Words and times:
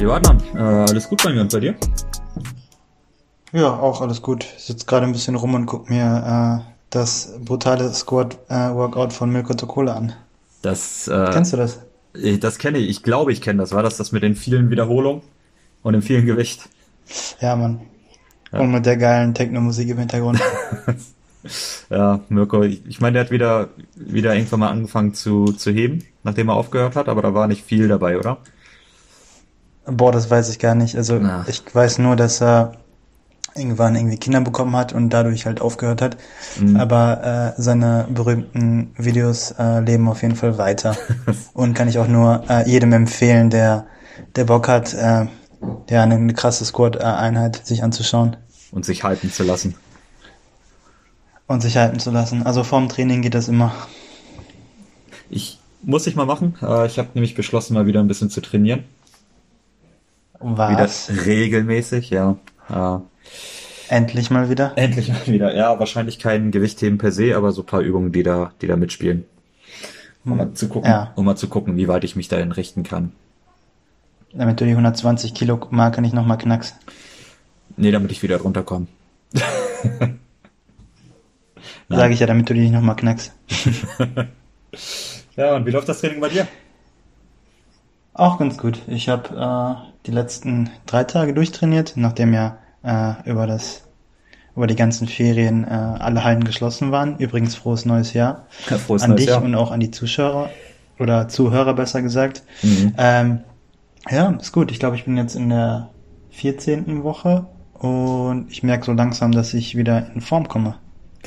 Jo, 0.00 0.12
Adnan, 0.12 0.40
äh, 0.54 0.58
alles 0.58 1.08
gut 1.08 1.24
bei 1.24 1.32
mir 1.32 1.40
und 1.40 1.50
bei 1.50 1.58
dir? 1.58 1.74
Ja, 3.52 3.80
auch 3.80 4.00
alles 4.00 4.22
gut. 4.22 4.46
Ich 4.56 4.62
sitze 4.62 4.86
gerade 4.86 5.06
ein 5.06 5.12
bisschen 5.12 5.34
rum 5.34 5.54
und 5.54 5.66
guck 5.66 5.90
mir 5.90 6.62
äh, 6.64 6.72
das 6.90 7.36
brutale 7.44 7.92
Squad-Workout 7.92 9.10
äh, 9.10 9.14
von 9.14 9.30
Milko 9.30 9.54
Tokola 9.54 9.94
an. 9.94 10.12
Das, 10.62 11.08
äh, 11.08 11.30
Kennst 11.32 11.52
du 11.52 11.56
das? 11.56 11.80
Das 12.40 12.58
kenne 12.58 12.78
ich. 12.78 12.90
Ich 12.90 13.02
glaube, 13.02 13.32
ich 13.32 13.40
kenne 13.40 13.58
das. 13.58 13.72
War 13.72 13.82
das 13.82 13.96
das 13.96 14.12
mit 14.12 14.22
den 14.22 14.36
vielen 14.36 14.70
Wiederholungen 14.70 15.22
und 15.82 15.94
dem 15.94 16.02
vielen 16.02 16.26
Gewicht? 16.26 16.68
Ja, 17.40 17.56
Mann. 17.56 17.80
Ja. 18.52 18.60
Und 18.60 18.70
mit 18.70 18.86
der 18.86 18.98
geilen 18.98 19.34
Techno-Musik 19.34 19.88
im 19.88 19.98
Hintergrund. 19.98 20.40
ja, 21.90 22.20
Mirko, 22.28 22.62
ich, 22.62 22.86
ich 22.86 23.00
meine, 23.00 23.14
der 23.14 23.24
hat 23.24 23.30
wieder, 23.32 23.70
wieder 23.96 24.32
irgendwann 24.36 24.60
mal 24.60 24.70
angefangen 24.70 25.12
zu, 25.14 25.46
zu 25.46 25.72
heben, 25.72 26.04
nachdem 26.22 26.50
er 26.50 26.54
aufgehört 26.54 26.94
hat, 26.94 27.08
aber 27.08 27.22
da 27.22 27.34
war 27.34 27.48
nicht 27.48 27.64
viel 27.64 27.88
dabei, 27.88 28.16
oder? 28.16 28.38
Boah, 29.90 30.12
das 30.12 30.30
weiß 30.30 30.50
ich 30.50 30.58
gar 30.58 30.74
nicht. 30.74 30.96
Also 30.96 31.18
Na. 31.18 31.44
ich 31.48 31.62
weiß 31.72 31.98
nur, 31.98 32.14
dass 32.14 32.42
er 32.42 32.72
irgendwann 33.54 33.96
irgendwie 33.96 34.18
Kinder 34.18 34.40
bekommen 34.40 34.76
hat 34.76 34.92
und 34.92 35.10
dadurch 35.10 35.46
halt 35.46 35.60
aufgehört 35.60 36.02
hat. 36.02 36.16
Mhm. 36.60 36.76
Aber 36.76 37.54
äh, 37.56 37.60
seine 37.60 38.06
berühmten 38.08 38.92
Videos 38.96 39.52
äh, 39.58 39.80
leben 39.80 40.08
auf 40.08 40.22
jeden 40.22 40.36
Fall 40.36 40.58
weiter. 40.58 40.96
und 41.54 41.74
kann 41.74 41.88
ich 41.88 41.98
auch 41.98 42.06
nur 42.06 42.44
äh, 42.48 42.68
jedem 42.68 42.92
empfehlen, 42.92 43.50
der, 43.50 43.86
der 44.36 44.44
Bock 44.44 44.68
hat, 44.68 44.94
äh, 44.94 45.26
ja, 45.90 46.02
eine 46.02 46.34
krasse 46.34 46.64
Squad-Einheit 46.64 47.66
sich 47.66 47.82
anzuschauen. 47.82 48.36
Und 48.70 48.84
sich 48.84 49.02
halten 49.02 49.32
zu 49.32 49.42
lassen. 49.42 49.74
Und 51.46 51.62
sich 51.62 51.78
halten 51.78 51.98
zu 51.98 52.10
lassen. 52.10 52.44
Also 52.44 52.62
vorm 52.62 52.88
Training 52.88 53.22
geht 53.22 53.34
das 53.34 53.48
immer. 53.48 53.72
Ich 55.30 55.58
muss 55.82 56.06
ich 56.06 56.14
mal 56.14 56.26
machen. 56.26 56.54
Äh, 56.62 56.86
ich 56.86 56.98
habe 56.98 57.08
nämlich 57.14 57.34
beschlossen, 57.34 57.74
mal 57.74 57.86
wieder 57.86 58.00
ein 58.00 58.08
bisschen 58.08 58.30
zu 58.30 58.40
trainieren. 58.40 58.84
Was? 60.40 61.08
Wieder 61.10 61.26
regelmäßig, 61.26 62.10
ja. 62.10 62.36
Endlich 63.88 64.30
mal 64.30 64.50
wieder? 64.50 64.72
Endlich 64.76 65.08
mal 65.08 65.26
wieder. 65.26 65.54
Ja, 65.56 65.78
wahrscheinlich 65.78 66.18
kein 66.18 66.50
Gewichtheben 66.50 66.98
per 66.98 67.10
se, 67.12 67.36
aber 67.36 67.52
so 67.52 67.62
ein 67.62 67.66
paar 67.66 67.80
Übungen, 67.80 68.12
die 68.12 68.22
da, 68.22 68.52
die 68.60 68.66
da 68.66 68.76
mitspielen. 68.76 69.24
Um 70.24 70.32
hm. 70.32 70.38
mal 70.38 70.52
zu 70.52 70.68
gucken, 70.68 70.90
ja. 70.90 71.12
um 71.16 71.24
mal 71.24 71.36
zu 71.36 71.48
gucken, 71.48 71.76
wie 71.76 71.88
weit 71.88 72.04
ich 72.04 72.16
mich 72.16 72.28
dahin 72.28 72.52
richten 72.52 72.82
kann. 72.82 73.12
Damit 74.32 74.60
du 74.60 74.66
die 74.66 74.72
120 74.72 75.32
Kilo 75.32 75.58
Marke 75.70 76.02
nicht 76.02 76.14
nochmal 76.14 76.36
knackst. 76.36 76.76
Nee, 77.76 77.90
damit 77.90 78.12
ich 78.12 78.22
wieder 78.22 78.36
runterkomme. 78.38 78.86
Sage 81.88 82.12
ich 82.12 82.20
ja, 82.20 82.26
damit 82.26 82.50
du 82.50 82.54
die 82.54 82.60
nicht 82.60 82.72
nochmal 82.72 82.96
knackst. 82.96 83.32
ja, 85.36 85.56
und 85.56 85.64
wie 85.64 85.70
läuft 85.70 85.88
das 85.88 86.00
Training 86.00 86.20
bei 86.20 86.28
dir? 86.28 86.46
Auch 88.18 88.36
ganz 88.36 88.58
gut. 88.58 88.80
Ich 88.88 89.08
habe 89.08 89.28
äh, 89.36 89.90
die 90.06 90.10
letzten 90.10 90.70
drei 90.86 91.04
Tage 91.04 91.32
durchtrainiert, 91.32 91.92
nachdem 91.94 92.34
ja 92.34 92.58
äh, 92.82 93.12
über 93.30 93.46
das 93.46 93.84
über 94.56 94.66
die 94.66 94.74
ganzen 94.74 95.06
Ferien 95.06 95.62
äh, 95.62 95.68
alle 95.68 96.24
Hallen 96.24 96.42
geschlossen 96.42 96.90
waren. 96.90 97.16
Übrigens 97.18 97.54
frohes 97.54 97.84
neues 97.84 98.14
Jahr 98.14 98.46
ja, 98.68 98.78
frohes 98.78 99.04
an 99.04 99.10
neues 99.10 99.20
dich 99.20 99.30
Jahr. 99.30 99.40
und 99.40 99.54
auch 99.54 99.70
an 99.70 99.78
die 99.78 99.92
Zuschauer 99.92 100.50
oder 100.98 101.28
Zuhörer 101.28 101.74
besser 101.74 102.02
gesagt. 102.02 102.42
Mhm. 102.64 102.92
Ähm, 102.98 103.40
ja, 104.10 104.30
ist 104.30 104.50
gut. 104.50 104.72
Ich 104.72 104.80
glaube, 104.80 104.96
ich 104.96 105.04
bin 105.04 105.16
jetzt 105.16 105.36
in 105.36 105.50
der 105.50 105.90
14. 106.30 107.04
Woche 107.04 107.46
und 107.74 108.48
ich 108.50 108.64
merke 108.64 108.84
so 108.84 108.92
langsam, 108.94 109.30
dass 109.30 109.54
ich 109.54 109.76
wieder 109.76 110.10
in 110.12 110.22
Form 110.22 110.48
komme. 110.48 110.74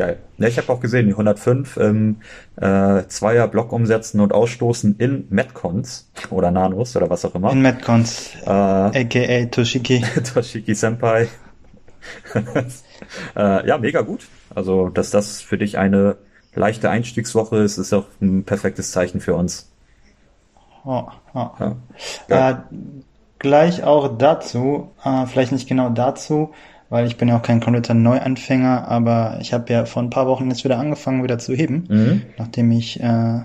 Geil. 0.02 0.18
Ja, 0.40 0.48
ich 0.48 0.58
habe 0.58 0.74
auch 0.74 0.80
gesehen, 0.80 1.06
die 1.06 1.12
105 1.12 1.78
im 1.78 2.22
äh, 2.56 3.04
Zweier 3.08 3.48
Block 3.48 3.72
umsetzen 3.72 4.20
und 4.20 4.34
ausstoßen 4.34 4.96
in 4.98 5.28
Metcons 5.30 6.10
oder 6.32 6.50
Nanos 6.50 6.96
oder 6.96 7.12
was 7.12 7.24
auch 7.24 7.36
immer. 7.36 7.52
In 7.52 7.62
Metcons, 7.62 8.32
äh, 8.44 8.50
aka 8.50 9.46
Toshiki. 9.52 10.04
Toshiki 10.34 10.74
Senpai. 10.74 11.28
äh, 13.36 13.68
ja, 13.68 13.78
mega 13.78 14.02
gut. 14.02 14.28
Also, 14.56 14.90
dass 14.90 15.12
das 15.12 15.40
für 15.40 15.60
dich 15.60 15.78
eine 15.78 16.18
leichte 16.56 16.90
Einstiegswoche 16.90 17.58
ist, 17.58 17.78
ist 17.78 17.94
auch 17.94 18.08
ein 18.22 18.44
perfektes 18.44 18.90
Zeichen 18.90 19.22
für 19.22 19.36
uns. 19.36 19.72
Oh, 20.84 21.04
oh. 21.36 21.50
Ja, 22.28 22.50
äh, 22.50 22.56
gleich 23.38 23.84
auch 23.84 24.18
dazu, 24.18 24.94
äh, 25.04 25.28
vielleicht 25.28 25.52
nicht 25.52 25.70
genau 25.70 25.90
dazu, 25.90 26.56
weil 26.92 27.08
ich 27.08 27.16
bin 27.16 27.30
ja 27.30 27.38
auch 27.38 27.42
kein 27.42 27.62
kompletter 27.62 27.94
Neuanfänger, 27.94 28.86
aber 28.86 29.38
ich 29.40 29.54
habe 29.54 29.72
ja 29.72 29.86
vor 29.86 30.04
ein 30.04 30.10
paar 30.10 30.28
Wochen 30.28 30.50
jetzt 30.50 30.66
wieder 30.66 30.78
angefangen, 30.78 31.24
wieder 31.24 31.40
zu 31.40 31.56
heben, 31.56 31.86
mhm. 31.88 32.22
nachdem 32.38 32.70
ich 32.72 33.00
äh, 33.00 33.40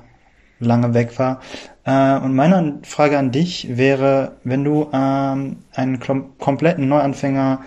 lange 0.59 0.95
weg 0.95 1.17
war. 1.21 1.41
Äh, 1.85 2.19
und 2.19 2.35
meine 2.35 2.81
Frage 2.83 3.17
an 3.17 3.31
dich 3.31 3.77
wäre, 3.77 4.33
wenn 4.43 4.65
du 4.65 4.89
ähm, 4.93 5.59
einen 5.73 6.01
kompletten 6.39 6.89
Neuanfänger 6.89 7.61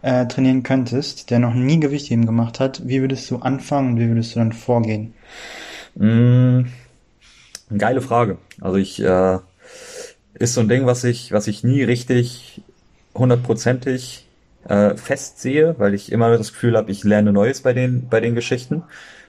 äh, 0.00 0.26
trainieren 0.26 0.62
könntest, 0.62 1.30
der 1.30 1.40
noch 1.40 1.52
nie 1.52 1.78
Gewichtheben 1.78 2.24
gemacht 2.24 2.58
hat, 2.58 2.88
wie 2.88 3.02
würdest 3.02 3.30
du 3.30 3.36
anfangen 3.36 3.92
und 3.92 4.00
wie 4.00 4.08
würdest 4.08 4.34
du 4.34 4.38
dann 4.38 4.54
vorgehen? 4.54 5.12
Mm, 5.94 6.62
geile 7.76 8.00
Frage. 8.00 8.38
Also 8.62 8.78
ich 8.78 9.02
äh, 9.02 9.38
ist 10.32 10.54
so 10.54 10.62
ein 10.62 10.70
Ding, 10.70 10.86
was 10.86 11.04
ich, 11.04 11.32
was 11.32 11.46
ich 11.48 11.64
nie 11.64 11.82
richtig 11.82 12.62
hundertprozentig 13.14 14.27
äh, 14.68 14.96
festsehe, 14.96 15.74
weil 15.78 15.94
ich 15.94 16.12
immer 16.12 16.36
das 16.36 16.52
Gefühl 16.52 16.76
habe, 16.76 16.90
ich 16.90 17.04
lerne 17.04 17.32
Neues 17.32 17.62
bei 17.62 17.72
den, 17.72 18.08
bei 18.08 18.20
den 18.20 18.34
Geschichten. 18.34 18.82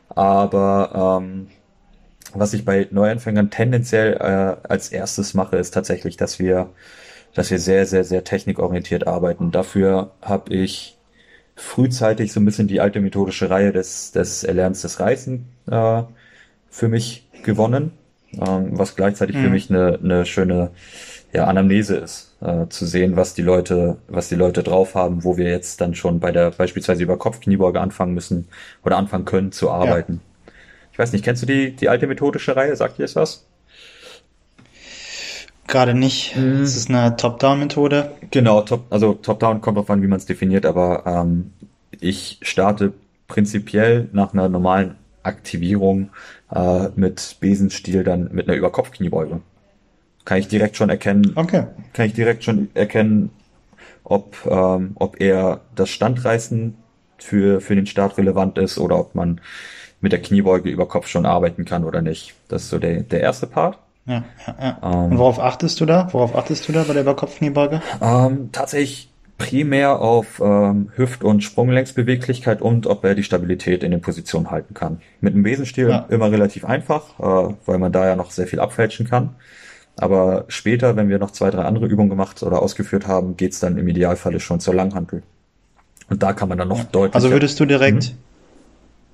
Aber 0.09 1.21
ähm, 1.21 1.47
was 2.33 2.53
ich 2.53 2.65
bei 2.65 2.87
Neuanfängern 2.91 3.49
tendenziell 3.49 4.13
äh, 4.13 4.67
als 4.67 4.89
erstes 4.89 5.33
mache, 5.33 5.57
ist 5.57 5.71
tatsächlich, 5.71 6.17
dass 6.17 6.39
wir, 6.39 6.69
dass 7.33 7.51
wir 7.51 7.59
sehr, 7.59 7.85
sehr, 7.85 8.03
sehr 8.03 8.23
technikorientiert 8.23 9.07
arbeiten. 9.07 9.51
Dafür 9.51 10.11
habe 10.21 10.53
ich 10.53 10.97
frühzeitig 11.55 12.31
so 12.31 12.39
ein 12.39 12.45
bisschen 12.45 12.67
die 12.67 12.79
alte 12.79 13.01
methodische 13.01 13.49
Reihe 13.49 13.71
des, 13.71 14.11
des 14.11 14.43
Erlernens 14.43 14.81
des 14.81 14.99
Reißen 14.99 15.45
äh, 15.69 16.03
für 16.69 16.87
mich 16.87 17.27
gewonnen, 17.43 17.91
ähm, 18.33 18.77
was 18.77 18.95
gleichzeitig 18.95 19.35
mhm. 19.35 19.43
für 19.43 19.49
mich 19.49 19.69
eine, 19.69 19.99
eine 20.01 20.25
schöne 20.25 20.71
ja, 21.33 21.45
Anamnese 21.45 21.97
ist, 21.97 22.28
äh, 22.41 22.67
zu 22.69 22.85
sehen, 22.85 23.15
was 23.15 23.33
die 23.33 23.41
Leute, 23.41 23.97
was 24.07 24.29
die 24.29 24.35
Leute 24.35 24.63
drauf 24.63 24.95
haben, 24.95 25.23
wo 25.23 25.37
wir 25.37 25.49
jetzt 25.49 25.81
dann 25.81 25.95
schon 25.95 26.19
bei 26.19 26.31
der 26.31 26.51
beispielsweise 26.51 27.03
über 27.03 27.17
Kopfkniebeuge 27.17 27.79
anfangen 27.81 28.13
müssen 28.13 28.47
oder 28.83 28.97
anfangen 28.97 29.25
können 29.25 29.51
zu 29.51 29.69
arbeiten. 29.69 30.21
Ja. 30.45 30.51
Ich 30.93 30.99
weiß 30.99 31.13
nicht, 31.13 31.23
kennst 31.23 31.41
du 31.41 31.45
die, 31.45 31.75
die 31.75 31.89
alte 31.89 32.07
methodische 32.07 32.55
Reihe? 32.55 32.75
Sagt 32.75 32.97
dir 32.97 33.03
das 33.03 33.15
was? 33.15 33.45
Gerade 35.67 35.93
nicht. 35.93 36.35
Mhm. 36.35 36.61
Es 36.61 36.75
ist 36.75 36.89
eine 36.89 37.15
Top-Down-Methode. 37.15 38.11
Genau, 38.31 38.61
top, 38.61 38.85
also 38.89 39.13
Top-Down 39.13 39.61
kommt 39.61 39.77
drauf 39.77 39.89
an, 39.89 40.01
wie 40.01 40.07
man 40.07 40.17
es 40.17 40.25
definiert, 40.25 40.65
aber 40.65 41.03
ähm, 41.05 41.51
ich 41.99 42.39
starte 42.41 42.93
prinzipiell 43.27 44.09
nach 44.11 44.33
einer 44.33 44.49
normalen 44.49 44.95
Aktivierung 45.23 46.09
äh, 46.51 46.87
mit 46.95 47.37
Besenstiel 47.39 48.03
dann 48.03 48.29
mit 48.31 48.47
einer 48.47 48.57
Überkopfkniebeuge 48.57 49.41
kann 50.25 50.37
ich 50.37 50.47
direkt 50.47 50.77
schon 50.77 50.89
erkennen, 50.89 51.33
okay. 51.35 51.65
kann 51.93 52.05
ich 52.05 52.13
direkt 52.13 52.43
schon 52.43 52.69
erkennen, 52.73 53.31
ob, 54.03 54.35
ähm, 54.49 54.91
ob 54.95 55.19
er 55.21 55.61
das 55.75 55.89
Standreißen 55.89 56.75
für, 57.17 57.61
für 57.61 57.75
den 57.75 57.85
Start 57.85 58.17
relevant 58.17 58.57
ist 58.57 58.77
oder 58.77 58.99
ob 58.99 59.15
man 59.15 59.41
mit 60.01 60.11
der 60.11 60.21
Kniebeuge 60.21 60.69
über 60.69 60.87
Kopf 60.87 61.07
schon 61.07 61.25
arbeiten 61.25 61.65
kann 61.65 61.83
oder 61.83 62.01
nicht. 62.01 62.35
Das 62.47 62.63
ist 62.63 62.69
so 62.69 62.79
der, 62.79 63.01
der 63.01 63.21
erste 63.21 63.47
Part. 63.47 63.79
Ja, 64.05 64.23
ja, 64.47 64.55
ja. 64.59 64.79
Ähm, 64.81 65.11
Und 65.11 65.17
worauf 65.17 65.39
achtest 65.39 65.79
du 65.81 65.85
da? 65.85 66.07
Worauf 66.11 66.35
achtest 66.35 66.67
du 66.67 66.71
da 66.71 66.83
bei 66.83 66.93
der 66.93 67.03
Überkopfkniebeuge? 67.03 67.81
Ähm, 68.01 68.49
tatsächlich 68.51 69.09
primär 69.37 69.99
auf 69.99 70.41
ähm, 70.43 70.91
Hüft- 70.95 71.23
und 71.23 71.43
Sprunggelenksbeweglichkeit 71.43 72.61
und 72.61 72.87
ob 72.87 73.03
er 73.05 73.15
die 73.15 73.23
Stabilität 73.23 73.83
in 73.83 73.91
den 73.91 74.01
Positionen 74.01 74.51
halten 74.51 74.73
kann. 74.73 75.01
Mit 75.21 75.33
dem 75.33 75.43
Besenstiel 75.43 75.89
ja. 75.89 76.05
immer 76.09 76.31
relativ 76.31 76.65
einfach, 76.65 77.19
äh, 77.19 77.53
weil 77.65 77.77
man 77.77 77.91
da 77.91 78.05
ja 78.05 78.15
noch 78.15 78.31
sehr 78.31 78.47
viel 78.47 78.59
abfälschen 78.59 79.07
kann. 79.07 79.35
Aber 79.99 80.45
später, 80.47 80.95
wenn 80.95 81.09
wir 81.09 81.19
noch 81.19 81.31
zwei, 81.31 81.49
drei 81.51 81.63
andere 81.63 81.87
Übungen 81.87 82.09
gemacht 82.09 82.41
oder 82.41 82.61
ausgeführt 82.61 83.05
haben, 83.05 83.35
geht's 83.35 83.59
dann 83.59 83.77
im 83.77 83.87
Idealfalle 83.87 84.39
schon 84.39 84.61
zur 84.61 84.73
Langhantel. 84.73 85.23
Und 86.09 86.23
da 86.23 86.33
kann 86.33 86.47
man 86.47 86.57
dann 86.57 86.69
noch 86.69 86.83
deutlich. 86.85 87.15
Also 87.15 87.31
würdest 87.31 87.59
du 87.59 87.65
direkt, 87.65 88.13
mhm. 88.13 88.17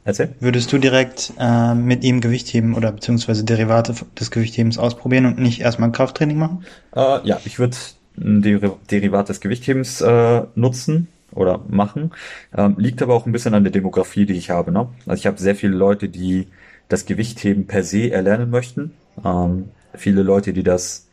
Erzähl. 0.05 0.29
würdest 0.39 0.71
du 0.71 0.77
direkt 0.77 1.33
äh, 1.39 1.73
mit 1.73 2.03
ihm 2.03 2.21
Gewicht 2.21 2.47
heben 2.53 2.75
oder 2.75 2.91
beziehungsweise 2.91 3.43
Derivate 3.43 3.95
des 4.19 4.29
Gewichthebens 4.29 4.77
ausprobieren 4.77 5.25
und 5.25 5.39
nicht 5.39 5.59
erstmal 5.59 5.89
ein 5.89 5.93
Krafttraining 5.93 6.37
machen? 6.37 6.63
Äh, 6.95 7.27
ja, 7.27 7.39
ich 7.45 7.57
würde 7.57 7.75
ein 8.17 8.41
Der 8.43 8.59
Derivat 8.91 9.29
des 9.29 9.41
Gewichthebens 9.41 10.01
äh, 10.01 10.43
nutzen 10.53 11.07
oder 11.31 11.61
machen. 11.67 12.11
Ähm, 12.55 12.75
liegt 12.77 13.01
aber 13.01 13.15
auch 13.15 13.25
ein 13.25 13.31
bisschen 13.31 13.55
an 13.55 13.63
der 13.63 13.71
Demografie, 13.71 14.25
die 14.25 14.35
ich 14.35 14.51
habe. 14.51 14.71
Ne? 14.71 14.87
Also 15.05 15.19
ich 15.19 15.27
habe 15.27 15.39
sehr 15.39 15.55
viele 15.55 15.75
Leute, 15.75 16.09
die 16.09 16.47
das 16.87 17.05
Gewichtheben 17.05 17.65
per 17.65 17.83
se 17.83 18.11
erlernen 18.11 18.51
möchten. 18.51 18.91
Ähm, 19.23 19.69
viele 19.97 20.23
Leute, 20.23 20.53
die 20.53 20.63
das, 20.63 21.07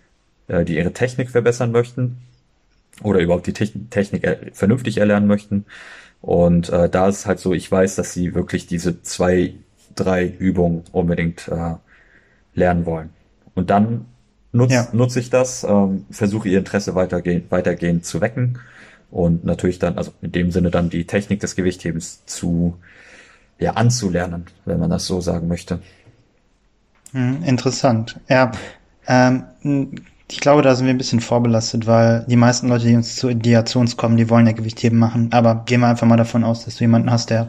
äh, 0.49 0.64
die 0.64 0.76
ihre 0.76 0.93
Technik 0.93 1.31
verbessern 1.31 1.73
möchten 1.73 2.19
oder 3.02 3.20
überhaupt 3.20 3.46
die 3.46 3.52
Technik 3.52 4.25
er 4.25 4.38
vernünftig 4.52 4.99
erlernen 4.99 5.26
möchten. 5.26 5.64
Und 6.20 6.69
äh, 6.69 6.88
da 6.88 7.08
ist 7.08 7.20
es 7.20 7.26
halt 7.26 7.40
so, 7.40 7.52
ich 7.52 7.70
weiß, 7.70 7.96
dass 7.96 8.12
sie 8.12 8.34
wirklich 8.34 8.67
diese 8.67 9.02
zwei, 9.02 9.55
drei 9.94 10.26
Übungen 10.26 10.84
unbedingt 10.93 11.49
äh, 11.49 11.75
lernen 12.55 12.87
wollen. 12.87 13.11
Und 13.55 13.70
dann 13.70 14.06
nutze 14.52 14.75
ja. 14.75 14.88
nutz 14.93 15.17
ich 15.17 15.31
das, 15.31 15.64
ähm, 15.64 16.06
versuche 16.11 16.49
ihr 16.49 16.58
Interesse 16.58 16.94
weitergehend, 16.94 17.50
weitergehend 17.50 18.05
zu 18.05 18.20
wecken 18.20 18.58
und 19.11 19.44
natürlich 19.44 19.78
dann, 19.78 19.99
also 19.99 20.12
in 20.23 20.32
dem 20.32 20.50
Sinne 20.52 20.70
dann 20.70 20.90
die 20.90 21.06
Technik 21.06 21.40
des 21.40 21.56
Gewichthebens 21.56 22.25
zu, 22.26 22.78
ja, 23.58 23.73
anzulernen, 23.73 24.46
wenn 24.64 24.78
man 24.78 24.90
das 24.90 25.06
so 25.06 25.20
sagen 25.20 25.49
möchte. 25.49 25.81
Hm, 27.12 27.43
interessant. 27.44 28.19
Ja, 28.29 28.53
ähm, 29.06 29.44
ich 30.31 30.41
glaube, 30.41 30.62
da 30.62 30.75
sind 30.75 30.87
wir 30.87 30.94
ein 30.94 30.99
bisschen 30.99 31.20
vorbelastet, 31.20 31.87
weil 31.87 32.25
die 32.26 32.37
meisten 32.37 32.69
Leute, 32.69 32.87
die 32.87 32.97
uns 32.97 33.17
zu, 33.17 33.29
uns 33.29 33.97
kommen, 33.97 34.17
die 34.17 34.31
wollen 34.31 34.47
ja 34.47 34.53
Gewichtheben 34.53 34.99
machen. 34.99 35.29
Aber 35.32 35.62
gehen 35.67 35.81
wir 35.81 35.88
einfach 35.88 36.06
mal 36.06 36.17
davon 36.17 36.43
aus, 36.43 36.64
dass 36.64 36.76
du 36.76 36.85
jemanden 36.85 37.11
hast, 37.11 37.31
der 37.31 37.49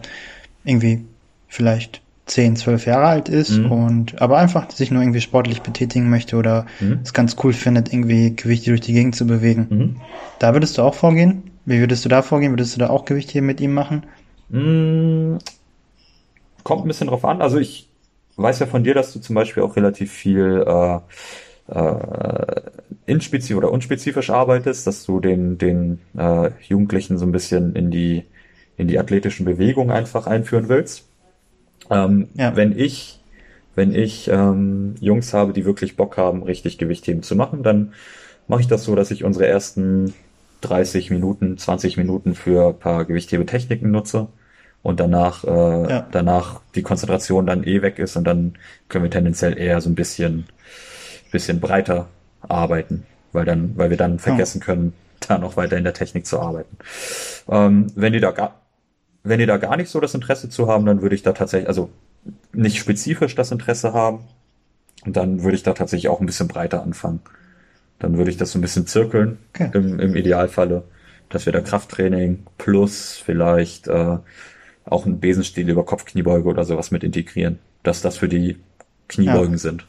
irgendwie 0.66 1.06
vielleicht 1.48 2.02
10, 2.26 2.56
12 2.56 2.86
Jahre 2.86 3.08
alt 3.08 3.30
ist 3.30 3.52
mhm. 3.52 3.72
und 3.72 4.22
aber 4.22 4.38
einfach 4.38 4.72
sich 4.72 4.92
nur 4.92 5.02
irgendwie 5.02 5.22
sportlich 5.22 5.62
betätigen 5.62 6.10
möchte 6.10 6.38
oder 6.38 6.66
mhm. 6.80 7.00
es 7.04 7.14
ganz 7.14 7.36
cool 7.44 7.54
findet, 7.54 7.92
irgendwie 7.92 8.36
Gewichte 8.36 8.70
durch 8.70 8.82
die 8.82 8.94
Gegend 8.94 9.16
zu 9.16 9.28
bewegen. 9.28 9.68
Mhm. 9.70 9.96
Da 10.40 10.54
würdest 10.54 10.78
du 10.78 10.84
auch 10.84 10.96
vorgehen? 10.96 11.52
Wie 11.66 11.80
würdest 11.80 12.06
du 12.06 12.10
da 12.10 12.22
vorgehen? 12.22 12.52
Würdest 12.52 12.76
du 12.76 12.80
da 12.80 12.90
auch 12.90 13.06
Gewichtheben 13.06 13.46
mit 13.46 13.60
ihm 13.62 13.74
machen? 13.74 14.04
Mhm. 14.50 15.40
Kommt 16.64 16.86
ein 16.86 16.88
bisschen 16.88 17.08
drauf 17.08 17.26
an. 17.26 17.42
Also 17.42 17.58
ich 17.58 17.90
weiß 18.36 18.60
ja 18.60 18.66
von 18.66 18.84
dir, 18.84 18.94
dass 18.94 19.14
du 19.14 19.20
zum 19.20 19.36
Beispiel 19.36 19.64
auch 19.64 19.76
relativ 19.76 20.12
viel 20.12 20.64
äh, 20.66 21.00
äh, 21.68 22.62
inspezifisch 23.06 23.58
oder 23.58 23.72
unspezifisch 23.72 24.30
arbeitest, 24.30 24.88
dass 24.88 25.06
du 25.06 25.20
den, 25.20 25.58
den 25.58 26.00
äh, 26.18 26.52
Jugendlichen 26.68 27.18
so 27.18 27.26
ein 27.26 27.32
bisschen 27.32 27.76
in 27.76 27.92
die, 27.92 28.26
in 28.78 28.88
die 28.88 29.00
athletischen 29.00 29.46
Bewegungen 29.46 29.92
einfach 29.92 30.28
einführen 30.28 30.70
willst. 30.70 31.08
Ähm, 31.90 32.30
ja. 32.36 32.56
Wenn 32.56 32.78
ich, 32.78 33.20
wenn 33.76 33.94
ich 33.94 34.28
ähm, 34.30 34.96
Jungs 35.00 35.34
habe, 35.34 35.54
die 35.54 35.66
wirklich 35.66 35.96
Bock 35.96 36.18
haben, 36.18 36.44
richtig 36.44 36.78
Gewichtheben 36.78 37.24
zu 37.24 37.36
machen, 37.36 37.64
dann 37.64 37.94
mache 38.48 38.62
ich 38.62 38.68
das 38.68 38.84
so, 38.84 38.96
dass 38.96 39.12
ich 39.12 39.24
unsere 39.24 39.48
ersten 39.48 40.14
30 40.62 41.10
Minuten, 41.12 41.58
20 41.58 41.98
Minuten 41.98 42.36
für 42.36 42.70
ein 42.70 42.80
paar 42.80 43.06
Gewichthebetechniken 43.06 43.92
nutze 43.92 44.28
und 44.84 45.00
danach, 45.00 45.44
äh, 45.44 45.90
ja. 45.90 46.08
danach 46.12 46.62
die 46.76 46.84
Konzentration 46.84 47.46
dann 47.48 47.64
eh 47.64 47.82
weg 47.82 47.98
ist 48.00 48.16
und 48.16 48.26
dann 48.26 48.54
können 48.90 49.04
wir 49.04 49.12
tendenziell 49.12 49.58
eher 49.58 49.82
so 49.82 49.90
ein 49.90 49.96
bisschen, 49.96 50.46
bisschen 51.32 51.60
breiter 51.60 52.08
arbeiten, 52.42 53.06
weil 53.32 53.46
dann, 53.46 53.76
weil 53.78 53.90
wir 53.90 53.98
dann 53.98 54.20
vergessen 54.20 54.60
ja. 54.60 54.66
können, 54.66 54.94
da 55.28 55.38
noch 55.38 55.58
weiter 55.58 55.78
in 55.78 55.86
der 55.86 55.94
Technik 55.94 56.28
zu 56.28 56.40
arbeiten. 56.40 56.78
Ähm, 57.50 57.88
wenn 57.96 58.14
die 58.14 58.20
da 58.20 58.32
gar, 58.32 58.62
wenn 59.24 59.40
die 59.40 59.46
da 59.46 59.58
gar 59.58 59.78
nicht 59.78 59.90
so 59.90 60.02
das 60.02 60.14
Interesse 60.14 60.50
zu 60.50 60.68
haben, 60.68 60.86
dann 60.86 61.02
würde 61.02 61.16
ich 61.16 61.24
da 61.24 61.32
tatsächlich, 61.32 61.70
also 61.70 61.90
nicht 62.52 62.78
spezifisch 62.78 63.36
das 63.36 63.52
Interesse 63.52 63.94
haben, 63.94 64.28
und 65.06 65.18
dann 65.18 65.44
würde 65.44 65.56
ich 65.56 65.64
da 65.64 65.74
tatsächlich 65.74 66.10
auch 66.10 66.20
ein 66.20 66.26
bisschen 66.26 66.48
breiter 66.48 66.82
anfangen. 66.82 67.20
Dann 68.00 68.18
würde 68.18 68.32
ich 68.32 68.38
das 68.38 68.52
so 68.52 68.60
ein 68.60 68.62
bisschen 68.62 68.88
zirkeln, 68.88 69.38
okay. 69.54 69.70
im, 69.74 70.00
im 70.00 70.16
Idealfalle, 70.16 70.84
dass 71.30 71.46
wir 71.46 71.54
da 71.54 71.62
Krafttraining 71.62 72.46
plus 72.58 73.22
vielleicht 73.24 73.88
äh, 73.88 74.18
auch 74.86 75.06
einen 75.06 75.20
Besenstiel 75.20 75.70
über 75.70 75.86
Kopfkniebeuge 75.86 76.48
oder 76.48 76.64
sowas 76.66 76.92
mit 76.92 77.04
integrieren, 77.04 77.60
dass 77.84 78.02
das 78.02 78.18
für 78.18 78.28
die 78.28 78.58
Kniebeugen 79.08 79.54
ja. 79.54 79.58
sind. 79.58 79.86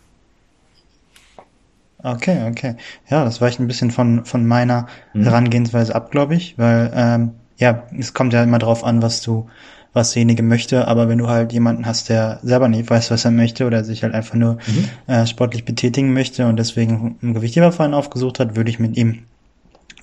Okay, 2.02 2.49
okay. 2.50 2.76
Ja, 3.08 3.25
das 3.25 3.41
weicht 3.41 3.61
ein 3.61 3.67
bisschen 3.67 3.91
von, 3.91 4.26
von 4.26 4.46
meiner 4.46 4.87
mhm. 5.14 5.25
Herangehensweise 5.25 5.94
ab, 5.94 6.11
glaube 6.11 6.35
ich, 6.35 6.58
weil 6.58 6.93
ähm, 6.94 7.31
ja, 7.56 7.85
es 7.99 8.12
kommt 8.12 8.35
ja 8.35 8.43
immer 8.43 8.58
drauf 8.58 8.85
an, 8.85 9.00
was 9.00 9.23
du, 9.23 9.49
was 9.94 10.12
derjenige 10.12 10.43
möchte, 10.43 10.87
aber 10.87 11.08
wenn 11.08 11.19
du 11.19 11.29
halt 11.29 11.52
jemanden 11.55 11.87
hast, 11.87 12.11
der 12.11 12.40
selber 12.43 12.69
nicht 12.69 12.90
weiß, 12.90 13.11
was 13.11 13.25
er 13.25 13.31
möchte 13.31 13.67
oder 13.67 13.85
sich 13.85 14.02
halt 14.02 14.12
einfach 14.12 14.35
nur 14.35 14.58
mhm. 14.67 14.88
äh, 15.06 15.26
sportlich 15.26 15.64
betätigen 15.64 16.12
möchte 16.12 16.47
und 16.47 16.58
deswegen 16.58 17.17
einen 17.23 17.32
Gewichtheberverein 17.32 17.94
aufgesucht 17.94 18.38
hat, 18.38 18.55
würde 18.55 18.69
ich 18.69 18.79
mit 18.79 18.99
ihm 18.99 19.23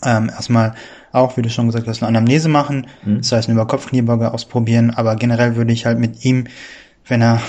ähm, 0.04 0.30
erstmal 0.30 0.74
auch, 1.12 1.38
wie 1.38 1.42
du 1.42 1.50
schon 1.50 1.68
gesagt 1.68 1.88
hast, 1.88 2.02
eine 2.02 2.10
Anamnese 2.10 2.50
machen, 2.50 2.88
mhm. 3.04 3.18
das 3.18 3.32
heißt 3.32 3.50
eine 3.50 3.56
Überkopfkniebeuge 3.56 4.34
ausprobieren, 4.34 4.92
aber 4.92 5.16
generell 5.16 5.56
würde 5.56 5.74
ich 5.74 5.86
halt 5.86 6.00
mit 6.00 6.24
ihm, 6.26 6.46
wenn 7.08 7.22
er 7.22 7.42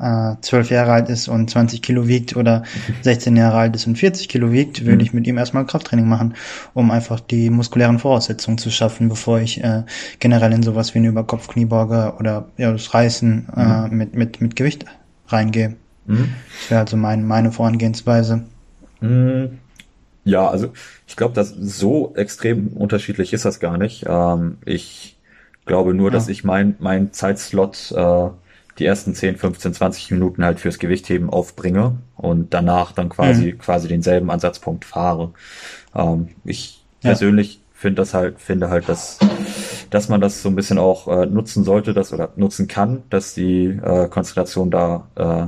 äh, 0.00 0.36
zwölf 0.40 0.70
äh, 0.70 0.74
Jahre 0.74 0.92
alt 0.92 1.08
ist 1.08 1.28
und 1.28 1.50
20 1.50 1.82
Kilo 1.82 2.08
wiegt 2.08 2.36
oder 2.36 2.62
16 3.02 3.36
Jahre 3.36 3.58
alt 3.58 3.76
ist 3.76 3.86
und 3.86 3.96
40 3.96 4.28
Kilo 4.28 4.52
wiegt, 4.52 4.84
würde 4.84 4.96
mhm. 4.96 5.00
ich 5.00 5.12
mit 5.12 5.26
ihm 5.26 5.38
erstmal 5.38 5.66
Krafttraining 5.66 6.08
machen, 6.08 6.34
um 6.74 6.90
einfach 6.90 7.20
die 7.20 7.50
muskulären 7.50 7.98
Voraussetzungen 7.98 8.58
zu 8.58 8.70
schaffen, 8.70 9.08
bevor 9.08 9.40
ich 9.40 9.62
äh, 9.62 9.82
generell 10.18 10.52
in 10.52 10.62
sowas 10.62 10.94
wie 10.94 10.98
eine 10.98 11.08
Überkopfkniebeuge 11.08 12.14
oder 12.18 12.46
ja, 12.56 12.72
das 12.72 12.94
Reißen 12.94 13.48
äh, 13.56 13.64
mhm. 13.64 13.96
mit, 13.96 14.14
mit, 14.14 14.40
mit 14.40 14.56
Gewicht 14.56 14.86
reingehe. 15.28 15.76
Mhm. 16.06 16.28
Das 16.60 16.70
wäre 16.70 16.80
also 16.80 16.96
mein, 16.96 17.26
meine 17.26 17.52
Vorangehensweise. 17.52 18.44
Ja, 20.24 20.48
also 20.48 20.72
ich 21.06 21.16
glaube, 21.16 21.34
dass 21.34 21.50
so 21.50 22.14
extrem 22.14 22.68
unterschiedlich 22.68 23.32
ist 23.32 23.44
das 23.44 23.60
gar 23.60 23.78
nicht. 23.78 24.04
Ähm, 24.06 24.58
ich 24.64 25.18
glaube 25.66 25.94
nur, 25.94 26.08
ja. 26.08 26.12
dass 26.14 26.28
ich 26.28 26.44
mein, 26.44 26.76
mein 26.78 27.12
Zeitslot 27.12 27.92
äh, 27.92 28.28
die 28.78 28.86
ersten 28.86 29.14
10, 29.14 29.36
15, 29.36 29.74
20 29.74 30.10
Minuten 30.12 30.44
halt 30.44 30.60
fürs 30.60 30.78
Gewichtheben 30.78 31.28
aufbringe 31.28 31.98
und 32.16 32.54
danach 32.54 32.92
dann 32.92 33.08
quasi, 33.08 33.52
mhm. 33.52 33.58
quasi 33.58 33.88
denselben 33.88 34.30
Ansatzpunkt 34.30 34.84
fahre. 34.84 35.32
Ähm, 35.94 36.28
ich 36.44 36.82
ja. 37.02 37.10
persönlich 37.10 37.60
finde 37.74 38.02
das 38.02 38.14
halt, 38.14 38.40
finde 38.40 38.70
halt, 38.70 38.88
dass, 38.88 39.18
dass 39.90 40.08
man 40.08 40.20
das 40.20 40.40
so 40.40 40.48
ein 40.48 40.54
bisschen 40.54 40.78
auch 40.78 41.08
äh, 41.08 41.26
nutzen 41.26 41.64
sollte, 41.64 41.94
dass 41.94 42.12
oder 42.12 42.30
nutzen 42.36 42.68
kann, 42.68 43.02
dass 43.10 43.34
die 43.34 43.66
äh, 43.66 44.08
Konzentration 44.08 44.70
da 44.70 45.08
äh, 45.16 45.46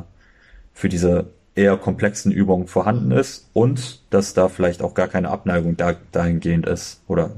für 0.75 0.88
diese 0.88 1.27
eher 1.55 1.77
komplexen 1.77 2.33
Übungen 2.33 2.67
vorhanden 2.67 3.12
ist 3.12 3.49
und 3.53 4.01
dass 4.11 4.35
da 4.35 4.49
vielleicht 4.49 4.83
auch 4.83 4.95
gar 4.95 5.09
keine 5.09 5.31
Abneigung 5.31 5.77
da, 5.77 5.95
dahingehend 6.12 6.67
ist 6.67 7.03
oder 7.06 7.31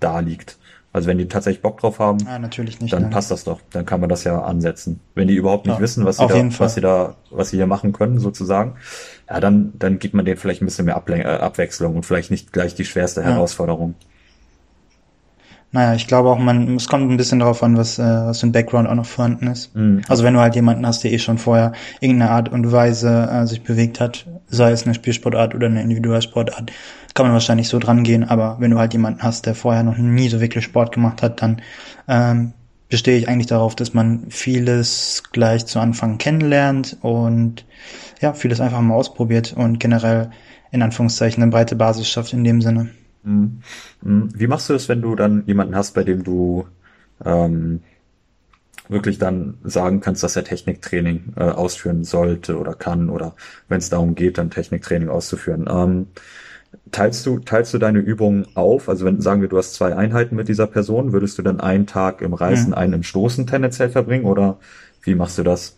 da 0.00 0.20
liegt. 0.20 0.58
Also 0.92 1.08
wenn 1.08 1.18
die 1.18 1.28
tatsächlich 1.28 1.60
Bock 1.60 1.78
drauf 1.78 1.98
haben, 1.98 2.18
ja, 2.24 2.38
natürlich 2.38 2.80
nicht, 2.80 2.94
dann 2.94 3.02
nein. 3.02 3.10
passt 3.10 3.30
das 3.30 3.44
doch. 3.44 3.60
Dann 3.70 3.84
kann 3.84 4.00
man 4.00 4.08
das 4.08 4.24
ja 4.24 4.40
ansetzen. 4.40 5.00
Wenn 5.14 5.28
die 5.28 5.34
überhaupt 5.34 5.66
nicht 5.66 5.74
ja, 5.74 5.80
wissen, 5.82 6.06
was 6.06 6.16
sie, 6.16 6.26
da, 6.26 6.58
was 6.58 6.74
sie 6.74 6.80
da, 6.80 7.16
was 7.30 7.50
sie 7.50 7.58
hier 7.58 7.66
machen 7.66 7.92
können, 7.92 8.18
sozusagen, 8.18 8.76
ja, 9.28 9.38
dann, 9.38 9.74
dann 9.78 9.98
gibt 9.98 10.14
man 10.14 10.24
denen 10.24 10.38
vielleicht 10.38 10.62
ein 10.62 10.64
bisschen 10.64 10.86
mehr 10.86 10.96
Ablen 10.96 11.20
äh, 11.20 11.24
Abwechslung 11.24 11.96
und 11.96 12.06
vielleicht 12.06 12.30
nicht 12.30 12.50
gleich 12.50 12.74
die 12.74 12.86
schwerste 12.86 13.20
ja. 13.20 13.26
Herausforderung. 13.26 13.94
Naja, 15.76 15.94
ich 15.94 16.06
glaube 16.06 16.30
auch, 16.30 16.38
man, 16.38 16.76
es 16.76 16.88
kommt 16.88 17.10
ein 17.10 17.18
bisschen 17.18 17.40
darauf 17.40 17.62
an, 17.62 17.76
was, 17.76 17.98
äh, 17.98 18.02
was 18.02 18.40
für 18.40 18.46
ein 18.46 18.52
Background 18.52 18.88
auch 18.88 18.94
noch 18.94 19.04
vorhanden 19.04 19.48
ist. 19.48 19.76
Mhm. 19.76 20.00
Also 20.08 20.24
wenn 20.24 20.32
du 20.32 20.40
halt 20.40 20.54
jemanden 20.54 20.86
hast, 20.86 21.04
der 21.04 21.12
eh 21.12 21.18
schon 21.18 21.36
vorher 21.36 21.72
irgendeine 22.00 22.30
Art 22.30 22.48
und 22.48 22.72
Weise 22.72 23.28
äh, 23.30 23.46
sich 23.46 23.62
bewegt 23.62 24.00
hat, 24.00 24.24
sei 24.48 24.70
es 24.70 24.86
eine 24.86 24.94
Spielsportart 24.94 25.54
oder 25.54 25.66
eine 25.66 25.82
Individualsportart, 25.82 26.72
kann 27.12 27.26
man 27.26 27.34
wahrscheinlich 27.34 27.68
so 27.68 27.78
dran 27.78 28.04
gehen, 28.04 28.24
aber 28.24 28.56
wenn 28.58 28.70
du 28.70 28.78
halt 28.78 28.94
jemanden 28.94 29.22
hast, 29.22 29.44
der 29.44 29.54
vorher 29.54 29.82
noch 29.82 29.98
nie 29.98 30.30
so 30.30 30.40
wirklich 30.40 30.64
Sport 30.64 30.92
gemacht 30.92 31.20
hat, 31.20 31.42
dann 31.42 31.60
ähm, 32.08 32.54
bestehe 32.88 33.18
ich 33.18 33.28
eigentlich 33.28 33.48
darauf, 33.48 33.76
dass 33.76 33.92
man 33.92 34.30
vieles 34.30 35.24
gleich 35.32 35.66
zu 35.66 35.78
Anfang 35.78 36.16
kennenlernt 36.16 36.96
und 37.02 37.66
ja, 38.22 38.32
vieles 38.32 38.62
einfach 38.62 38.80
mal 38.80 38.94
ausprobiert 38.94 39.52
und 39.54 39.78
generell 39.78 40.30
in 40.70 40.80
Anführungszeichen 40.80 41.42
eine 41.42 41.52
breite 41.52 41.76
Basis 41.76 42.08
schafft 42.08 42.32
in 42.32 42.44
dem 42.44 42.62
Sinne. 42.62 42.88
Mhm. 43.26 43.60
Mhm. 44.02 44.28
Wie 44.34 44.46
machst 44.46 44.70
du 44.70 44.74
es, 44.74 44.88
wenn 44.88 45.02
du 45.02 45.14
dann 45.16 45.44
jemanden 45.46 45.76
hast, 45.76 45.92
bei 45.92 46.04
dem 46.04 46.24
du 46.24 46.66
ähm, 47.24 47.80
wirklich 48.88 49.18
dann 49.18 49.58
sagen 49.64 50.00
kannst, 50.00 50.22
dass 50.22 50.36
er 50.36 50.44
Techniktraining 50.44 51.34
äh, 51.36 51.44
ausführen 51.44 52.04
sollte 52.04 52.58
oder 52.58 52.74
kann 52.74 53.10
oder 53.10 53.34
wenn 53.68 53.78
es 53.78 53.90
darum 53.90 54.14
geht, 54.14 54.38
dann 54.38 54.50
Techniktraining 54.50 55.08
auszuführen. 55.08 55.66
Ähm, 55.68 56.06
teilst 56.92 57.26
du, 57.26 57.40
teilst 57.40 57.74
du 57.74 57.78
deine 57.78 57.98
Übungen 57.98 58.46
auf? 58.54 58.88
Also 58.88 59.04
wenn, 59.04 59.20
sagen 59.20 59.40
wir, 59.40 59.48
du 59.48 59.58
hast 59.58 59.74
zwei 59.74 59.96
Einheiten 59.96 60.36
mit 60.36 60.48
dieser 60.48 60.68
Person, 60.68 61.12
würdest 61.12 61.36
du 61.38 61.42
dann 61.42 61.60
einen 61.60 61.86
Tag 61.86 62.22
im 62.22 62.32
Reißen, 62.32 62.68
mhm. 62.68 62.74
einen 62.74 62.92
im 62.92 63.02
Stoßen 63.02 63.46
tendenziell 63.46 63.90
verbringen 63.90 64.24
oder 64.24 64.58
wie 65.02 65.16
machst 65.16 65.38
du 65.38 65.42
das? 65.42 65.76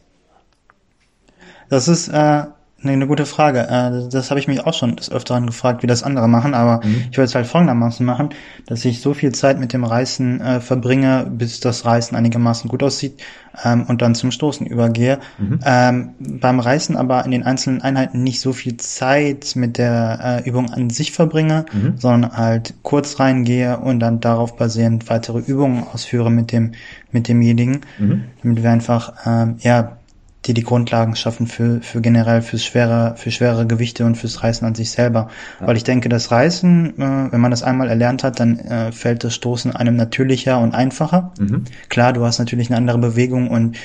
Das 1.70 1.88
ist 1.88 2.08
äh, 2.08 2.44
Nee, 2.80 2.92
eine 2.92 3.08
gute 3.08 3.26
Frage. 3.26 3.66
Äh, 3.68 4.08
das 4.08 4.30
habe 4.30 4.38
ich 4.38 4.46
mich 4.46 4.64
auch 4.64 4.72
schon 4.72 4.94
des 4.94 5.10
Öfteren 5.10 5.46
gefragt, 5.46 5.82
wie 5.82 5.88
das 5.88 6.04
andere 6.04 6.28
machen, 6.28 6.54
aber 6.54 6.80
mhm. 6.84 7.06
ich 7.10 7.16
würde 7.16 7.24
es 7.24 7.34
halt 7.34 7.48
folgendermaßen 7.48 8.06
machen, 8.06 8.28
dass 8.66 8.84
ich 8.84 9.00
so 9.00 9.14
viel 9.14 9.32
Zeit 9.32 9.58
mit 9.58 9.72
dem 9.72 9.82
Reißen 9.82 10.40
äh, 10.40 10.60
verbringe, 10.60 11.26
bis 11.28 11.58
das 11.58 11.84
Reißen 11.84 12.16
einigermaßen 12.16 12.70
gut 12.70 12.84
aussieht 12.84 13.20
ähm, 13.64 13.84
und 13.88 14.00
dann 14.00 14.14
zum 14.14 14.30
Stoßen 14.30 14.64
übergehe. 14.64 15.18
Mhm. 15.38 15.58
Ähm, 15.64 16.10
beim 16.20 16.60
Reißen 16.60 16.96
aber 16.96 17.24
in 17.24 17.32
den 17.32 17.42
einzelnen 17.42 17.82
Einheiten 17.82 18.22
nicht 18.22 18.40
so 18.40 18.52
viel 18.52 18.76
Zeit 18.76 19.56
mit 19.56 19.76
der 19.76 20.42
äh, 20.44 20.48
Übung 20.48 20.70
an 20.72 20.88
sich 20.88 21.10
verbringe, 21.10 21.66
mhm. 21.72 21.94
sondern 21.96 22.36
halt 22.36 22.74
kurz 22.82 23.18
reingehe 23.18 23.78
und 23.78 23.98
dann 23.98 24.20
darauf 24.20 24.56
basierend 24.56 25.10
weitere 25.10 25.40
Übungen 25.40 25.82
ausführe 25.92 26.30
mit 26.30 26.52
dem 26.52 26.72
mit 27.10 27.26
demjenigen, 27.26 27.80
mhm. 27.98 28.24
damit 28.42 28.62
wir 28.62 28.70
einfach 28.70 29.14
ähm, 29.26 29.56
ja 29.60 29.97
die 30.48 30.54
die 30.54 30.62
Grundlagen 30.62 31.14
schaffen 31.14 31.46
für, 31.46 31.80
für 31.82 32.00
generell 32.00 32.40
fürs 32.42 32.64
schwere, 32.64 33.14
für 33.16 33.30
schwere 33.30 33.66
Gewichte 33.66 34.04
und 34.04 34.16
fürs 34.16 34.42
Reißen 34.42 34.66
an 34.66 34.74
sich 34.74 34.90
selber. 34.90 35.28
Ja. 35.60 35.66
Weil 35.66 35.76
ich 35.76 35.84
denke, 35.84 36.08
das 36.08 36.30
Reißen, 36.30 36.98
äh, 36.98 37.32
wenn 37.32 37.40
man 37.40 37.50
das 37.50 37.62
einmal 37.62 37.88
erlernt 37.88 38.24
hat, 38.24 38.40
dann 38.40 38.58
äh, 38.58 38.90
fällt 38.90 39.22
das 39.24 39.34
Stoßen 39.34 39.76
einem 39.76 39.94
natürlicher 39.96 40.58
und 40.58 40.74
einfacher. 40.74 41.32
Mhm. 41.38 41.64
Klar, 41.90 42.14
du 42.14 42.24
hast 42.24 42.38
natürlich 42.38 42.68
eine 42.68 42.78
andere 42.78 42.98
Bewegung 42.98 43.48
und 43.48 43.76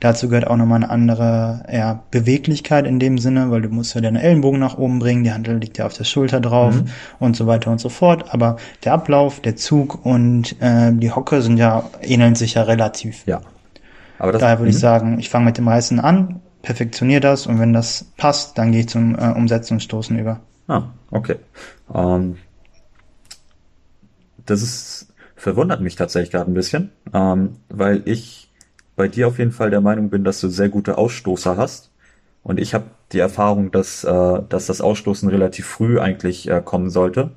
Dazu 0.00 0.30
gehört 0.30 0.46
auch 0.46 0.56
nochmal 0.56 0.76
eine 0.76 0.88
andere 0.88 1.62
ja, 1.70 2.02
Beweglichkeit 2.10 2.86
in 2.86 2.98
dem 2.98 3.18
Sinne, 3.18 3.50
weil 3.50 3.60
du 3.60 3.68
musst 3.68 3.94
ja 3.94 4.00
deine 4.00 4.22
Ellenbogen 4.22 4.58
nach 4.58 4.78
oben 4.78 4.98
bringen, 4.98 5.24
die 5.24 5.32
Handel 5.32 5.58
liegt 5.58 5.76
ja 5.76 5.84
auf 5.84 5.92
der 5.92 6.04
Schulter 6.04 6.40
drauf 6.40 6.74
mhm. 6.74 6.86
und 7.18 7.36
so 7.36 7.46
weiter 7.46 7.70
und 7.70 7.80
so 7.80 7.90
fort. 7.90 8.32
Aber 8.32 8.56
der 8.82 8.94
Ablauf, 8.94 9.40
der 9.40 9.56
Zug 9.56 10.06
und 10.06 10.56
äh, 10.62 10.90
die 10.90 11.10
Hocke 11.10 11.42
sind 11.42 11.58
ja, 11.58 11.84
ähneln 12.00 12.34
sich 12.34 12.54
ja 12.54 12.62
relativ. 12.62 13.26
Ja. 13.26 13.42
Aber 14.20 14.32
das, 14.32 14.40
Daher 14.40 14.58
würde 14.58 14.68
ich 14.68 14.76
mhm. 14.76 14.80
sagen, 14.80 15.18
ich 15.18 15.30
fange 15.30 15.46
mit 15.46 15.56
dem 15.56 15.66
Reißen 15.66 15.98
an, 15.98 16.42
perfektioniere 16.60 17.22
das 17.22 17.46
und 17.46 17.58
wenn 17.58 17.72
das 17.72 18.04
passt, 18.18 18.58
dann 18.58 18.70
gehe 18.70 18.82
ich 18.82 18.88
zum 18.88 19.18
äh, 19.18 19.32
Umsetzen 19.34 19.74
und 19.74 19.80
Stoßen 19.80 20.18
über. 20.18 20.40
Ah, 20.68 20.82
okay. 21.10 21.36
Ähm, 21.92 22.36
das 24.44 24.60
ist, 24.60 25.14
verwundert 25.36 25.80
mich 25.80 25.96
tatsächlich 25.96 26.30
gerade 26.30 26.50
ein 26.50 26.54
bisschen, 26.54 26.92
ähm, 27.14 27.56
weil 27.70 28.02
ich 28.04 28.50
bei 28.94 29.08
dir 29.08 29.26
auf 29.26 29.38
jeden 29.38 29.52
Fall 29.52 29.70
der 29.70 29.80
Meinung 29.80 30.10
bin, 30.10 30.22
dass 30.22 30.38
du 30.38 30.48
sehr 30.48 30.68
gute 30.68 30.98
Ausstoßer 30.98 31.56
hast. 31.56 31.90
Und 32.42 32.60
ich 32.60 32.74
habe 32.74 32.84
die 33.12 33.20
Erfahrung, 33.20 33.70
dass, 33.70 34.04
äh, 34.04 34.42
dass 34.50 34.66
das 34.66 34.82
Ausstoßen 34.82 35.30
relativ 35.30 35.66
früh 35.66 35.98
eigentlich 35.98 36.46
äh, 36.50 36.60
kommen 36.62 36.90
sollte 36.90 37.30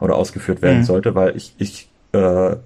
oder 0.00 0.16
ausgeführt 0.16 0.62
werden 0.62 0.78
mhm. 0.78 0.84
sollte, 0.84 1.14
weil 1.14 1.36
ich, 1.36 1.54
ich 1.58 1.90
äh, 2.12 2.56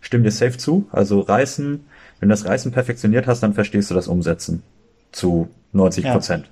stimme 0.00 0.24
dir 0.24 0.30
safe 0.30 0.56
zu. 0.56 0.88
Also 0.92 1.20
Reißen, 1.20 1.84
wenn 2.22 2.28
du 2.28 2.34
das 2.34 2.44
Reißen 2.44 2.70
perfektioniert 2.70 3.26
hast, 3.26 3.42
dann 3.42 3.52
verstehst 3.52 3.90
du 3.90 3.94
das 3.94 4.06
Umsetzen 4.06 4.62
zu 5.10 5.48
90 5.72 6.04
Prozent. 6.04 6.50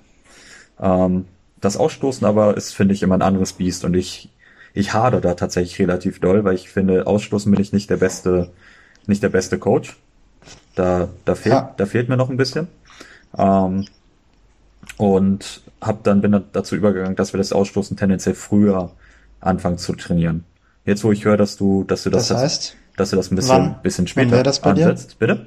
Ja. 0.77 1.05
Ähm, 1.05 1.27
das 1.61 1.77
Ausstoßen 1.77 2.27
aber 2.27 2.57
ist, 2.57 2.75
finde 2.75 2.93
ich, 2.93 3.03
immer 3.03 3.15
ein 3.15 3.21
anderes 3.21 3.53
Biest 3.53 3.85
und 3.85 3.93
ich 3.93 4.29
ich 4.73 4.93
hade 4.93 5.21
da 5.21 5.33
tatsächlich 5.33 5.79
relativ 5.79 6.19
doll, 6.19 6.43
weil 6.43 6.55
ich 6.55 6.69
finde, 6.69 7.07
ausstoßen 7.07 7.49
bin 7.49 7.61
ich 7.61 7.71
nicht 7.71 7.89
der 7.89 7.95
beste, 7.95 8.51
nicht 9.07 9.23
der 9.23 9.29
beste 9.29 9.59
Coach. 9.59 9.97
Da, 10.75 11.07
da 11.23 11.35
fehlt, 11.35 11.53
ja. 11.55 11.73
da 11.77 11.85
fehlt 11.85 12.09
mir 12.09 12.17
noch 12.17 12.29
ein 12.29 12.37
bisschen. 12.37 12.67
Ähm, 13.37 13.85
und 14.97 15.61
hab 15.79 16.03
dann 16.03 16.19
bin 16.19 16.33
dann 16.33 16.45
dazu 16.51 16.75
übergegangen, 16.75 17.15
dass 17.15 17.31
wir 17.31 17.37
das 17.37 17.53
Ausstoßen 17.53 17.95
tendenziell 17.95 18.35
früher 18.35 18.91
anfangen 19.39 19.77
zu 19.77 19.93
trainieren. 19.93 20.43
Jetzt, 20.83 21.05
wo 21.05 21.13
ich 21.13 21.23
höre, 21.23 21.37
dass 21.37 21.55
du, 21.55 21.85
dass 21.85 22.03
du 22.03 22.09
das, 22.09 22.27
das 22.27 22.37
heißt, 22.37 22.75
dass 22.97 23.11
du 23.11 23.15
das 23.15 23.31
ein 23.31 23.35
bisschen, 23.35 23.55
wann, 23.55 23.81
bisschen 23.83 24.07
später 24.07 24.43
das 24.43 24.61
ansetzt, 24.63 25.13
dir? 25.13 25.15
bitte? 25.19 25.45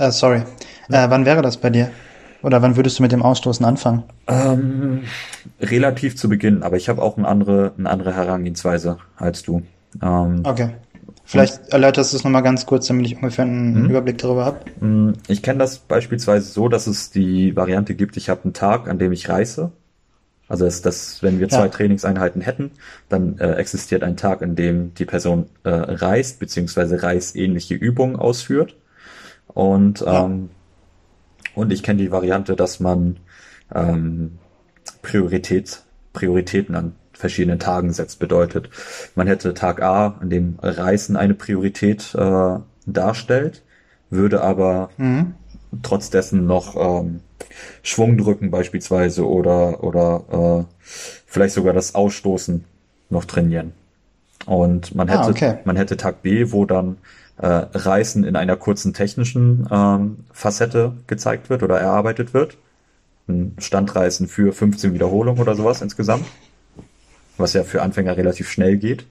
Uh, 0.00 0.10
sorry. 0.10 0.38
Uh, 0.88 1.10
wann 1.10 1.26
wäre 1.26 1.42
das 1.42 1.58
bei 1.58 1.68
dir? 1.68 1.90
Oder 2.42 2.62
wann 2.62 2.76
würdest 2.76 2.98
du 2.98 3.02
mit 3.02 3.12
dem 3.12 3.22
Ausstoßen 3.22 3.66
anfangen? 3.66 4.04
Ähm, 4.28 5.02
relativ 5.60 6.16
zu 6.16 6.30
Beginn, 6.30 6.62
aber 6.62 6.78
ich 6.78 6.88
habe 6.88 7.02
auch 7.02 7.18
eine 7.18 7.28
andere, 7.28 7.72
eine 7.76 7.90
andere 7.90 8.14
Herangehensweise 8.14 8.96
als 9.16 9.42
du. 9.42 9.62
Ähm, 10.02 10.40
okay. 10.44 10.70
Vielleicht 11.26 11.68
erläuterst 11.68 12.12
du 12.12 12.16
es 12.16 12.24
nochmal 12.24 12.42
ganz 12.42 12.64
kurz, 12.64 12.86
damit 12.86 13.06
ich 13.06 13.16
ungefähr 13.16 13.44
einen 13.44 13.82
mhm. 13.82 13.90
Überblick 13.90 14.16
darüber 14.16 14.46
habe. 14.46 14.60
Mhm. 14.80 15.12
Ich 15.28 15.42
kenne 15.42 15.58
das 15.58 15.78
beispielsweise 15.78 16.50
so, 16.50 16.68
dass 16.68 16.86
es 16.86 17.10
die 17.10 17.54
Variante 17.54 17.94
gibt, 17.94 18.16
ich 18.16 18.30
habe 18.30 18.44
einen 18.44 18.54
Tag, 18.54 18.88
an 18.88 18.98
dem 18.98 19.12
ich 19.12 19.28
reiße. 19.28 19.70
Also 20.48 20.64
dass, 20.64 20.80
dass 20.80 21.22
wenn 21.22 21.38
wir 21.38 21.48
zwei 21.50 21.66
ja. 21.66 21.68
Trainingseinheiten 21.68 22.40
hätten, 22.40 22.70
dann 23.10 23.38
äh, 23.38 23.52
existiert 23.52 24.02
ein 24.02 24.16
Tag, 24.16 24.40
in 24.40 24.56
dem 24.56 24.94
die 24.94 25.04
Person 25.04 25.46
äh, 25.62 25.68
reist, 25.68 26.40
beziehungsweise 26.40 27.02
reißähnliche 27.02 27.74
Übungen 27.74 28.16
ausführt. 28.16 28.74
Und 29.60 30.00
ja. 30.00 30.24
ähm, 30.24 30.48
und 31.54 31.70
ich 31.70 31.82
kenne 31.82 32.00
die 32.00 32.10
Variante, 32.10 32.56
dass 32.56 32.80
man 32.80 33.18
ähm, 33.74 34.38
Priorität, 35.02 35.82
Prioritäten 36.14 36.74
an 36.74 36.94
verschiedenen 37.12 37.58
Tagen 37.58 37.92
setzt. 37.92 38.20
Bedeutet, 38.20 38.70
man 39.14 39.26
hätte 39.26 39.52
Tag 39.52 39.82
A, 39.82 40.16
an 40.18 40.30
dem 40.30 40.58
Reisen 40.62 41.14
eine 41.14 41.34
Priorität 41.34 42.14
äh, 42.14 42.58
darstellt, 42.86 43.62
würde 44.08 44.40
aber 44.42 44.88
mhm. 44.96 45.34
trotz 45.82 46.08
dessen 46.08 46.46
noch 46.46 46.76
ähm, 46.76 47.20
Schwung 47.82 48.16
drücken 48.16 48.50
beispielsweise 48.50 49.28
oder 49.28 49.84
oder 49.84 50.68
äh, 50.70 50.88
vielleicht 51.26 51.52
sogar 51.52 51.74
das 51.74 51.94
Ausstoßen 51.94 52.64
noch 53.10 53.26
trainieren. 53.26 53.74
Und 54.46 54.94
man 54.94 55.08
ah, 55.08 55.12
hätte 55.12 55.24
ah, 55.24 55.30
okay. 55.30 55.58
man 55.64 55.76
hätte 55.76 55.96
Tag 55.96 56.22
B, 56.22 56.52
wo 56.52 56.64
dann 56.64 56.96
äh, 57.38 57.46
Reißen 57.46 58.24
in 58.24 58.36
einer 58.36 58.56
kurzen 58.56 58.92
technischen 58.92 59.68
ähm, 59.70 60.24
Facette 60.32 60.92
gezeigt 61.06 61.50
wird 61.50 61.62
oder 61.62 61.78
erarbeitet 61.78 62.34
wird. 62.34 62.56
Ein 63.28 63.56
Standreißen 63.58 64.28
für 64.28 64.52
15 64.52 64.92
Wiederholungen 64.94 65.40
oder 65.40 65.54
sowas 65.54 65.82
insgesamt, 65.82 66.26
was 67.36 67.52
ja 67.52 67.62
für 67.62 67.82
Anfänger 67.82 68.16
relativ 68.16 68.50
schnell 68.50 68.76
geht. 68.76 69.06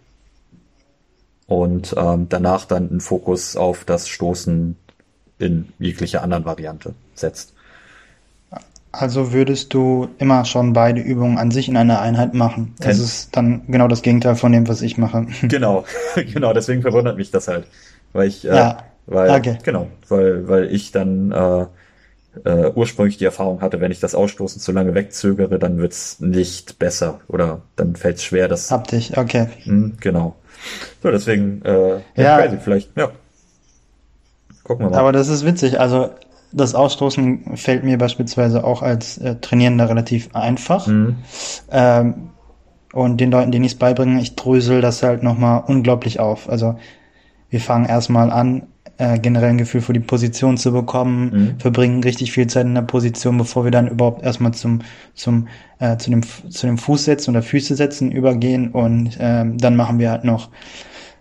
Und 1.48 1.96
ähm, 1.98 2.28
danach 2.30 2.66
dann 2.66 2.92
ein 2.92 3.02
Fokus 3.02 3.56
auf 3.56 3.84
das 3.84 4.08
Stoßen 4.08 4.76
in 5.40 5.74
jeglicher 5.80 6.22
anderen 6.22 6.46
Variante 6.46 6.94
setzt. 7.16 7.54
Also 8.92 9.34
würdest 9.34 9.74
du 9.74 10.10
immer 10.18 10.46
schon 10.46 10.74
beide 10.74 11.00
Übungen 11.00 11.38
an 11.38 11.52
sich 11.52 11.70
in 11.70 11.78
einer 11.78 12.02
Einheit 12.02 12.34
machen. 12.34 12.74
Das 12.80 12.98
Ten 12.98 13.06
ist 13.06 13.36
dann 13.36 13.62
genau 13.68 13.88
das 13.88 14.02
Gegenteil 14.02 14.36
von 14.36 14.52
dem, 14.52 14.68
was 14.68 14.82
ich 14.82 14.98
mache. 14.98 15.28
Genau, 15.44 15.86
genau, 16.16 16.54
deswegen 16.54 16.82
verwundert 16.82 17.18
mich 17.18 17.30
das 17.30 17.48
halt. 17.48 17.68
Weil 18.14 18.28
ich, 18.28 18.46
äh, 18.46 18.56
ja. 18.56 18.78
weil, 19.06 19.30
okay. 19.30 19.58
genau, 19.64 19.88
weil, 20.08 20.48
weil 20.48 20.74
ich 20.74 20.92
dann 20.92 21.32
äh, 21.32 21.66
äh, 22.46 22.72
ursprünglich 22.74 23.18
die 23.18 23.26
Erfahrung 23.26 23.62
hatte, 23.62 23.80
wenn 23.80 23.92
ich 23.92 24.00
das 24.00 24.16
Ausstoßen 24.16 24.60
zu 24.60 24.72
lange 24.72 24.96
wegzögere, 24.96 25.60
dann 25.60 25.78
wird's 25.78 26.20
nicht 26.20 26.80
besser 26.80 27.20
oder 27.28 27.62
dann 27.76 27.96
fällt's 27.96 28.24
schwer, 28.24 28.48
das. 28.48 28.72
Hab 28.72 28.88
dich, 28.88 29.18
okay. 29.18 29.48
Mh, 29.66 29.72
hm, 29.72 29.98
genau. 30.00 30.36
So, 31.04 31.12
deswegen, 31.12 31.62
äh, 31.64 32.00
ja, 32.16 32.40
crazy, 32.40 32.58
vielleicht, 32.58 32.98
ja. 32.98 33.12
Gucken 34.64 34.86
wir 34.86 34.90
mal. 34.92 35.00
Aber 35.00 35.12
das 35.12 35.30
ist 35.30 35.46
witzig, 35.46 35.80
also 35.80 36.10
das 36.52 36.76
Ausstoßen 36.76 37.58
fällt 37.58 37.84
mir 37.84 37.98
beispielsweise 37.98 38.64
auch 38.64 38.82
als 38.82 39.18
äh, 39.18 39.36
Trainierender 39.36 39.90
relativ 39.90 40.30
einfach. 40.34 40.88
Mhm. 40.88 41.18
Ähm, 41.72 42.30
und 42.92 43.22
den 43.22 43.32
Leuten, 43.32 43.52
denen 43.52 43.66
ich 43.66 43.74
es 43.74 43.78
beibringe, 43.78 44.20
ich 44.22 44.36
drösel 44.36 44.82
das 44.82 45.04
halt 45.04 45.22
nochmal 45.22 45.64
unglaublich 45.68 46.20
auf. 46.20 46.50
Also 46.50 46.76
wir 47.50 47.62
fangen 47.62 47.86
erstmal 47.86 48.32
an, 48.32 48.64
äh, 48.98 49.20
generell 49.20 49.50
ein 49.50 49.58
Gefühl 49.58 49.82
für 49.82 49.94
die 49.94 50.00
Position 50.00 50.58
zu 50.58 50.72
bekommen, 50.72 51.32
mhm. 51.32 51.60
verbringen 51.60 52.04
richtig 52.04 52.32
viel 52.32 52.48
Zeit 52.48 52.66
in 52.66 52.76
der 52.76 52.82
Position, 52.82 53.38
bevor 53.38 53.64
wir 53.64 53.72
dann 53.72 53.88
überhaupt 53.88 54.24
erstmal 54.24 54.54
zum, 54.54 54.82
zum, 55.14 55.48
äh, 55.80 55.98
zu 55.98 56.10
dem, 56.10 56.22
zu 56.24 56.66
dem 56.66 56.78
Fuß 56.78 57.06
setzen 57.06 57.32
oder 57.32 57.42
Füße 57.42 57.76
setzen 57.76 58.12
übergehen 58.12 58.72
und 58.72 59.18
ähm, 59.20 59.58
dann 59.58 59.76
machen 59.76 60.00
wir 60.00 60.12
halt 60.12 60.26
noch 60.26 60.50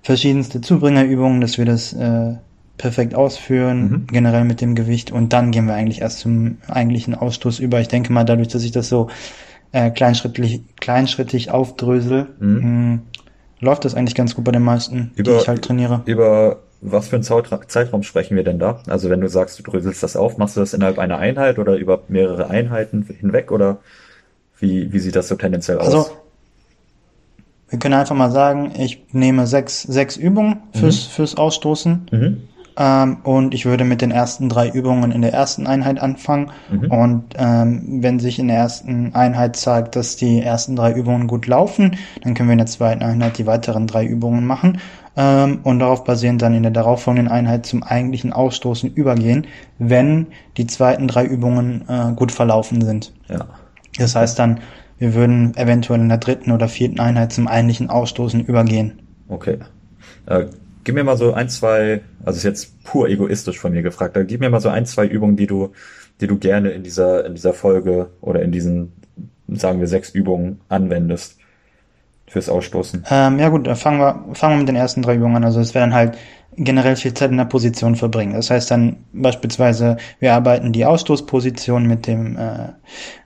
verschiedenste 0.02 0.60
Zubringerübungen, 0.60 1.40
dass 1.40 1.58
wir 1.58 1.66
das 1.66 1.92
äh, 1.92 2.34
perfekt 2.78 3.14
ausführen, 3.14 3.90
mhm. 3.90 4.06
generell 4.06 4.44
mit 4.44 4.60
dem 4.60 4.74
Gewicht 4.74 5.10
und 5.12 5.32
dann 5.32 5.50
gehen 5.50 5.66
wir 5.66 5.74
eigentlich 5.74 6.00
erst 6.00 6.20
zum 6.20 6.58
eigentlichen 6.68 7.14
Ausstoß 7.14 7.58
über. 7.58 7.80
Ich 7.80 7.88
denke 7.88 8.12
mal, 8.12 8.24
dadurch, 8.24 8.48
dass 8.48 8.62
ich 8.62 8.72
das 8.72 8.88
so 8.88 9.08
äh, 9.72 9.90
kleinschrittlich, 9.90 10.62
kleinschrittig 10.80 11.50
aufdrösel, 11.50 12.28
mhm. 12.38 12.92
mh, 12.92 12.98
läuft 13.60 13.84
das 13.84 13.94
eigentlich 13.94 14.14
ganz 14.14 14.34
gut 14.34 14.44
bei 14.44 14.52
den 14.52 14.62
meisten, 14.62 15.10
über, 15.16 15.32
die 15.32 15.38
ich 15.38 15.48
halt 15.48 15.62
trainiere. 15.62 16.02
Über 16.06 16.60
was 16.80 17.08
für 17.08 17.16
einen 17.16 17.24
Zeitraum 17.24 18.04
sprechen 18.04 18.36
wir 18.36 18.44
denn 18.44 18.60
da? 18.60 18.80
Also 18.86 19.10
wenn 19.10 19.20
du 19.20 19.28
sagst, 19.28 19.58
du 19.58 19.64
dröselst 19.64 20.02
das 20.02 20.16
auf, 20.16 20.38
machst 20.38 20.56
du 20.56 20.60
das 20.60 20.74
innerhalb 20.74 20.98
einer 20.98 21.18
Einheit 21.18 21.58
oder 21.58 21.76
über 21.76 22.02
mehrere 22.08 22.48
Einheiten 22.50 23.02
hinweg 23.18 23.50
oder 23.50 23.78
wie, 24.60 24.92
wie 24.92 24.98
sieht 25.00 25.16
das 25.16 25.28
so 25.28 25.34
tendenziell 25.34 25.78
aus? 25.78 25.86
Also, 25.86 26.10
wir 27.68 27.78
können 27.78 27.94
einfach 27.94 28.14
mal 28.14 28.30
sagen, 28.30 28.72
ich 28.78 29.04
nehme 29.12 29.46
sechs, 29.46 29.82
sechs 29.82 30.16
Übungen 30.16 30.62
fürs, 30.72 31.06
mhm. 31.06 31.10
fürs 31.10 31.36
Ausstoßen. 31.36 32.06
Mhm. 32.10 32.42
Ähm, 32.78 33.18
und 33.24 33.54
ich 33.54 33.66
würde 33.66 33.84
mit 33.84 34.00
den 34.00 34.12
ersten 34.12 34.48
drei 34.48 34.68
Übungen 34.68 35.10
in 35.10 35.20
der 35.20 35.32
ersten 35.32 35.66
Einheit 35.66 36.00
anfangen. 36.00 36.50
Mhm. 36.70 36.90
Und 36.90 37.24
ähm, 37.36 38.02
wenn 38.02 38.20
sich 38.20 38.38
in 38.38 38.48
der 38.48 38.58
ersten 38.58 39.14
Einheit 39.14 39.56
zeigt, 39.56 39.96
dass 39.96 40.16
die 40.16 40.40
ersten 40.40 40.76
drei 40.76 40.92
Übungen 40.92 41.26
gut 41.26 41.46
laufen, 41.46 41.96
dann 42.22 42.34
können 42.34 42.48
wir 42.48 42.52
in 42.52 42.58
der 42.58 42.66
zweiten 42.66 43.02
Einheit 43.02 43.38
die 43.38 43.46
weiteren 43.46 43.88
drei 43.88 44.06
Übungen 44.06 44.46
machen 44.46 44.78
ähm, 45.16 45.58
und 45.64 45.80
darauf 45.80 46.04
basierend 46.04 46.40
dann 46.40 46.54
in 46.54 46.62
der 46.62 46.70
darauffolgenden 46.70 47.30
Einheit 47.30 47.66
zum 47.66 47.82
eigentlichen 47.82 48.32
Ausstoßen 48.32 48.94
übergehen, 48.94 49.48
wenn 49.78 50.28
die 50.56 50.68
zweiten 50.68 51.08
drei 51.08 51.24
Übungen 51.24 51.84
äh, 51.88 52.12
gut 52.14 52.30
verlaufen 52.30 52.80
sind. 52.80 53.12
Ja. 53.28 53.46
Das 53.98 54.14
heißt 54.14 54.38
dann, 54.38 54.60
wir 54.98 55.14
würden 55.14 55.56
eventuell 55.56 56.00
in 56.00 56.08
der 56.08 56.18
dritten 56.18 56.52
oder 56.52 56.68
vierten 56.68 57.00
Einheit 57.00 57.32
zum 57.32 57.48
eigentlichen 57.48 57.90
Ausstoßen 57.90 58.44
übergehen. 58.44 59.00
Okay. 59.28 59.58
Äh, 60.26 60.46
Gib 60.84 60.94
mir 60.94 61.04
mal 61.04 61.16
so 61.16 61.32
ein, 61.34 61.48
zwei, 61.48 62.00
also 62.24 62.38
ist 62.38 62.44
jetzt 62.44 62.84
pur 62.84 63.08
egoistisch 63.08 63.58
von 63.58 63.72
mir 63.72 63.82
gefragt, 63.82 64.16
aber 64.16 64.24
gib 64.24 64.40
mir 64.40 64.50
mal 64.50 64.60
so 64.60 64.68
ein, 64.68 64.86
zwei 64.86 65.06
Übungen, 65.06 65.36
die 65.36 65.46
du, 65.46 65.72
die 66.20 66.26
du 66.26 66.38
gerne 66.38 66.70
in 66.70 66.82
dieser, 66.82 67.24
in 67.26 67.34
dieser 67.34 67.52
Folge 67.52 68.10
oder 68.20 68.42
in 68.42 68.52
diesen, 68.52 68.92
sagen 69.48 69.80
wir, 69.80 69.86
sechs 69.86 70.10
Übungen 70.10 70.60
anwendest 70.68 71.36
fürs 72.26 72.48
Ausstoßen. 72.48 73.04
Ähm, 73.10 73.38
ja 73.38 73.48
gut, 73.48 73.66
dann 73.66 73.76
fangen 73.76 74.00
wir, 74.00 74.34
fangen 74.34 74.54
wir 74.54 74.58
mit 74.58 74.68
den 74.68 74.76
ersten 74.76 75.02
drei 75.02 75.16
Übungen 75.16 75.36
an. 75.36 75.44
Also 75.44 75.60
es 75.60 75.74
werden 75.74 75.94
halt 75.94 76.16
generell 76.58 76.96
viel 76.96 77.14
Zeit 77.14 77.30
in 77.30 77.36
der 77.36 77.44
Position 77.44 77.94
verbringen. 77.94 78.34
Das 78.34 78.50
heißt 78.50 78.70
dann 78.70 78.96
beispielsweise, 79.12 79.96
wir 80.18 80.34
arbeiten 80.34 80.72
die 80.72 80.84
Ausstoßposition 80.84 81.86
mit 81.86 82.06
dem, 82.06 82.36
äh, 82.36 82.72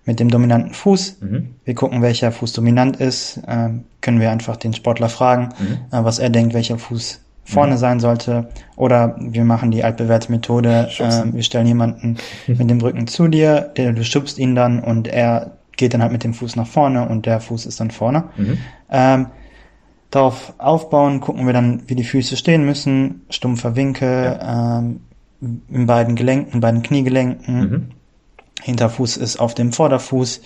mit 0.04 0.20
dem 0.20 0.28
dominanten 0.28 0.74
Fuß. 0.74 1.18
Mhm. 1.20 1.54
Wir 1.64 1.74
gucken, 1.74 2.02
welcher 2.02 2.30
Fuß 2.30 2.52
dominant 2.52 2.96
ist. 2.96 3.38
Äh, 3.46 3.70
können 4.00 4.20
wir 4.20 4.30
einfach 4.30 4.56
den 4.56 4.74
Sportler 4.74 5.08
fragen, 5.08 5.50
mhm. 5.58 5.96
äh, 5.96 6.04
was 6.04 6.18
er 6.18 6.30
denkt, 6.30 6.54
welcher 6.54 6.78
Fuß 6.78 7.21
vorne 7.44 7.76
sein 7.76 8.00
sollte. 8.00 8.48
Oder 8.76 9.16
wir 9.18 9.44
machen 9.44 9.70
die 9.70 9.84
altbewährte 9.84 10.30
Methode, 10.30 10.88
äh, 10.98 11.22
wir 11.32 11.42
stellen 11.42 11.66
jemanden 11.66 12.16
mit 12.46 12.70
dem 12.70 12.80
Rücken 12.80 13.06
zu 13.06 13.28
dir, 13.28 13.60
der, 13.76 13.92
du 13.92 14.04
schubst 14.04 14.38
ihn 14.38 14.54
dann 14.54 14.80
und 14.80 15.08
er 15.08 15.52
geht 15.76 15.94
dann 15.94 16.02
halt 16.02 16.12
mit 16.12 16.24
dem 16.24 16.34
Fuß 16.34 16.56
nach 16.56 16.66
vorne 16.66 17.08
und 17.08 17.26
der 17.26 17.40
Fuß 17.40 17.66
ist 17.66 17.80
dann 17.80 17.90
vorne. 17.90 18.24
Mhm. 18.36 18.58
Ähm, 18.90 19.26
darauf 20.10 20.52
aufbauen, 20.58 21.20
gucken 21.20 21.46
wir 21.46 21.52
dann, 21.52 21.82
wie 21.86 21.94
die 21.94 22.04
Füße 22.04 22.36
stehen 22.36 22.64
müssen, 22.64 23.22
stumpfer 23.30 23.74
Winkel, 23.74 24.38
ja. 24.40 24.78
ähm, 24.78 25.00
in 25.40 25.86
beiden 25.86 26.14
Gelenken, 26.14 26.54
in 26.54 26.60
beiden 26.60 26.82
Kniegelenken. 26.82 27.58
Mhm. 27.58 27.88
Hinterfuß 28.62 29.16
ist 29.16 29.40
auf 29.40 29.54
dem 29.54 29.72
Vorderfuß 29.72 30.42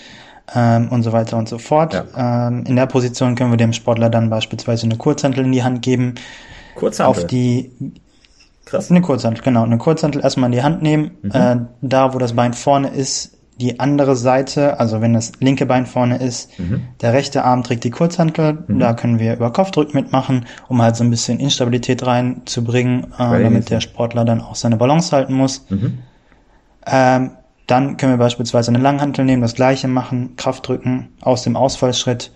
ähm, 0.54 0.88
und 0.88 1.02
so 1.02 1.12
weiter 1.12 1.36
und 1.36 1.48
so 1.48 1.58
fort. 1.58 1.92
Ja. 1.92 2.48
Ähm, 2.48 2.64
in 2.66 2.76
der 2.76 2.86
Position 2.86 3.34
können 3.34 3.50
wir 3.50 3.58
dem 3.58 3.72
Sportler 3.72 4.08
dann 4.08 4.30
beispielsweise 4.30 4.86
eine 4.86 4.96
Kurzhantel 4.96 5.44
in 5.44 5.52
die 5.52 5.64
Hand 5.64 5.82
geben. 5.82 6.14
Kurzhantel? 6.76 7.22
Auf 7.22 7.26
die 7.26 7.72
Krass. 8.66 8.90
Eine 8.90 9.00
Kurzhantel, 9.00 9.44
genau. 9.44 9.62
Eine 9.62 9.78
Kurzhantel 9.78 10.22
erstmal 10.22 10.48
in 10.48 10.52
die 10.52 10.62
Hand 10.62 10.82
nehmen. 10.82 11.12
Mhm. 11.22 11.30
Äh, 11.32 11.56
da, 11.82 12.14
wo 12.14 12.18
das 12.18 12.32
Bein 12.32 12.52
vorne 12.52 12.88
ist, 12.88 13.36
die 13.58 13.80
andere 13.80 14.16
Seite, 14.16 14.78
also 14.80 15.00
wenn 15.00 15.14
das 15.14 15.32
linke 15.40 15.66
Bein 15.66 15.86
vorne 15.86 16.18
ist, 16.18 16.58
mhm. 16.58 16.82
der 17.00 17.14
rechte 17.14 17.44
Arm 17.44 17.62
trägt 17.62 17.84
die 17.84 17.90
Kurzhantel. 17.90 18.64
Mhm. 18.66 18.80
Da 18.80 18.92
können 18.92 19.18
wir 19.20 19.34
über 19.34 19.52
Kopfdruck 19.52 19.94
mitmachen, 19.94 20.46
um 20.68 20.82
halt 20.82 20.96
so 20.96 21.04
ein 21.04 21.10
bisschen 21.10 21.38
Instabilität 21.38 22.04
reinzubringen, 22.04 23.04
äh, 23.18 23.42
damit 23.42 23.70
der 23.70 23.80
Sportler 23.80 24.24
dann 24.24 24.40
auch 24.40 24.56
seine 24.56 24.76
Balance 24.76 25.14
halten 25.14 25.32
muss. 25.34 25.64
Mhm. 25.70 25.98
Ähm, 26.86 27.30
dann 27.68 27.96
können 27.96 28.12
wir 28.12 28.18
beispielsweise 28.18 28.70
eine 28.72 28.78
Langhantel 28.78 29.24
nehmen, 29.24 29.42
das 29.42 29.54
gleiche 29.54 29.88
machen, 29.88 30.36
Kraft 30.36 30.68
drücken 30.68 31.08
aus 31.20 31.42
dem 31.42 31.56
Ausfallschritt. 31.56 32.32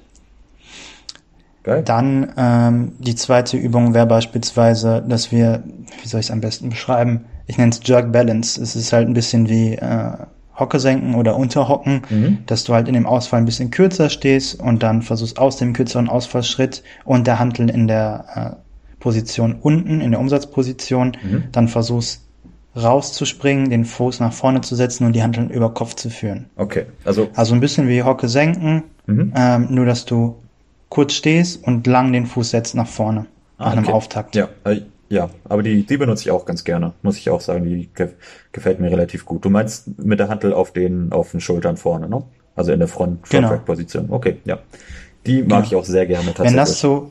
Geil. 1.62 1.82
Dann 1.84 2.32
ähm, 2.36 2.92
die 2.98 3.14
zweite 3.14 3.56
Übung 3.56 3.92
wäre 3.92 4.06
beispielsweise, 4.06 5.04
dass 5.06 5.30
wir, 5.30 5.62
wie 6.02 6.08
soll 6.08 6.20
ich 6.20 6.26
es 6.26 6.32
am 6.32 6.40
besten 6.40 6.70
beschreiben? 6.70 7.26
Ich 7.46 7.58
nenne 7.58 7.70
es 7.70 7.80
Jerk 7.84 8.12
Balance. 8.12 8.60
Es 8.60 8.76
ist 8.76 8.92
halt 8.92 9.08
ein 9.08 9.14
bisschen 9.14 9.48
wie 9.48 9.74
äh, 9.74 10.12
Hocke 10.60 10.78
senken 10.78 11.14
oder 11.14 11.36
Unterhocken, 11.36 12.02
mhm. 12.08 12.38
dass 12.46 12.64
du 12.64 12.74
halt 12.74 12.86
in 12.86 12.94
dem 12.94 13.06
Ausfall 13.06 13.40
ein 13.40 13.46
bisschen 13.46 13.70
kürzer 13.70 14.08
stehst 14.10 14.60
und 14.60 14.82
dann 14.82 15.02
versuchst 15.02 15.38
aus 15.38 15.56
dem 15.56 15.72
kürzeren 15.72 16.08
Ausfallschritt 16.08 16.82
und 17.04 17.26
der 17.26 17.38
Hantel 17.38 17.68
in 17.70 17.88
der 17.88 18.24
äh, 18.34 19.00
Position 19.00 19.56
unten, 19.60 20.00
in 20.00 20.12
der 20.12 20.20
Umsatzposition, 20.20 21.16
mhm. 21.22 21.44
dann 21.52 21.68
versuchst 21.68 22.26
rauszuspringen, 22.76 23.70
den 23.70 23.84
Fuß 23.84 24.20
nach 24.20 24.32
vorne 24.32 24.60
zu 24.60 24.76
setzen 24.76 25.04
und 25.04 25.14
die 25.14 25.22
Handeln 25.22 25.50
über 25.50 25.74
Kopf 25.74 25.94
zu 25.94 26.08
führen. 26.08 26.46
Okay, 26.56 26.86
also 27.04 27.28
also 27.34 27.54
ein 27.54 27.60
bisschen 27.60 27.88
wie 27.88 28.02
Hocke 28.04 28.28
senken, 28.28 28.84
mhm. 29.06 29.32
ähm, 29.34 29.66
nur 29.70 29.86
dass 29.86 30.04
du 30.04 30.36
kurz 30.90 31.14
stehst 31.14 31.64
und 31.66 31.86
lang 31.86 32.12
den 32.12 32.26
Fuß 32.26 32.50
setzt 32.50 32.74
nach 32.74 32.86
vorne 32.86 33.26
ah, 33.56 33.64
nach 33.64 33.72
okay. 33.72 33.78
einem 33.78 33.88
Auftakt. 33.88 34.36
Ja, 34.36 34.48
äh, 34.64 34.82
ja, 35.08 35.30
aber 35.48 35.62
die 35.62 35.84
die 35.84 35.96
benutze 35.96 36.24
ich 36.24 36.30
auch 36.30 36.44
ganz 36.44 36.64
gerne, 36.64 36.92
muss 37.02 37.16
ich 37.16 37.30
auch 37.30 37.40
sagen, 37.40 37.64
die 37.64 37.88
gefällt 38.52 38.78
mir 38.78 38.90
relativ 38.90 39.24
gut. 39.24 39.44
Du 39.44 39.50
meinst 39.50 39.98
mit 39.98 40.20
der 40.20 40.28
Handel 40.28 40.52
auf 40.52 40.72
den 40.72 41.10
auf 41.12 41.30
den 41.30 41.40
Schultern 41.40 41.78
vorne, 41.78 42.08
ne? 42.08 42.22
Also 42.54 42.72
in 42.72 42.78
der 42.78 42.88
Front 42.88 43.30
genau. 43.30 43.56
Position. 43.58 44.06
Okay, 44.10 44.36
ja. 44.44 44.58
Die 45.26 45.42
mag 45.42 45.48
genau. 45.48 45.62
ich 45.62 45.76
auch 45.76 45.84
sehr 45.84 46.06
gerne 46.06 46.26
tatsächlich. 46.26 46.52
Wenn 46.52 46.56
das 46.58 46.80
so 46.80 47.10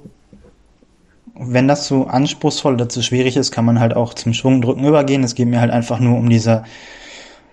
wenn 1.42 1.68
das 1.70 1.88
zu 1.88 2.08
anspruchsvoll 2.08 2.74
oder 2.74 2.90
zu 2.90 3.02
schwierig 3.02 3.38
ist, 3.38 3.52
kann 3.52 3.64
man 3.64 3.80
halt 3.80 3.96
auch 3.96 4.14
zum 4.14 4.34
Schwungdrücken 4.34 4.86
übergehen. 4.86 5.24
Es 5.24 5.36
geht 5.36 5.48
mir 5.48 5.62
halt 5.62 5.72
einfach 5.72 6.00
nur 6.00 6.18
um 6.18 6.30
diese, 6.30 6.64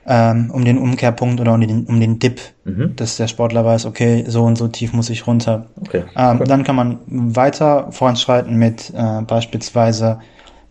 ähm, 0.08 0.50
um 0.52 0.64
den 0.64 0.78
Umkehrpunkt 0.78 1.40
oder 1.40 1.54
um 1.54 1.60
den, 1.60 1.84
um 1.86 1.98
den 1.98 2.18
Dip, 2.18 2.40
mhm. 2.64 2.94
dass 2.96 3.16
der 3.16 3.26
Sportler 3.26 3.64
weiß, 3.64 3.86
okay, 3.86 4.24
so 4.28 4.44
und 4.44 4.56
so 4.56 4.68
tief 4.68 4.92
muss 4.92 5.10
ich 5.10 5.26
runter. 5.26 5.66
Okay. 5.80 6.04
Ähm, 6.16 6.42
Dann 6.44 6.62
kann 6.62 6.76
man 6.76 6.98
weiter 7.06 7.90
voranschreiten 7.90 8.56
mit 8.56 8.92
äh, 8.96 9.22
beispielsweise 9.22 10.20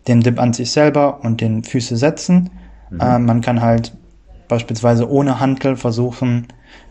dem 0.08 0.22
Dip 0.22 0.40
an 0.40 0.52
sich 0.52 0.70
selber 0.70 1.20
und 1.22 1.40
den 1.40 1.64
Füße 1.64 1.96
setzen. 1.96 2.50
Mhm. 2.90 2.98
Ähm, 3.02 3.24
man 3.26 3.40
kann 3.42 3.60
halt 3.60 3.92
beispielsweise 4.48 5.10
ohne 5.10 5.38
Hantel 5.40 5.76
versuchen, 5.76 6.46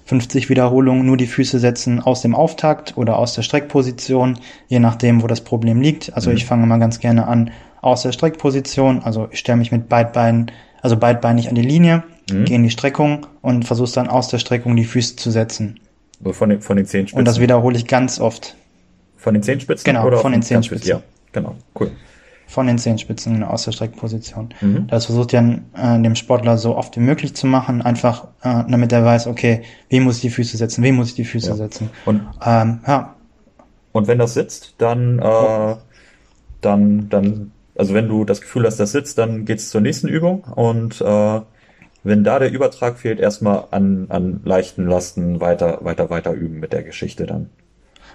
50 0.06 0.50
Wiederholungen 0.50 1.06
nur 1.06 1.18
die 1.18 1.26
Füße 1.26 1.58
setzen 1.58 2.00
aus 2.00 2.22
dem 2.22 2.36
Auftakt 2.36 2.96
oder 2.96 3.18
aus 3.18 3.34
der 3.34 3.42
Streckposition, 3.42 4.38
je 4.68 4.80
nachdem, 4.80 5.24
wo 5.24 5.28
das 5.28 5.42
Problem 5.42 5.82
liegt. 5.82 6.14
Also 6.14 6.30
mhm. 6.30 6.38
ich 6.38 6.46
fange 6.46 6.68
mal 6.68 6.78
ganz 6.78 7.00
gerne 7.00 7.28
an 7.28 7.50
aus 7.82 8.04
der 8.04 8.12
Streckposition. 8.12 9.02
Also 9.02 9.30
ich 9.32 9.40
stelle 9.40 9.58
mich 9.58 9.72
mit 9.72 9.90
Beidbeinen, 9.90 10.52
also 10.82 10.98
beidbeinig 10.98 11.50
an 11.50 11.56
die 11.56 11.64
Linie, 11.64 12.04
mhm. 12.32 12.46
gehe 12.46 12.56
in 12.56 12.64
die 12.64 12.70
Streckung 12.70 13.28
und 13.42 13.66
versuche 13.66 13.92
dann 13.94 14.08
aus 14.08 14.28
der 14.30 14.40
Streckung 14.40 14.76
die 14.76 14.86
Füße 14.86 15.16
zu 15.16 15.32
setzen. 15.32 15.80
Also 16.20 16.34
von 16.34 16.50
den, 16.50 16.62
von 16.62 16.78
den 16.78 16.86
Zehenspitzen. 16.86 17.20
Und 17.20 17.26
das 17.26 17.40
wiederhole 17.40 17.78
ich 17.78 17.88
ganz 17.88 18.20
oft. 18.20 18.56
Von 19.18 19.34
den 19.34 19.44
Zehenspitzen? 19.44 19.84
Genau, 19.84 20.06
oder 20.06 20.18
von 20.18 20.32
den 20.32 20.44
Zehenspitzen. 20.44 20.90
Ja, 20.90 21.02
genau, 21.32 21.56
cool 21.80 21.92
von 22.48 22.68
den 22.68 22.78
Zehenspitzen 22.78 23.44
aus 23.44 23.66
der 23.66 23.72
Streckposition. 23.72 24.50
Mhm. 24.62 24.88
Das 24.88 25.06
versucht 25.06 25.34
ja 25.34 25.42
äh, 25.76 26.02
dem 26.02 26.16
Sportler 26.16 26.58
so 26.58 26.76
oft 26.76 26.96
wie 26.96 27.02
möglich 27.02 27.36
zu 27.36 27.48
machen, 27.48 27.82
einfach 27.82 28.26
äh, 28.44 28.64
damit 28.70 28.92
er 28.92 29.04
weiß, 29.04 29.28
okay, 29.28 29.64
wie 29.90 30.00
muss 30.00 30.18
ich 30.18 30.22
die 30.22 30.30
Füße 30.30 30.58
setzen, 30.58 30.84
wie 30.84 30.92
muss 30.92 31.10
ich 31.10 31.16
die 31.16 31.26
Füße 31.26 31.50
ja. 31.50 31.56
setzen. 31.56 31.90
Und, 32.06 32.22
ähm, 32.46 32.80
ja. 32.88 33.16
und 33.92 34.08
wenn 34.08 34.20
das 34.20 34.34
sitzt, 34.34 34.76
dann, 34.78 35.20
äh, 35.20 35.76
dann, 36.62 37.10
dann, 37.10 37.52
also 37.76 37.94
wenn 37.94 38.08
du 38.08 38.26
das 38.26 38.42
Gefühl 38.42 38.66
hast, 38.66 38.80
das 38.80 38.92
sitzt, 38.92 39.18
dann 39.18 39.46
geht's 39.46 39.70
zur 39.70 39.82
nächsten 39.82 40.08
Übung 40.08 40.44
und 40.44 41.02
äh, 41.02 41.42
wenn 42.06 42.24
da 42.24 42.40
der 42.40 42.52
Übertrag 42.52 43.00
fehlt, 43.00 43.20
erstmal 43.20 43.66
an, 43.72 44.06
an 44.10 44.42
leichten 44.46 44.86
Lasten 44.88 45.42
weiter, 45.42 45.80
weiter, 45.82 46.10
weiter 46.10 46.34
üben 46.34 46.60
mit 46.60 46.72
der 46.72 46.84
Geschichte 46.84 47.26
dann. 47.26 47.50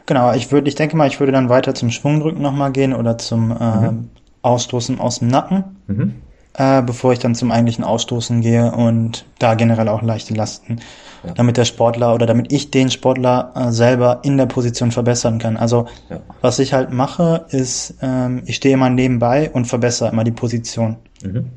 Genau, 0.07 0.33
ich 0.33 0.50
würde, 0.53 0.68
ich 0.68 0.76
denke 0.76 0.96
mal, 0.96 1.09
ich 1.09 1.20
würde 1.20 1.33
dann 1.33 1.48
weiter 1.48 1.74
zum 1.74 1.90
Schwungdrücken 1.90 2.40
nochmal 2.40 2.70
gehen 2.70 2.94
oder 2.94 3.18
zum 3.18 3.50
äh, 3.50 3.90
mhm. 3.90 4.11
Ausstoßen 4.42 5.00
aus 5.00 5.18
dem 5.18 5.29
Nacken, 5.29 5.64
mhm. 5.88 6.14
äh, 6.55 6.83
bevor 6.83 7.12
ich 7.12 7.18
dann 7.18 7.35
zum 7.35 7.50
eigentlichen 7.50 7.85
Ausstoßen 7.85 8.40
gehe 8.40 8.72
und 8.72 9.26
da 9.40 9.55
generell 9.55 9.88
auch 9.88 10.03
leichte 10.03 10.35
Lasten, 10.35 10.79
ja. 11.24 11.35
damit 11.35 11.57
der 11.57 11.64
Sportler 11.64 12.14
oder 12.14 12.26
damit 12.26 12.53
ich 12.53 12.70
den 12.70 12.90
Sportler 12.90 13.53
äh, 13.55 13.72
selber 13.72 14.20
in 14.22 14.37
der 14.37 14.46
Position 14.46 14.92
verbessern 14.92 15.38
kann. 15.38 15.57
Also 15.57 15.87
ja. 16.09 16.20
was 16.40 16.61
ich 16.61 16.72
halt 16.72 16.92
mache, 16.92 17.46
ist, 17.50 17.94
ähm, 18.03 18.42
ich 18.46 18.57
stehe 18.57 18.74
immer 18.74 18.88
nebenbei 18.88 19.50
und 19.53 19.66
verbessere 19.66 20.11
immer 20.11 20.24
die 20.24 20.31
Position. 20.31 20.96
Mhm. 21.22 21.50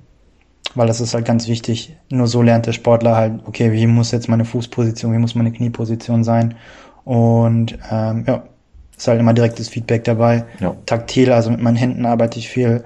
Weil 0.75 0.87
das 0.87 1.01
ist 1.01 1.13
halt 1.13 1.25
ganz 1.25 1.47
wichtig. 1.47 1.95
Nur 2.09 2.27
so 2.27 2.41
lernt 2.41 2.65
der 2.65 2.73
Sportler 2.73 3.15
halt, 3.15 3.41
okay, 3.45 3.71
wie 3.71 3.87
muss 3.87 4.11
jetzt 4.11 4.27
meine 4.27 4.45
Fußposition, 4.45 5.13
wie 5.13 5.19
muss 5.19 5.35
meine 5.35 5.51
Knieposition 5.51 6.23
sein. 6.23 6.55
Und 7.05 7.77
ähm, 7.91 8.23
ja, 8.27 8.43
ist 8.97 9.07
halt 9.07 9.19
immer 9.19 9.33
direktes 9.33 9.69
Feedback 9.69 10.03
dabei. 10.03 10.45
Ja. 10.59 10.75
Taktil, 10.85 11.31
also 11.31 11.51
mit 11.51 11.61
meinen 11.61 11.75
Händen 11.75 12.05
arbeite 12.05 12.39
ich 12.39 12.49
viel. 12.49 12.83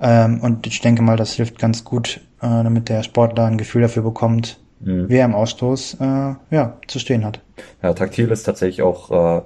Ähm, 0.00 0.40
und 0.40 0.66
ich 0.66 0.80
denke 0.80 1.02
mal, 1.02 1.16
das 1.16 1.32
hilft 1.32 1.58
ganz 1.58 1.84
gut, 1.84 2.20
äh, 2.40 2.48
damit 2.48 2.88
der 2.88 3.02
Sportler 3.02 3.46
ein 3.46 3.58
Gefühl 3.58 3.82
dafür 3.82 4.02
bekommt, 4.02 4.58
mhm. 4.80 5.08
wie 5.08 5.16
er 5.16 5.24
im 5.24 5.34
Ausstoß 5.34 5.98
äh, 6.00 6.34
ja, 6.50 6.78
zu 6.88 6.98
stehen 6.98 7.24
hat. 7.24 7.40
Ja, 7.82 7.94
taktil 7.94 8.30
ist 8.30 8.42
tatsächlich 8.42 8.82
auch, 8.82 9.10
äh, 9.38 9.42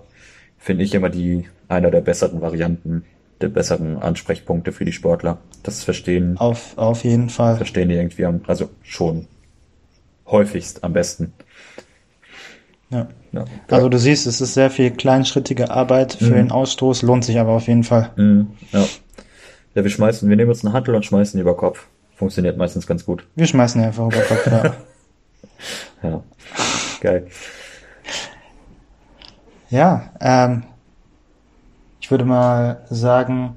finde 0.57 0.85
ich, 0.85 0.94
immer 0.94 1.11
die 1.11 1.46
einer 1.68 1.90
der 1.90 2.01
besseren 2.01 2.40
Varianten, 2.40 3.05
der 3.40 3.49
besseren 3.49 3.99
Ansprechpunkte 3.99 4.72
für 4.72 4.85
die 4.85 4.92
Sportler. 4.92 5.38
Das 5.62 5.85
Verstehen. 5.85 6.37
Auf, 6.38 6.77
auf 6.77 7.05
jeden 7.05 7.29
Fall. 7.29 7.57
Verstehen 7.57 7.88
die 7.88 7.96
irgendwie 7.96 8.25
am, 8.25 8.40
also 8.46 8.70
schon 8.83 9.27
häufigst 10.27 10.85
am 10.85 10.92
besten. 10.92 11.33
Ja. 12.90 13.09
ja. 13.33 13.44
Also 13.70 13.88
du 13.88 13.99
siehst, 13.99 14.27
es 14.27 14.40
ist 14.40 14.55
sehr 14.55 14.70
viel 14.70 14.90
kleinschrittige 14.90 15.70
Arbeit 15.70 16.14
für 16.14 16.31
mhm. 16.31 16.35
den 16.35 16.51
Ausstoß, 16.51 17.03
lohnt 17.03 17.25
sich 17.25 17.38
aber 17.38 17.53
auf 17.53 17.66
jeden 17.66 17.85
Fall. 17.85 18.11
Mhm. 18.16 18.49
Ja. 18.72 18.85
Ja, 19.75 19.85
wir 19.85 19.90
schmeißen, 19.90 20.29
wir 20.29 20.37
nehmen 20.37 20.49
uns 20.49 20.64
einen 20.64 20.72
Handel 20.72 20.94
und 20.94 21.05
schmeißen 21.05 21.38
über 21.38 21.55
Kopf. 21.55 21.87
Funktioniert 22.14 22.57
meistens 22.57 22.87
ganz 22.87 23.05
gut. 23.05 23.27
Wir 23.35 23.46
schmeißen 23.46 23.83
einfach 23.83 24.07
über 24.07 24.20
Kopf, 24.20 24.46
ja. 24.46 24.75
ja. 26.03 26.22
Geil. 27.01 27.27
Ja, 29.68 30.12
ähm, 30.20 30.62
ich 32.07 32.11
würde 32.12 32.25
mal 32.25 32.85
sagen, 32.88 33.57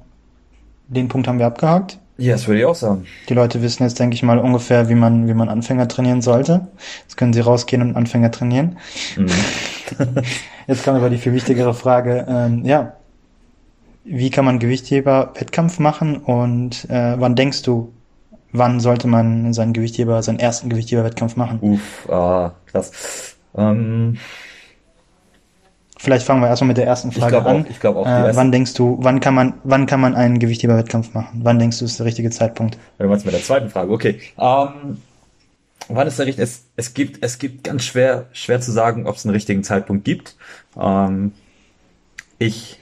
den 0.88 1.06
Punkt 1.06 1.28
haben 1.28 1.38
wir 1.38 1.46
abgehakt. 1.46 2.00
Ja, 2.18 2.32
das 2.32 2.48
würde 2.48 2.58
ich 2.58 2.66
auch 2.66 2.74
sagen. 2.74 3.06
Die 3.28 3.34
Leute 3.34 3.62
wissen 3.62 3.84
jetzt, 3.84 4.00
denke 4.00 4.16
ich 4.16 4.24
mal, 4.24 4.40
ungefähr, 4.40 4.88
wie 4.88 4.96
man, 4.96 5.28
wie 5.28 5.34
man 5.34 5.48
Anfänger 5.48 5.86
trainieren 5.86 6.20
sollte. 6.20 6.66
Jetzt 7.02 7.16
können 7.16 7.32
sie 7.32 7.38
rausgehen 7.38 7.80
und 7.80 7.94
Anfänger 7.94 8.32
trainieren. 8.32 8.76
Mhm. 9.16 9.28
jetzt 10.66 10.82
kommt 10.82 10.96
aber 10.96 11.10
die 11.10 11.18
viel 11.18 11.32
wichtigere 11.32 11.74
Frage, 11.74 12.26
ähm, 12.28 12.64
ja, 12.64 12.94
wie 14.02 14.30
kann 14.30 14.46
man 14.46 14.58
Gewichtheber 14.58 15.32
Wettkampf 15.38 15.78
machen 15.78 16.16
und 16.16 16.90
äh, 16.90 17.20
wann 17.20 17.36
denkst 17.36 17.62
du, 17.62 17.92
wann 18.50 18.80
sollte 18.80 19.06
man 19.06 19.52
seinen 19.52 19.74
Gewichtheber, 19.74 20.24
seinen 20.24 20.40
ersten 20.40 20.70
Gewichtheber-Wettkampf 20.70 21.36
machen? 21.36 21.60
Uff, 21.60 22.10
ah, 22.10 22.50
krass. 22.66 23.36
Ähm, 23.56 24.18
Vielleicht 26.02 26.24
fangen 26.24 26.40
wir 26.40 26.48
erstmal 26.48 26.68
mit 26.68 26.78
der 26.78 26.86
ersten 26.86 27.12
Frage 27.12 27.36
ich 27.36 27.42
an. 27.44 27.62
Auch, 27.62 27.68
ich 27.68 27.78
glaube 27.78 27.98
auch. 27.98 28.06
Äh, 28.06 28.34
wann 28.34 28.50
denkst 28.50 28.72
du, 28.72 28.96
wann 29.02 29.20
kann 29.20 29.34
man, 29.34 29.54
wann 29.64 29.84
kann 29.84 30.00
man 30.00 30.14
einen 30.14 30.38
Gewichtheber-Wettkampf 30.38 31.12
machen? 31.12 31.42
Wann 31.42 31.58
denkst 31.58 31.78
du, 31.78 31.84
ist 31.84 31.98
der 31.98 32.06
richtige 32.06 32.30
Zeitpunkt? 32.30 32.78
Du 32.96 33.06
meinst 33.06 33.26
mit 33.26 33.34
der 33.34 33.42
zweiten 33.42 33.68
Frage, 33.68 33.92
okay. 33.92 34.18
Ähm, 34.38 34.96
wann 35.88 36.06
ist 36.06 36.18
der 36.18 36.24
richtige? 36.24 36.42
Es, 36.42 36.64
es 36.76 36.94
gibt, 36.94 37.22
es 37.22 37.38
gibt 37.38 37.64
ganz 37.64 37.84
schwer, 37.84 38.28
schwer 38.32 38.62
zu 38.62 38.72
sagen, 38.72 39.06
ob 39.06 39.16
es 39.16 39.26
einen 39.26 39.34
richtigen 39.34 39.62
Zeitpunkt 39.62 40.06
gibt. 40.06 40.36
Ähm, 40.74 41.32
ich 42.38 42.78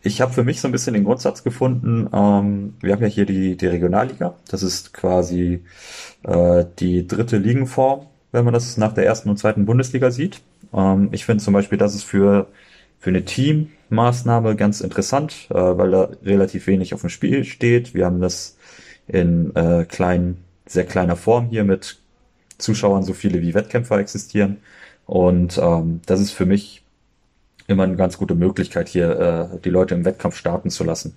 ich 0.00 0.20
habe 0.22 0.32
für 0.32 0.44
mich 0.44 0.62
so 0.62 0.68
ein 0.68 0.72
bisschen 0.72 0.94
den 0.94 1.04
Grundsatz 1.04 1.44
gefunden, 1.44 2.08
ähm, 2.12 2.74
wir 2.80 2.92
haben 2.92 3.02
ja 3.02 3.08
hier 3.08 3.26
die, 3.26 3.56
die 3.56 3.66
Regionalliga, 3.66 4.34
das 4.50 4.62
ist 4.62 4.92
quasi 4.92 5.62
äh, 6.24 6.64
die 6.78 7.06
dritte 7.06 7.36
Ligenform, 7.36 8.06
wenn 8.32 8.44
man 8.44 8.54
das 8.54 8.76
nach 8.78 8.94
der 8.94 9.06
ersten 9.06 9.28
und 9.30 9.38
zweiten 9.38 9.66
Bundesliga 9.66 10.10
sieht. 10.10 10.40
Ähm, 10.74 11.10
ich 11.12 11.24
finde 11.24 11.44
zum 11.44 11.54
Beispiel, 11.54 11.78
dass 11.78 11.94
es 11.94 12.02
für, 12.02 12.48
für 12.98 13.10
eine 13.10 13.24
Teammaßnahme 13.24 14.56
ganz 14.56 14.80
interessant, 14.80 15.48
äh, 15.50 15.54
weil 15.54 15.90
da 15.90 16.08
relativ 16.24 16.66
wenig 16.66 16.94
auf 16.94 17.02
dem 17.02 17.10
Spiel 17.10 17.44
steht. 17.44 17.94
Wir 17.94 18.06
haben 18.06 18.20
das 18.20 18.56
in 19.06 19.54
äh, 19.54 19.84
kleinen, 19.84 20.42
sehr 20.66 20.84
kleiner 20.84 21.16
Form 21.16 21.48
hier 21.48 21.64
mit 21.64 21.98
Zuschauern 22.58 23.02
so 23.02 23.12
viele 23.12 23.42
wie 23.42 23.54
Wettkämpfer 23.54 23.98
existieren. 23.98 24.58
Und 25.06 25.58
ähm, 25.58 26.00
das 26.06 26.20
ist 26.20 26.32
für 26.32 26.46
mich 26.46 26.82
immer 27.66 27.82
eine 27.84 27.96
ganz 27.96 28.18
gute 28.18 28.34
Möglichkeit, 28.34 28.88
hier 28.88 29.50
äh, 29.54 29.58
die 29.60 29.70
Leute 29.70 29.94
im 29.94 30.04
Wettkampf 30.04 30.36
starten 30.36 30.70
zu 30.70 30.84
lassen. 30.84 31.16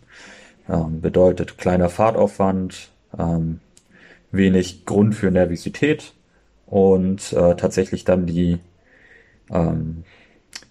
Ähm, 0.67 1.01
bedeutet 1.01 1.57
kleiner 1.57 1.89
Fahrtaufwand, 1.89 2.89
ähm, 3.17 3.59
wenig 4.31 4.85
Grund 4.85 5.15
für 5.15 5.31
Nervosität 5.31 6.13
und 6.65 7.33
äh, 7.33 7.55
tatsächlich 7.55 8.05
dann 8.05 8.25
die, 8.25 8.59
ähm, 9.51 10.03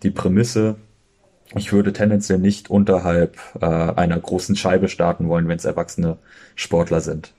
die 0.02 0.11
Prämisse, 0.11 0.76
ich 1.54 1.72
würde 1.72 1.92
tendenziell 1.92 2.38
nicht 2.38 2.70
unterhalb 2.70 3.38
äh, 3.61 3.66
einer 3.66 4.18
großen 4.18 4.57
Scheibe 4.57 4.88
starten 4.88 5.28
wollen, 5.28 5.48
wenn 5.48 5.57
es 5.57 5.64
erwachsene 5.64 6.18
Sportler 6.57 7.00
sind. 7.00 7.33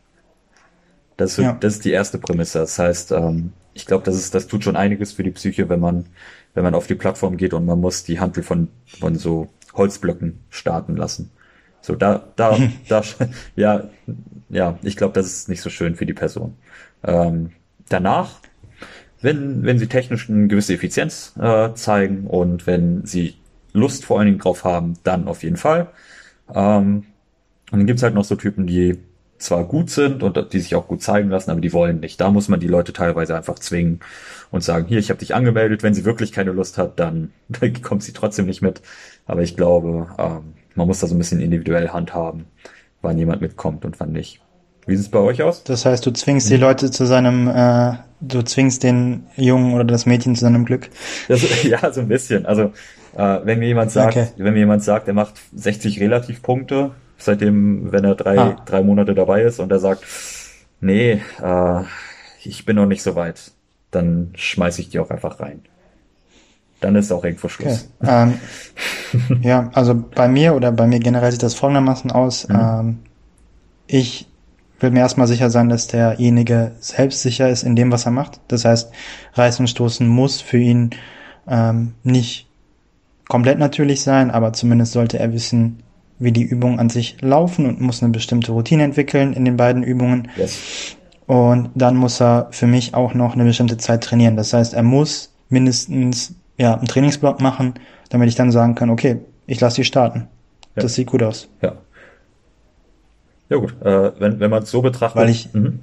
Das, 1.18 1.38
ja. 1.38 1.54
das 1.60 1.76
ist 1.76 1.86
die 1.86 1.92
erste 1.92 2.18
Prämisse. 2.18 2.60
Das 2.60 2.78
heißt, 2.78 3.12
ähm, 3.12 3.54
ich 3.74 3.86
glaube, 3.86 4.04
das 4.04 4.16
ist, 4.16 4.36
das 4.36 4.48
tut 4.48 4.64
schon 4.64 4.76
einiges 4.76 5.14
für 5.14 5.24
die 5.24 5.32
Psyche, 5.32 5.70
wenn 5.70 5.80
man, 5.80 6.06
wenn 6.54 6.64
man 6.64 6.76
auf 6.76 6.88
die 6.88 6.96
Plattform 6.96 7.38
geht 7.38 7.54
und 7.54 7.66
man 7.66 7.80
muss 7.80 8.04
die 8.04 8.20
Handel 8.20 8.44
von, 8.44 8.70
von 8.86 9.16
so 9.16 9.50
Holzblöcken 9.74 10.40
starten 10.50 10.96
lassen. 10.96 11.32
So, 11.82 11.96
da, 11.96 12.24
da, 12.36 12.58
da, 12.88 13.02
ja, 13.56 13.90
ja, 14.50 14.80
ich 14.82 14.96
glaube, 14.98 15.14
das 15.14 15.28
ist 15.28 15.50
nicht 15.50 15.62
so 15.62 15.70
schön 15.70 15.96
für 15.96 16.06
die 16.06 16.14
Person. 16.14 16.56
Ähm, 17.04 17.52
danach, 17.90 18.40
wenn, 19.22 19.64
wenn 19.64 19.80
sie 19.80 19.88
technisch 19.88 20.30
eine 20.30 20.48
gewisse 20.48 20.74
Effizienz 20.74 21.34
äh, 21.40 21.74
zeigen 21.74 22.28
und 22.28 22.68
wenn 22.68 23.06
sie 23.06 23.36
Lust 23.74 24.06
vor 24.06 24.20
allen 24.20 24.28
Dingen 24.28 24.40
drauf 24.40 24.64
haben, 24.64 24.94
dann 25.04 25.28
auf 25.28 25.44
jeden 25.44 25.58
Fall. 25.58 25.90
Ähm, 26.54 27.06
und 27.72 27.80
dann 27.80 27.88
gibt's 27.88 28.04
halt 28.04 28.14
noch 28.14 28.24
so 28.24 28.36
Typen, 28.36 28.68
die 28.68 29.00
zwar 29.38 29.66
gut 29.66 29.90
sind 29.90 30.24
und 30.24 30.54
die 30.54 30.60
sich 30.60 30.76
auch 30.76 30.88
gut 30.88 31.02
zeigen 31.02 31.30
lassen, 31.30 31.52
aber 31.52 31.62
die 31.62 31.74
wollen 31.74 32.00
nicht. 32.00 32.22
Da 32.22 32.32
muss 32.32 32.48
man 32.48 32.60
die 32.60 32.68
Leute 32.68 32.94
teilweise 32.94 33.36
einfach 33.36 33.60
zwingen 33.60 34.00
und 34.52 34.64
sagen, 34.64 34.88
hier, 34.88 35.00
ich 35.00 35.10
habe 35.10 35.20
dich 35.20 35.36
angemeldet, 35.36 35.84
wenn 35.84 35.94
sie 35.94 36.06
wirklich 36.06 36.32
keine 36.32 36.52
Lust 36.52 36.78
hat, 36.78 37.00
dann, 37.00 37.32
dann 37.50 37.74
kommt 37.82 38.04
sie 38.04 38.14
trotzdem 38.14 38.46
nicht 38.46 38.62
mit. 38.62 38.82
Aber 39.26 39.42
ich 39.42 39.56
glaube, 39.58 40.08
ähm, 40.18 40.54
man 40.76 40.88
muss 40.88 41.00
da 41.00 41.08
so 41.08 41.16
ein 41.16 41.18
bisschen 41.18 41.42
individuell 41.42 41.90
handhaben, 41.90 42.46
wann 43.02 43.18
jemand 43.18 43.42
mitkommt 43.42 43.86
und 43.86 44.00
wann 44.00 44.12
nicht. 44.12 44.42
Wie 44.86 44.96
sieht 44.96 45.06
es 45.06 45.12
bei 45.12 45.20
euch 45.20 45.42
aus? 45.42 45.64
Das 45.64 45.86
heißt, 45.86 46.06
du 46.06 46.12
zwingst 46.12 46.50
die 46.50 46.58
Leute 46.58 46.92
zu 46.92 47.06
seinem, 47.06 47.48
äh, 47.48 47.94
du 48.22 48.44
zwingst 48.44 48.84
den 48.84 49.26
Jungen 49.36 49.74
oder 49.74 49.84
das 49.84 50.06
Mädchen 50.06 50.36
zu 50.36 50.42
seinem 50.42 50.66
Glück. 50.66 50.90
Das, 51.28 51.64
ja, 51.64 51.92
so 51.92 52.02
ein 52.02 52.08
bisschen. 52.08 52.46
Also 52.46 52.72
äh, 53.16 53.40
wenn 53.44 53.60
mir 53.60 53.68
jemand 53.68 53.92
sagt, 53.92 54.16
okay. 54.16 54.28
wenn 54.38 54.54
mir 54.54 54.60
jemand 54.60 54.84
sagt, 54.84 55.08
er 55.08 55.14
macht 55.14 55.36
60 55.56 56.00
Relativpunkte, 56.00 56.92
seitdem, 57.18 57.92
wenn 57.92 58.04
er 58.04 58.16
drei, 58.16 58.38
ah. 58.38 58.62
drei 58.66 58.84
Monate 58.84 59.16
dabei 59.16 59.42
ist 59.42 59.60
und 59.60 59.72
er 59.72 59.80
sagt, 59.80 60.04
nee, 60.82 61.22
äh, 61.42 61.82
ich 62.44 62.66
bin 62.66 62.76
noch 62.76 62.86
nicht 62.86 63.02
so 63.02 63.16
weit, 63.16 63.52
dann 63.90 64.34
schmeiße 64.36 64.82
ich 64.82 64.90
die 64.90 65.00
auch 65.00 65.10
einfach 65.10 65.40
rein. 65.40 65.62
Dann 66.82 66.96
ist 66.96 67.12
auch 67.12 67.24
irgendwo 67.24 67.48
Schluss. 67.48 67.90
Okay. 68.02 68.34
Ähm, 69.32 69.40
ja, 69.42 69.72
also 69.74 69.96
bei 69.96 70.28
mir 70.28 70.54
oder 70.54 70.72
bei 70.72 70.86
mir 70.86 71.00
generell 71.00 71.32
sieht 71.32 71.42
das 71.42 71.56
folgendermaßen 71.56 72.12
aus. 72.12 72.48
Mhm. 72.48 72.56
Ähm, 72.56 73.00
ich 73.88 74.28
will 74.80 74.92
mir 74.92 75.00
erstmal 75.00 75.28
sicher 75.28 75.50
sein, 75.50 75.70
dass 75.70 75.88
derjenige 75.88 76.72
selbstsicher 76.80 77.50
ist 77.50 77.64
in 77.64 77.76
dem, 77.76 77.92
was 77.92 78.06
er 78.06 78.12
macht. 78.12 78.40
Das 78.48 78.66
heißt, 78.66 78.92
Reißen 79.34 79.64
und 79.64 79.68
Stoßen 79.68 80.08
muss 80.08 80.42
für 80.42 80.58
ihn 80.58 80.92
ähm, 81.48 81.94
nicht 82.04 82.48
komplett 83.28 83.60
natürlich 83.60 84.02
sein, 84.02 84.32
aber 84.32 84.54
zumindest 84.54 84.94
sollte 84.94 85.20
er 85.20 85.34
wissen, 85.34 85.84
wie 86.20 86.32
die 86.32 86.44
Übungen 86.44 86.80
an 86.80 86.90
sich 86.90 87.18
laufen 87.22 87.66
und 87.66 87.82
muss 87.82 88.02
eine 88.02 88.12
bestimmte 88.12 88.52
Routine 88.52 88.84
entwickeln 88.84 89.34
in 89.34 89.46
den 89.46 89.58
beiden 89.58 89.84
Übungen. 89.84 90.30
Yes. 90.38 90.96
Und 91.28 91.72
dann 91.76 91.98
muss 91.98 92.22
er 92.22 92.48
für 92.52 92.68
mich 92.68 92.94
auch 92.94 93.14
noch 93.14 93.34
eine 93.34 93.44
bestimmte 93.44 93.78
Zeit 93.78 94.04
trainieren. 94.04 94.38
Das 94.38 94.54
heißt, 94.54 94.74
er 94.74 94.84
muss 94.84 95.34
mindestens 95.50 96.36
ja, 96.58 96.76
einen 96.76 96.88
Trainingsblock 96.88 97.42
machen, 97.42 97.74
damit 98.10 98.30
ich 98.30 98.36
dann 98.36 98.52
sagen 98.52 98.76
kann, 98.76 98.90
okay, 98.90 99.18
ich 99.48 99.60
lasse 99.60 99.78
die 99.78 99.86
starten. 99.86 100.28
Ja. 100.76 100.84
Das 100.84 100.96
sieht 100.96 101.08
gut 101.08 101.24
aus. 101.24 101.50
Ja. 101.62 101.74
Ja 103.50 103.58
gut, 103.58 103.76
äh, 103.82 104.20
wenn, 104.20 104.40
wenn 104.40 104.50
man 104.50 104.64
es 104.64 104.72
so 104.72 104.82
betrachtet. 104.82 105.22
Weil 105.22 105.30
ich, 105.30 105.54
mhm. 105.54 105.80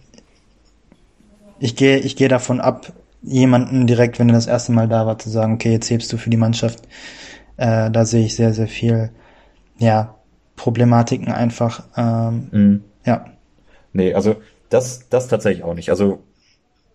ich 1.61 1.77
gehe, 1.77 1.99
ich 1.99 2.17
gehe 2.17 2.29
davon 2.29 2.61
ab, 2.61 2.93
jemanden 3.23 3.87
direkt, 3.87 4.19
wenn 4.19 4.29
er 4.29 4.35
das 4.35 4.47
erste 4.47 4.73
Mal 4.73 4.89
da 4.89 5.07
war, 5.07 5.19
zu 5.19 5.31
sagen, 5.31 5.55
okay, 5.55 5.73
jetzt 5.73 5.91
hebst 5.91 6.13
du 6.13 6.17
für 6.17 6.31
die 6.31 6.37
Mannschaft. 6.37 6.81
Äh, 7.57 7.91
da 7.91 8.05
sehe 8.05 8.25
ich 8.25 8.35
sehr, 8.35 8.53
sehr 8.53 8.69
viel, 8.69 9.11
ja, 9.79 10.17
Problematiken 10.57 11.33
einfach. 11.33 11.85
Ähm, 11.97 12.49
mhm. 12.51 12.85
Ja. 13.05 13.27
Nee, 13.93 14.15
also 14.15 14.37
das, 14.71 15.09
das 15.09 15.29
tatsächlich 15.29 15.65
auch 15.65 15.75
nicht. 15.75 15.91
Also 15.91 16.23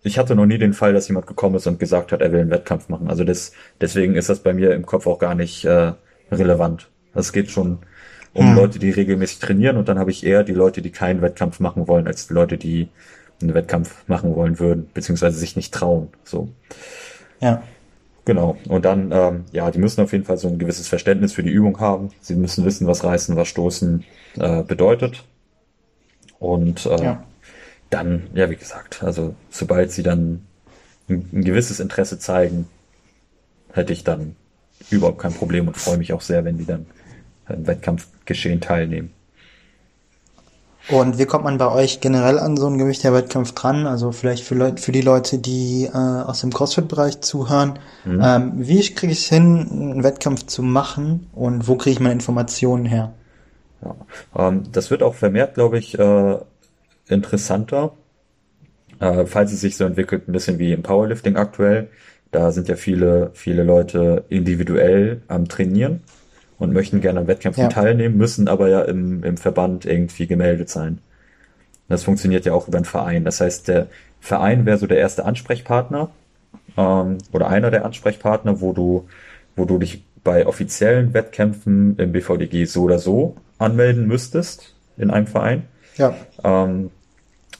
ich 0.02 0.18
hatte 0.18 0.34
noch 0.34 0.46
nie 0.46 0.58
den 0.58 0.74
Fall, 0.74 0.92
dass 0.92 1.08
jemand 1.08 1.26
gekommen 1.26 1.56
ist 1.56 1.66
und 1.66 1.78
gesagt 1.78 2.12
hat, 2.12 2.20
er 2.20 2.32
will 2.32 2.40
einen 2.40 2.50
Wettkampf 2.50 2.88
machen. 2.88 3.08
Also 3.08 3.24
das, 3.24 3.52
deswegen 3.80 4.14
ist 4.14 4.28
das 4.28 4.40
bei 4.40 4.52
mir 4.52 4.72
im 4.74 4.86
Kopf 4.86 5.06
auch 5.06 5.18
gar 5.18 5.34
nicht 5.34 5.64
äh, 5.64 5.92
relevant. 6.30 6.88
Es 7.14 7.32
geht 7.32 7.50
schon 7.50 7.78
um 8.34 8.48
hm. 8.50 8.56
Leute, 8.56 8.78
die 8.78 8.90
regelmäßig 8.90 9.38
trainieren 9.38 9.76
und 9.76 9.88
dann 9.88 9.98
habe 9.98 10.10
ich 10.10 10.24
eher 10.24 10.44
die 10.44 10.52
Leute, 10.52 10.82
die 10.82 10.90
keinen 10.90 11.22
Wettkampf 11.22 11.60
machen 11.60 11.88
wollen, 11.88 12.06
als 12.06 12.26
die 12.26 12.34
Leute, 12.34 12.58
die 12.58 12.88
einen 13.40 13.54
Wettkampf 13.54 14.06
machen 14.08 14.34
wollen 14.34 14.58
würden, 14.58 14.88
beziehungsweise 14.92 15.38
sich 15.38 15.56
nicht 15.56 15.72
trauen. 15.72 16.08
So. 16.24 16.48
Ja. 17.40 17.62
Genau. 18.24 18.58
Und 18.68 18.84
dann, 18.84 19.10
ähm, 19.10 19.44
ja, 19.52 19.70
die 19.70 19.78
müssen 19.78 20.02
auf 20.02 20.12
jeden 20.12 20.24
Fall 20.24 20.36
so 20.36 20.48
ein 20.48 20.58
gewisses 20.58 20.86
Verständnis 20.86 21.32
für 21.32 21.42
die 21.42 21.50
Übung 21.50 21.80
haben. 21.80 22.10
Sie 22.20 22.34
müssen 22.34 22.64
wissen, 22.64 22.86
was 22.86 23.02
Reißen, 23.02 23.36
was 23.36 23.48
Stoßen 23.48 24.04
äh, 24.38 24.62
bedeutet. 24.64 25.24
Und 26.38 26.84
äh, 26.84 27.02
ja. 27.02 27.24
dann, 27.88 28.24
ja, 28.34 28.50
wie 28.50 28.56
gesagt, 28.56 29.02
also 29.02 29.34
sobald 29.48 29.92
sie 29.92 30.02
dann 30.02 30.44
ein, 31.08 31.28
ein 31.32 31.44
gewisses 31.44 31.80
Interesse 31.80 32.18
zeigen, 32.18 32.68
hätte 33.72 33.94
ich 33.94 34.04
dann 34.04 34.36
überhaupt 34.90 35.20
kein 35.20 35.32
Problem 35.32 35.66
und 35.66 35.78
freue 35.78 35.96
mich 35.96 36.12
auch 36.12 36.20
sehr, 36.20 36.44
wenn 36.44 36.58
die 36.58 36.66
dann 36.66 36.86
im 37.50 37.66
Wettkampfgeschehen 37.66 38.60
teilnehmen. 38.60 39.12
Und 40.90 41.18
wie 41.18 41.26
kommt 41.26 41.44
man 41.44 41.58
bei 41.58 41.70
euch 41.70 42.00
generell 42.00 42.38
an 42.38 42.56
so 42.56 42.66
einen 42.66 42.78
Gewichtheberwettkampf 42.78 43.52
dran? 43.52 43.86
Also 43.86 44.10
vielleicht 44.10 44.44
für, 44.44 44.54
Leute, 44.54 44.80
für 44.80 44.92
die 44.92 45.02
Leute, 45.02 45.38
die 45.38 45.84
äh, 45.84 45.90
aus 45.92 46.40
dem 46.40 46.50
CrossFit-Bereich 46.50 47.20
zuhören. 47.20 47.78
Mhm. 48.06 48.20
Ähm, 48.24 48.52
wie 48.56 48.80
kriege 48.94 49.12
ich 49.12 49.20
es 49.20 49.28
hin, 49.28 49.68
einen 49.70 50.02
Wettkampf 50.02 50.46
zu 50.46 50.62
machen 50.62 51.28
und 51.34 51.68
wo 51.68 51.76
kriege 51.76 51.92
ich 51.92 52.00
meine 52.00 52.14
Informationen 52.14 52.86
her? 52.86 53.12
Ja, 53.82 53.96
ähm, 54.34 54.62
das 54.72 54.90
wird 54.90 55.02
auch 55.02 55.14
vermehrt, 55.14 55.54
glaube 55.54 55.78
ich, 55.78 55.98
äh, 55.98 56.38
interessanter, 57.08 57.92
äh, 58.98 59.26
falls 59.26 59.52
es 59.52 59.60
sich 59.60 59.76
so 59.76 59.84
entwickelt, 59.84 60.26
ein 60.26 60.32
bisschen 60.32 60.58
wie 60.58 60.72
im 60.72 60.82
Powerlifting 60.82 61.36
aktuell. 61.36 61.90
Da 62.30 62.50
sind 62.50 62.68
ja 62.68 62.76
viele, 62.76 63.30
viele 63.34 63.62
Leute 63.62 64.24
individuell 64.30 65.20
am 65.28 65.48
Trainieren 65.48 66.02
und 66.58 66.72
möchten 66.72 67.00
gerne 67.00 67.20
an 67.20 67.26
Wettkämpfen 67.26 67.64
ja. 67.64 67.68
teilnehmen, 67.68 68.16
müssen 68.16 68.48
aber 68.48 68.68
ja 68.68 68.82
im, 68.82 69.22
im 69.22 69.36
Verband 69.36 69.86
irgendwie 69.86 70.26
gemeldet 70.26 70.68
sein. 70.68 70.98
Das 71.88 72.04
funktioniert 72.04 72.44
ja 72.44 72.52
auch 72.52 72.68
über 72.68 72.78
einen 72.78 72.84
Verein. 72.84 73.24
Das 73.24 73.40
heißt, 73.40 73.68
der 73.68 73.86
Verein 74.20 74.66
wäre 74.66 74.78
so 74.78 74.86
der 74.86 74.98
erste 74.98 75.24
Ansprechpartner 75.24 76.10
ähm, 76.76 77.18
oder 77.32 77.48
einer 77.48 77.70
der 77.70 77.84
Ansprechpartner, 77.84 78.60
wo 78.60 78.72
du, 78.72 79.08
wo 79.56 79.64
du 79.64 79.78
dich 79.78 80.04
bei 80.24 80.46
offiziellen 80.46 81.14
Wettkämpfen 81.14 81.96
im 81.98 82.12
BVDG 82.12 82.64
so 82.66 82.82
oder 82.82 82.98
so 82.98 83.36
anmelden 83.58 84.06
müsstest 84.06 84.74
in 84.96 85.10
einem 85.10 85.26
Verein. 85.26 85.64
Ja. 85.96 86.14
Ähm, 86.44 86.90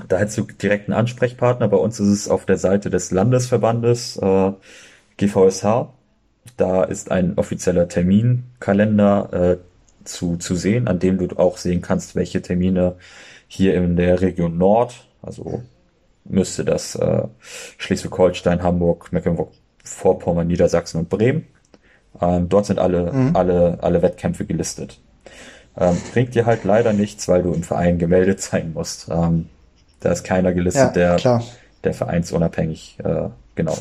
da 0.06 0.18
hättest 0.18 0.38
du 0.38 0.42
direkt 0.42 0.88
einen 0.88 0.98
Ansprechpartner. 0.98 1.68
Bei 1.68 1.76
uns 1.76 1.98
ist 1.98 2.08
es 2.08 2.28
auf 2.28 2.44
der 2.44 2.58
Seite 2.58 2.90
des 2.90 3.10
Landesverbandes 3.10 4.16
äh, 4.18 4.52
GVSH. 5.16 5.88
Da 6.58 6.84
ist 6.84 7.10
ein 7.10 7.38
offizieller 7.38 7.88
Terminkalender 7.88 9.32
äh, 9.32 9.56
zu, 10.04 10.36
zu 10.36 10.54
sehen, 10.56 10.88
an 10.88 10.98
dem 10.98 11.16
du 11.16 11.38
auch 11.38 11.56
sehen 11.56 11.80
kannst, 11.80 12.16
welche 12.16 12.42
Termine 12.42 12.96
hier 13.46 13.74
in 13.74 13.96
der 13.96 14.20
Region 14.20 14.58
Nord, 14.58 15.06
also 15.22 15.62
müsste 16.24 16.64
das 16.64 16.94
äh, 16.94 17.22
Schleswig-Holstein, 17.78 18.62
Hamburg, 18.62 19.12
Mecklenburg-Vorpommern, 19.12 20.46
Niedersachsen 20.46 20.98
und 20.98 21.08
Bremen. 21.08 21.46
Ähm, 22.20 22.48
dort 22.48 22.66
sind 22.66 22.78
alle, 22.78 23.12
mhm. 23.12 23.36
alle, 23.36 23.78
alle 23.80 24.02
Wettkämpfe 24.02 24.44
gelistet. 24.44 25.00
Ähm, 25.76 25.96
bringt 26.12 26.34
dir 26.34 26.44
halt 26.44 26.64
leider 26.64 26.92
nichts, 26.92 27.28
weil 27.28 27.42
du 27.42 27.52
im 27.52 27.62
Verein 27.62 27.98
gemeldet 27.98 28.40
sein 28.42 28.72
musst. 28.74 29.08
Ähm, 29.10 29.48
da 30.00 30.12
ist 30.12 30.24
keiner 30.24 30.52
gelistet, 30.52 30.96
ja, 30.96 31.16
der, 31.16 31.42
der 31.84 31.94
vereinsunabhängig 31.94 32.98
äh, 33.02 33.28
genau 33.54 33.76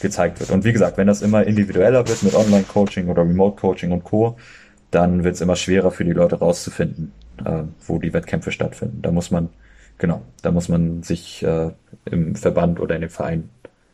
gezeigt 0.00 0.40
wird. 0.40 0.50
Und 0.50 0.64
wie 0.64 0.72
gesagt, 0.72 0.96
wenn 0.96 1.06
das 1.06 1.22
immer 1.22 1.44
individueller 1.44 2.06
wird 2.06 2.22
mit 2.22 2.34
Online-Coaching 2.34 3.08
oder 3.08 3.22
Remote-Coaching 3.22 3.92
und 3.92 4.04
Co., 4.04 4.36
dann 4.90 5.24
wird 5.24 5.34
es 5.34 5.40
immer 5.40 5.56
schwerer 5.56 5.90
für 5.90 6.04
die 6.04 6.12
Leute 6.12 6.38
rauszufinden, 6.38 7.12
äh, 7.44 7.62
wo 7.86 7.98
die 7.98 8.12
Wettkämpfe 8.12 8.50
stattfinden. 8.50 9.02
Da 9.02 9.12
muss 9.12 9.30
man, 9.30 9.48
genau, 9.98 10.22
da 10.42 10.50
muss 10.50 10.68
man 10.68 11.02
sich 11.02 11.42
äh, 11.42 11.70
im 12.06 12.34
Verband 12.34 12.80
oder 12.80 12.94
in 12.96 13.02
dem 13.02 13.10
Verein 13.10 13.50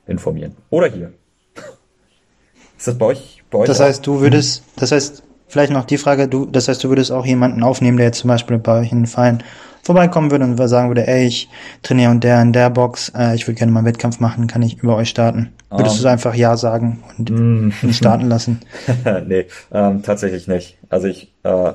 informieren. 0.07 0.57
Oder 0.71 0.89
hier. 0.89 1.13
Ist 2.79 2.89
das 2.89 2.99
bei 2.99 3.07
euch? 3.07 3.43
Bei 3.51 3.59
euch 3.59 3.67
das 3.67 3.81
auch? 3.81 3.87
heißt, 3.87 4.07
du 4.07 4.21
würdest, 4.21 4.65
das 4.77 4.93
heißt, 4.93 5.23
vielleicht 5.49 5.73
noch 5.73 5.85
die 5.85 5.99
Frage, 5.99 6.29
du, 6.29 6.47
das 6.47 6.69
heißt, 6.69 6.83
du 6.83 6.89
würdest 6.89 7.13
auch 7.13 7.27
jemanden 7.27 7.63
aufnehmen, 7.63 7.99
der 7.99 8.07
jetzt 8.07 8.21
zum 8.21 8.29
Beispiel 8.29 8.59
bei 8.59 8.81
euch 8.81 8.93
in 8.93 9.01
den 9.01 9.07
Verein 9.07 9.43
vorbeikommen 9.83 10.31
würde 10.31 10.45
und 10.45 10.57
sagen 10.69 10.89
würde, 10.89 11.07
ey, 11.07 11.27
ich 11.27 11.49
trainiere 11.83 12.11
und 12.11 12.25
der 12.25 12.43
in 12.43 12.53
der 12.53 12.71
Box, 12.71 13.13
äh, 13.15 13.35
ich 13.35 13.47
würde 13.47 13.59
gerne 13.59 13.73
mal 13.73 13.81
einen 13.81 13.87
Wettkampf 13.87 14.19
machen, 14.19 14.47
kann 14.47 14.63
ich 14.63 14.83
über 14.83 14.97
euch 14.97 15.11
starten? 15.11 15.53
Würdest 15.71 15.97
um, 15.97 16.03
du 16.03 16.09
einfach 16.09 16.35
Ja 16.35 16.57
sagen 16.57 17.03
und 17.19 17.31
mm. 17.31 17.73
ihn 17.83 17.93
starten 17.93 18.29
lassen? 18.29 18.61
nee, 19.27 19.47
ähm, 19.73 20.03
tatsächlich 20.03 20.47
nicht. 20.47 20.79
Also 20.89 21.09
ich 21.09 21.33
äh, 21.43 21.73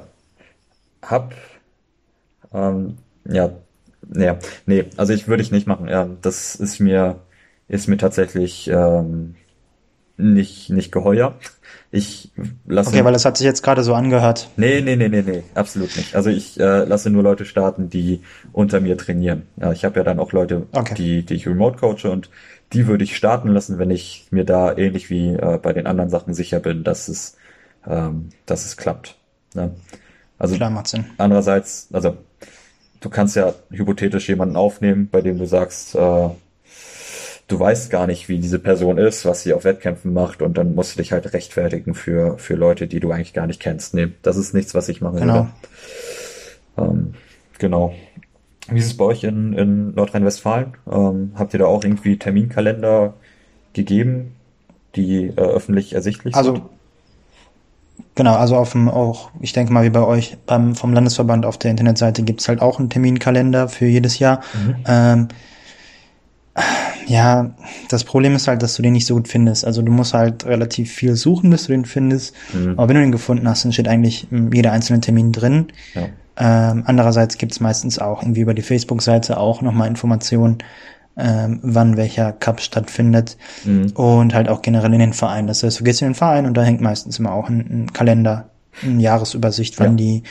hab 1.01 1.33
ähm, 2.53 2.97
ja, 3.25 3.51
nee, 4.07 4.31
nee, 4.65 4.85
also 4.97 5.13
ich 5.13 5.27
würde 5.27 5.43
ich 5.43 5.51
nicht 5.51 5.67
machen. 5.67 5.87
Ja, 5.87 6.07
das 6.21 6.55
ist 6.55 6.79
mir 6.79 7.19
ist 7.67 7.87
mir 7.87 7.97
tatsächlich 7.97 8.67
ähm, 8.67 9.35
nicht 10.17 10.69
nicht 10.69 10.91
geheuer. 10.91 11.35
Ich 11.93 12.31
lasse. 12.65 12.89
Okay, 12.89 13.03
weil 13.03 13.13
das 13.13 13.25
hat 13.25 13.37
sich 13.37 13.45
jetzt 13.45 13.63
gerade 13.63 13.83
so 13.83 13.93
angehört. 13.93 14.49
Nee, 14.55 14.81
nee, 14.81 14.95
nee, 14.95 15.09
nee, 15.09 15.23
nee, 15.25 15.43
absolut 15.55 15.95
nicht. 15.97 16.15
Also 16.15 16.29
ich 16.29 16.59
äh, 16.59 16.85
lasse 16.85 17.09
nur 17.09 17.23
Leute 17.23 17.43
starten, 17.45 17.89
die 17.89 18.21
unter 18.53 18.79
mir 18.79 18.97
trainieren. 18.97 19.43
Ja, 19.57 19.71
ich 19.73 19.83
habe 19.83 19.99
ja 19.99 20.03
dann 20.03 20.19
auch 20.19 20.31
Leute, 20.31 20.67
okay. 20.71 20.93
die, 20.95 21.25
die 21.25 21.33
ich 21.35 21.47
remote 21.47 21.77
coache 21.77 22.09
und 22.09 22.29
die 22.73 22.87
würde 22.87 23.03
ich 23.03 23.15
starten 23.15 23.49
lassen, 23.49 23.79
wenn 23.79 23.91
ich 23.91 24.27
mir 24.31 24.45
da 24.45 24.75
ähnlich 24.75 25.09
wie 25.09 25.33
äh, 25.33 25.59
bei 25.61 25.73
den 25.73 25.87
anderen 25.87 26.09
Sachen 26.09 26.33
sicher 26.33 26.59
bin, 26.59 26.83
dass 26.83 27.07
es, 27.07 27.37
ähm, 27.87 28.29
dass 28.45 28.65
es 28.65 28.77
klappt. 28.77 29.17
Ne? 29.53 29.71
Also 30.37 30.55
Klar, 30.55 30.69
macht 30.69 30.87
Sinn. 30.87 31.05
andererseits, 31.17 31.89
also 31.91 32.17
du 33.01 33.09
kannst 33.09 33.35
ja 33.35 33.53
hypothetisch 33.69 34.29
jemanden 34.29 34.55
aufnehmen, 34.55 35.09
bei 35.11 35.21
dem 35.21 35.37
du 35.37 35.45
sagst, 35.45 35.95
äh, 35.95 36.29
du 37.47 37.59
weißt 37.59 37.89
gar 37.91 38.07
nicht, 38.07 38.29
wie 38.29 38.39
diese 38.39 38.59
Person 38.59 38.97
ist, 38.97 39.25
was 39.25 39.43
sie 39.43 39.53
auf 39.53 39.65
Wettkämpfen 39.65 40.13
macht 40.13 40.41
und 40.41 40.57
dann 40.57 40.73
musst 40.73 40.95
du 40.95 41.01
dich 41.01 41.11
halt 41.11 41.33
rechtfertigen 41.33 41.93
für, 41.93 42.37
für 42.37 42.55
Leute, 42.55 42.87
die 42.87 42.99
du 42.99 43.11
eigentlich 43.11 43.33
gar 43.33 43.47
nicht 43.47 43.59
kennst. 43.59 43.93
Nee, 43.93 44.13
das 44.21 44.37
ist 44.37 44.53
nichts, 44.53 44.73
was 44.73 44.87
ich 44.87 45.01
mache. 45.01 45.19
Genau. 45.19 45.49
Ähm, 46.77 47.13
genau. 47.59 47.93
Wie 48.75 48.79
ist 48.79 48.87
es 48.87 48.97
bei 48.97 49.05
euch 49.05 49.23
in, 49.23 49.53
in 49.53 49.93
Nordrhein-Westfalen? 49.95 50.73
Ähm, 50.91 51.31
habt 51.35 51.53
ihr 51.53 51.59
da 51.59 51.65
auch 51.65 51.83
irgendwie 51.83 52.17
Terminkalender 52.17 53.13
gegeben, 53.73 54.35
die 54.95 55.25
äh, 55.25 55.35
öffentlich 55.35 55.93
ersichtlich 55.93 56.35
also, 56.35 56.55
sind? 56.55 56.63
Genau, 58.15 58.35
also 58.35 58.55
auf 58.55 58.73
dem 58.73 58.89
auch, 58.89 59.31
ich 59.39 59.53
denke 59.53 59.71
mal 59.71 59.83
wie 59.83 59.89
bei 59.89 60.03
euch 60.03 60.37
beim 60.45 60.75
vom 60.75 60.93
Landesverband 60.93 61.45
auf 61.45 61.57
der 61.57 61.71
Internetseite 61.71 62.23
gibt's 62.23 62.47
halt 62.47 62.61
auch 62.61 62.79
einen 62.79 62.89
Terminkalender 62.89 63.69
für 63.69 63.85
jedes 63.85 64.19
Jahr. 64.19 64.41
Mhm. 64.53 64.75
Ähm, 64.85 65.27
ja, 67.07 67.51
das 67.89 68.03
Problem 68.03 68.35
ist 68.35 68.47
halt, 68.47 68.61
dass 68.63 68.75
du 68.75 68.81
den 68.81 68.93
nicht 68.93 69.05
so 69.05 69.15
gut 69.15 69.27
findest. 69.27 69.65
Also 69.65 69.81
du 69.81 69.91
musst 69.91 70.13
halt 70.13 70.45
relativ 70.45 70.91
viel 70.91 71.15
suchen, 71.15 71.49
bis 71.49 71.65
du 71.65 71.71
den 71.71 71.85
findest. 71.85 72.35
Mhm. 72.53 72.73
Aber 72.77 72.89
wenn 72.89 72.95
du 72.95 73.01
den 73.01 73.11
gefunden 73.11 73.47
hast, 73.47 73.63
dann 73.65 73.73
steht 73.73 73.87
eigentlich 73.87 74.27
jeder 74.53 74.71
einzelne 74.71 75.01
Termin 75.01 75.31
drin. 75.31 75.67
Ja. 75.93 76.09
Ähm, 76.37 76.83
andererseits 76.85 77.37
gibt 77.37 77.51
es 77.51 77.59
meistens 77.59 77.99
auch 77.99 78.21
irgendwie 78.21 78.41
über 78.41 78.53
die 78.53 78.61
Facebook-Seite 78.61 79.37
auch 79.37 79.61
nochmal 79.61 79.87
Informationen, 79.87 80.59
ähm, 81.17 81.59
wann 81.61 81.97
welcher 81.97 82.31
Cup 82.31 82.61
stattfindet 82.61 83.37
mhm. 83.65 83.91
und 83.95 84.33
halt 84.33 84.47
auch 84.47 84.61
generell 84.61 84.93
in 84.93 84.99
den 84.99 85.13
Verein. 85.13 85.47
Das 85.47 85.63
heißt, 85.63 85.79
du 85.79 85.83
gehst 85.83 86.01
in 86.01 86.09
den 86.09 86.15
Verein 86.15 86.45
und 86.45 86.55
da 86.55 86.63
hängt 86.63 86.81
meistens 86.81 87.19
immer 87.19 87.33
auch 87.33 87.49
ein, 87.49 87.59
ein 87.59 87.93
Kalender, 87.93 88.49
eine 88.81 89.01
Jahresübersicht, 89.01 89.79
wann 89.79 89.97
ja. 89.97 90.05
die 90.05 90.23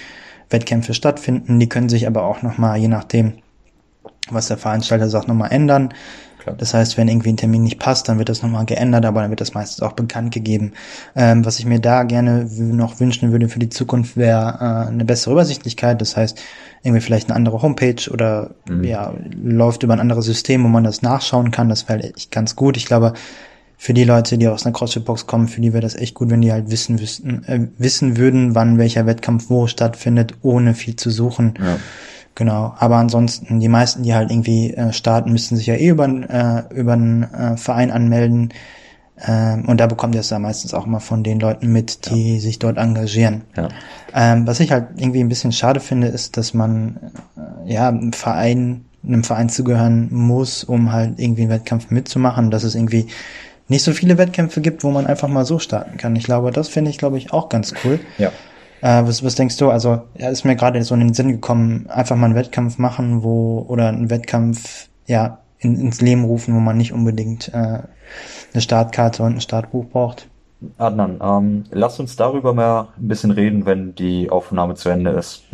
Wettkämpfe 0.48 0.94
stattfinden. 0.94 1.60
Die 1.60 1.68
können 1.68 1.88
sich 1.88 2.06
aber 2.06 2.24
auch 2.24 2.42
nochmal, 2.42 2.78
je 2.78 2.88
nachdem, 2.88 3.34
was 4.30 4.48
der 4.48 4.56
Veranstalter 4.56 5.08
sagt, 5.08 5.28
nochmal 5.28 5.52
ändern. 5.52 5.92
Klar. 6.40 6.56
Das 6.56 6.74
heißt, 6.74 6.96
wenn 6.96 7.08
irgendwie 7.08 7.30
ein 7.30 7.36
Termin 7.36 7.62
nicht 7.62 7.78
passt, 7.78 8.08
dann 8.08 8.18
wird 8.18 8.28
das 8.28 8.42
nochmal 8.42 8.64
geändert, 8.64 9.04
aber 9.04 9.20
dann 9.20 9.30
wird 9.30 9.40
das 9.40 9.54
meistens 9.54 9.82
auch 9.82 9.92
bekannt 9.92 10.32
gegeben. 10.32 10.72
Ähm, 11.14 11.44
was 11.44 11.58
ich 11.58 11.66
mir 11.66 11.80
da 11.80 12.02
gerne 12.02 12.48
noch 12.58 12.98
wünschen 12.98 13.30
würde 13.30 13.48
für 13.48 13.58
die 13.58 13.68
Zukunft, 13.68 14.16
wäre 14.16 14.58
äh, 14.60 14.88
eine 14.88 15.04
bessere 15.04 15.32
Übersichtlichkeit. 15.32 16.00
Das 16.00 16.16
heißt, 16.16 16.40
irgendwie 16.82 17.02
vielleicht 17.02 17.28
eine 17.28 17.36
andere 17.36 17.60
Homepage 17.60 18.10
oder 18.10 18.50
mhm. 18.68 18.84
ja, 18.84 19.12
läuft 19.42 19.82
über 19.82 19.92
ein 19.92 20.00
anderes 20.00 20.24
System, 20.24 20.64
wo 20.64 20.68
man 20.68 20.84
das 20.84 21.02
nachschauen 21.02 21.50
kann. 21.50 21.68
Das 21.68 21.88
wäre 21.88 22.02
echt 22.02 22.30
ganz 22.30 22.56
gut. 22.56 22.76
Ich 22.76 22.86
glaube, 22.86 23.12
für 23.76 23.94
die 23.94 24.04
Leute, 24.04 24.36
die 24.36 24.48
aus 24.48 24.66
einer 24.66 24.74
CrossFit-Box 24.74 25.26
kommen, 25.26 25.48
für 25.48 25.60
die 25.60 25.72
wäre 25.72 25.82
das 25.82 25.94
echt 25.94 26.14
gut, 26.14 26.30
wenn 26.30 26.42
die 26.42 26.52
halt 26.52 26.70
wissen, 26.70 27.00
wissen, 27.00 27.44
äh, 27.44 27.66
wissen 27.78 28.16
würden, 28.16 28.54
wann 28.54 28.78
welcher 28.78 29.06
Wettkampf 29.06 29.48
wo 29.48 29.66
stattfindet, 29.66 30.34
ohne 30.42 30.74
viel 30.74 30.96
zu 30.96 31.10
suchen. 31.10 31.54
Ja. 31.58 31.78
Genau, 32.34 32.74
aber 32.78 32.96
ansonsten, 32.96 33.60
die 33.60 33.68
meisten, 33.68 34.02
die 34.02 34.14
halt 34.14 34.30
irgendwie 34.30 34.72
äh, 34.72 34.92
starten, 34.92 35.32
müssen 35.32 35.56
sich 35.56 35.66
ja 35.66 35.74
eh 35.74 35.88
über, 35.88 36.06
äh, 36.06 36.74
über 36.74 36.94
einen 36.94 37.22
äh, 37.22 37.56
Verein 37.56 37.90
anmelden. 37.90 38.52
Ähm, 39.26 39.66
und 39.66 39.78
da 39.78 39.86
bekommt 39.86 40.14
ihr 40.14 40.22
es 40.22 40.30
ja 40.30 40.38
meistens 40.38 40.72
auch 40.72 40.86
immer 40.86 41.00
von 41.00 41.22
den 41.22 41.40
Leuten 41.40 41.70
mit, 41.72 42.10
die 42.10 42.34
ja. 42.34 42.40
sich 42.40 42.58
dort 42.58 42.78
engagieren. 42.78 43.42
Ja. 43.56 43.68
Ähm, 44.14 44.46
was 44.46 44.60
ich 44.60 44.72
halt 44.72 44.88
irgendwie 44.96 45.20
ein 45.20 45.28
bisschen 45.28 45.52
schade 45.52 45.80
finde, 45.80 46.06
ist, 46.06 46.36
dass 46.36 46.54
man 46.54 46.98
äh, 47.36 47.72
ja 47.72 47.88
einem 47.88 48.12
Verein, 48.12 48.86
einem 49.06 49.24
Verein 49.24 49.50
zugehören 49.50 50.08
muss, 50.10 50.64
um 50.64 50.92
halt 50.92 51.18
irgendwie 51.18 51.42
einen 51.42 51.50
Wettkampf 51.50 51.90
mitzumachen. 51.90 52.50
Dass 52.50 52.62
es 52.62 52.74
irgendwie 52.74 53.08
nicht 53.68 53.84
so 53.84 53.92
viele 53.92 54.16
Wettkämpfe 54.18 54.60
gibt, 54.60 54.82
wo 54.82 54.90
man 54.90 55.06
einfach 55.06 55.28
mal 55.28 55.44
so 55.44 55.58
starten 55.58 55.98
kann. 55.98 56.16
Ich 56.16 56.24
glaube, 56.24 56.50
das 56.50 56.68
finde 56.68 56.90
ich, 56.90 56.98
glaube 56.98 57.18
ich, 57.18 57.32
auch 57.32 57.48
ganz 57.48 57.74
cool. 57.84 58.00
Ja. 58.18 58.32
Äh, 58.82 59.04
was, 59.04 59.22
was 59.24 59.34
denkst 59.34 59.56
du? 59.58 59.70
Also, 59.70 60.02
ja, 60.16 60.28
ist 60.28 60.44
mir 60.44 60.56
gerade 60.56 60.82
so 60.82 60.94
in 60.94 61.00
den 61.00 61.14
Sinn 61.14 61.32
gekommen, 61.32 61.88
einfach 61.88 62.16
mal 62.16 62.26
einen 62.26 62.34
Wettkampf 62.34 62.78
machen, 62.78 63.22
wo, 63.22 63.64
oder 63.68 63.88
einen 63.88 64.10
Wettkampf, 64.10 64.88
ja, 65.06 65.38
in, 65.58 65.78
ins 65.78 66.00
Leben 66.00 66.24
rufen, 66.24 66.54
wo 66.54 66.60
man 66.60 66.76
nicht 66.76 66.92
unbedingt 66.92 67.48
äh, 67.48 67.80
eine 68.52 68.60
Startkarte 68.60 69.22
und 69.22 69.34
ein 69.34 69.40
Startbuch 69.40 69.86
braucht. 69.86 70.28
Adnan, 70.78 71.18
ähm, 71.22 71.64
lass 71.70 72.00
uns 72.00 72.16
darüber 72.16 72.52
mal 72.52 72.88
ein 72.98 73.08
bisschen 73.08 73.30
reden, 73.30 73.64
wenn 73.66 73.94
die 73.94 74.30
Aufnahme 74.30 74.74
zu 74.74 74.88
Ende 74.90 75.10
ist. 75.10 75.44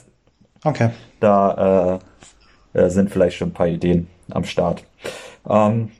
okay. 0.64 0.90
Da 1.20 2.00
äh, 2.74 2.80
äh, 2.80 2.90
sind 2.90 3.10
vielleicht 3.10 3.36
schon 3.36 3.48
ein 3.48 3.54
paar 3.54 3.68
Ideen 3.68 4.08
am 4.30 4.44
Start. 4.44 4.84
Ähm, 5.48 5.90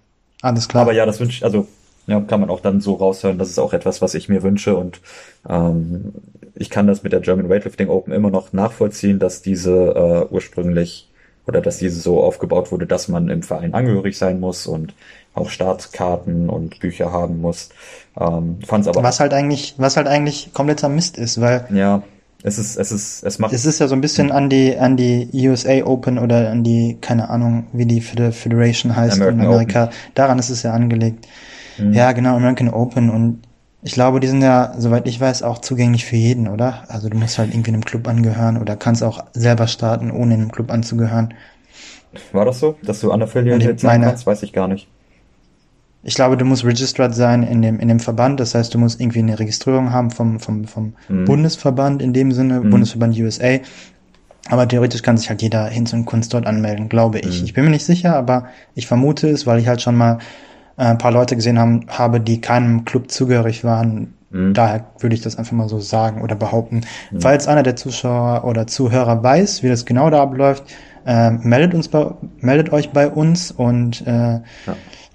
Alles 0.43 0.69
klar. 0.69 0.83
Aber 0.83 0.93
ja, 0.93 1.07
das 1.07 1.21
wünsche 1.21 1.39
ich, 1.39 1.45
also 1.45 1.67
ja, 2.11 2.21
kann 2.21 2.41
man 2.41 2.51
auch 2.51 2.61
dann 2.61 2.81
so 2.81 2.95
raushören, 2.95 3.39
das 3.39 3.49
ist 3.49 3.59
auch 3.59 3.73
etwas, 3.73 4.03
was 4.03 4.15
ich 4.15 4.29
mir 4.29 4.43
wünsche 4.43 4.77
und 4.77 5.01
ähm, 5.49 6.13
ich 6.55 6.69
kann 6.69 6.87
das 6.87 7.03
mit 7.03 7.13
der 7.13 7.21
German 7.21 7.49
Weightlifting 7.49 7.89
Open 7.89 8.13
immer 8.13 8.31
noch 8.31 8.53
nachvollziehen, 8.53 9.19
dass 9.19 9.43
diese 9.43 9.73
äh, 10.31 10.35
ursprünglich 10.35 11.09
oder 11.47 11.61
dass 11.61 11.79
diese 11.79 12.01
so 12.01 12.23
aufgebaut 12.23 12.71
wurde, 12.71 12.87
dass 12.87 13.09
man 13.09 13.29
im 13.29 13.43
Verein 13.43 13.75
angehörig 13.75 14.19
sein 14.19 14.41
muss 14.41 14.67
und 14.67 14.95
auch 15.35 15.49
Startkarten 15.49 16.51
und 16.51 16.81
Bücher 16.81 17.13
haben 17.13 17.41
muss. 17.41 17.71
Ähm, 18.19 18.59
fand's 18.67 18.89
aber 18.89 19.03
was 19.03 19.21
halt 19.21 19.33
eigentlich, 19.33 19.75
was 19.79 19.97
halt 19.97 20.07
eigentlich 20.07 20.53
kompletter 20.53 20.89
Mist 20.89 21.17
ist, 21.17 21.41
weil 21.41 21.67
ja, 21.73 22.03
es 22.43 22.59
ist, 22.59 22.77
es 22.77 22.91
ist, 22.91 23.23
es 23.23 23.39
macht. 23.39 23.53
Es 23.53 23.67
ist 23.67 23.81
ja 23.81 23.89
so 23.89 23.95
ein 23.95 24.01
bisschen 24.01 24.33
an 24.33 24.49
die, 24.49 24.77
an 24.77 24.97
die 24.97 25.29
USA 25.49 25.85
Open 25.85 26.19
oder 26.19 26.51
an 26.51 26.65
die, 26.65 26.97
keine 27.01 27.29
Ahnung, 27.29 27.67
wie 27.73 27.87
die 27.87 28.01
Federation 28.01 28.97
heißt 28.97 29.17
American 29.17 29.41
in 29.41 29.47
Amerika. 29.47 29.85
Open. 29.85 29.95
Daran 30.15 30.39
ist 30.39 30.51
es 30.51 30.63
ja 30.63 30.73
angelegt. 30.73 31.27
Mhm. 31.81 31.93
Ja, 31.93 32.13
genau, 32.13 32.37
American 32.37 32.69
Open 32.69 33.11
und 33.11 33.43
ich 33.83 33.93
glaube, 33.93 34.21
die 34.21 34.27
sind 34.27 34.43
ja, 34.43 34.75
soweit 34.77 35.07
ich 35.07 35.19
weiß, 35.21 35.43
auch 35.43 35.59
zugänglich 35.59 36.05
für 36.05 36.17
jeden, 36.17 36.49
oder? 36.49 36.85
Also 36.89 37.09
du 37.09 37.17
musst 37.17 37.39
halt 37.39 37.55
irgendwie 37.55 37.71
einem 37.71 37.85
Club 37.85 38.07
angehören 38.09 38.59
oder 38.59 38.77
kannst 38.77 39.03
auch 39.03 39.25
selber 39.33 39.67
starten, 39.67 40.11
ohne 40.11 40.35
einem 40.35 40.53
Club 40.53 40.71
anzugehören. 40.71 41.33
War 42.33 42.45
das 42.45 42.61
so, 42.61 42.77
dass 42.83 43.01
du 43.01 43.13
unaffiliated 43.13 43.81
sein 43.81 44.03
kannst? 44.03 44.27
Weiß 44.27 44.43
ich 44.43 44.53
gar 44.53 44.69
nicht. 44.69 44.89
Ich 46.03 46.15
glaube, 46.15 46.37
du 46.37 46.45
musst 46.45 46.65
registered 46.65 47.15
sein 47.15 47.43
in 47.43 47.63
dem, 47.63 47.79
in 47.79 47.89
dem 47.89 48.01
Verband. 48.01 48.41
Das 48.41 48.55
heißt, 48.55 48.73
du 48.73 48.79
musst 48.79 49.01
irgendwie 49.01 49.19
eine 49.19 49.39
Registrierung 49.39 49.93
haben 49.93 50.11
vom, 50.11 50.41
vom, 50.41 50.65
vom 50.65 50.95
mhm. 51.09 51.27
Bundesverband 51.27 52.01
in 52.03 52.13
dem 52.13 52.33
Sinne, 52.33 52.61
mhm. 52.61 52.71
Bundesverband 52.71 53.19
USA. 53.19 53.59
Aber 54.49 54.67
theoretisch 54.67 55.03
kann 55.03 55.19
sich 55.19 55.29
halt 55.29 55.43
jeder 55.43 55.67
hin 55.67 55.87
zum 55.87 56.07
Kunst 56.07 56.33
dort 56.33 56.47
anmelden, 56.47 56.89
glaube 56.89 57.19
ich. 57.21 57.41
Mhm. 57.41 57.45
Ich 57.45 57.55
bin 57.55 57.65
mir 57.65 57.71
nicht 57.71 57.85
sicher, 57.85 58.17
aber 58.17 58.47
ich 58.75 58.87
vermute 58.87 59.29
es, 59.29 59.47
weil 59.47 59.59
ich 59.59 59.69
halt 59.69 59.83
schon 59.83 59.97
mal 59.97 60.19
ein 60.85 60.99
paar 60.99 61.13
Leute 61.13 61.37
gesehen 61.37 61.59
haben, 61.59 61.87
habe, 61.89 62.21
die 62.21 62.41
keinem 62.41 62.85
Club 62.85 63.11
zugehörig 63.11 63.65
waren. 63.65 64.15
Mhm. 64.31 64.55
Daher 64.55 64.87
würde 64.99 65.15
ich 65.15 65.23
das 65.23 65.37
einfach 65.37 65.53
mal 65.53 65.69
so 65.69 65.81
sagen 65.81 66.23
oder 66.23 66.37
behaupten. 66.37 66.83
Mhm. 67.11 67.21
Falls 67.21 67.49
einer 67.49 67.63
der 67.63 67.77
Zuschauer 67.77 68.45
oder 68.45 68.67
Zuhörer 68.67 69.23
weiß, 69.23 69.63
wie 69.63 69.69
das 69.69 69.85
genau 69.85 70.11
da 70.11 70.23
abläuft, 70.23 70.65
äh, 71.07 71.31
meldet 71.31 71.75
uns 71.75 71.89
bei, 71.89 72.13
meldet 72.39 72.73
euch 72.73 72.91
bei 72.91 73.09
uns 73.09 73.51
und 73.51 74.07
äh, 74.07 74.35
ja. 74.35 74.43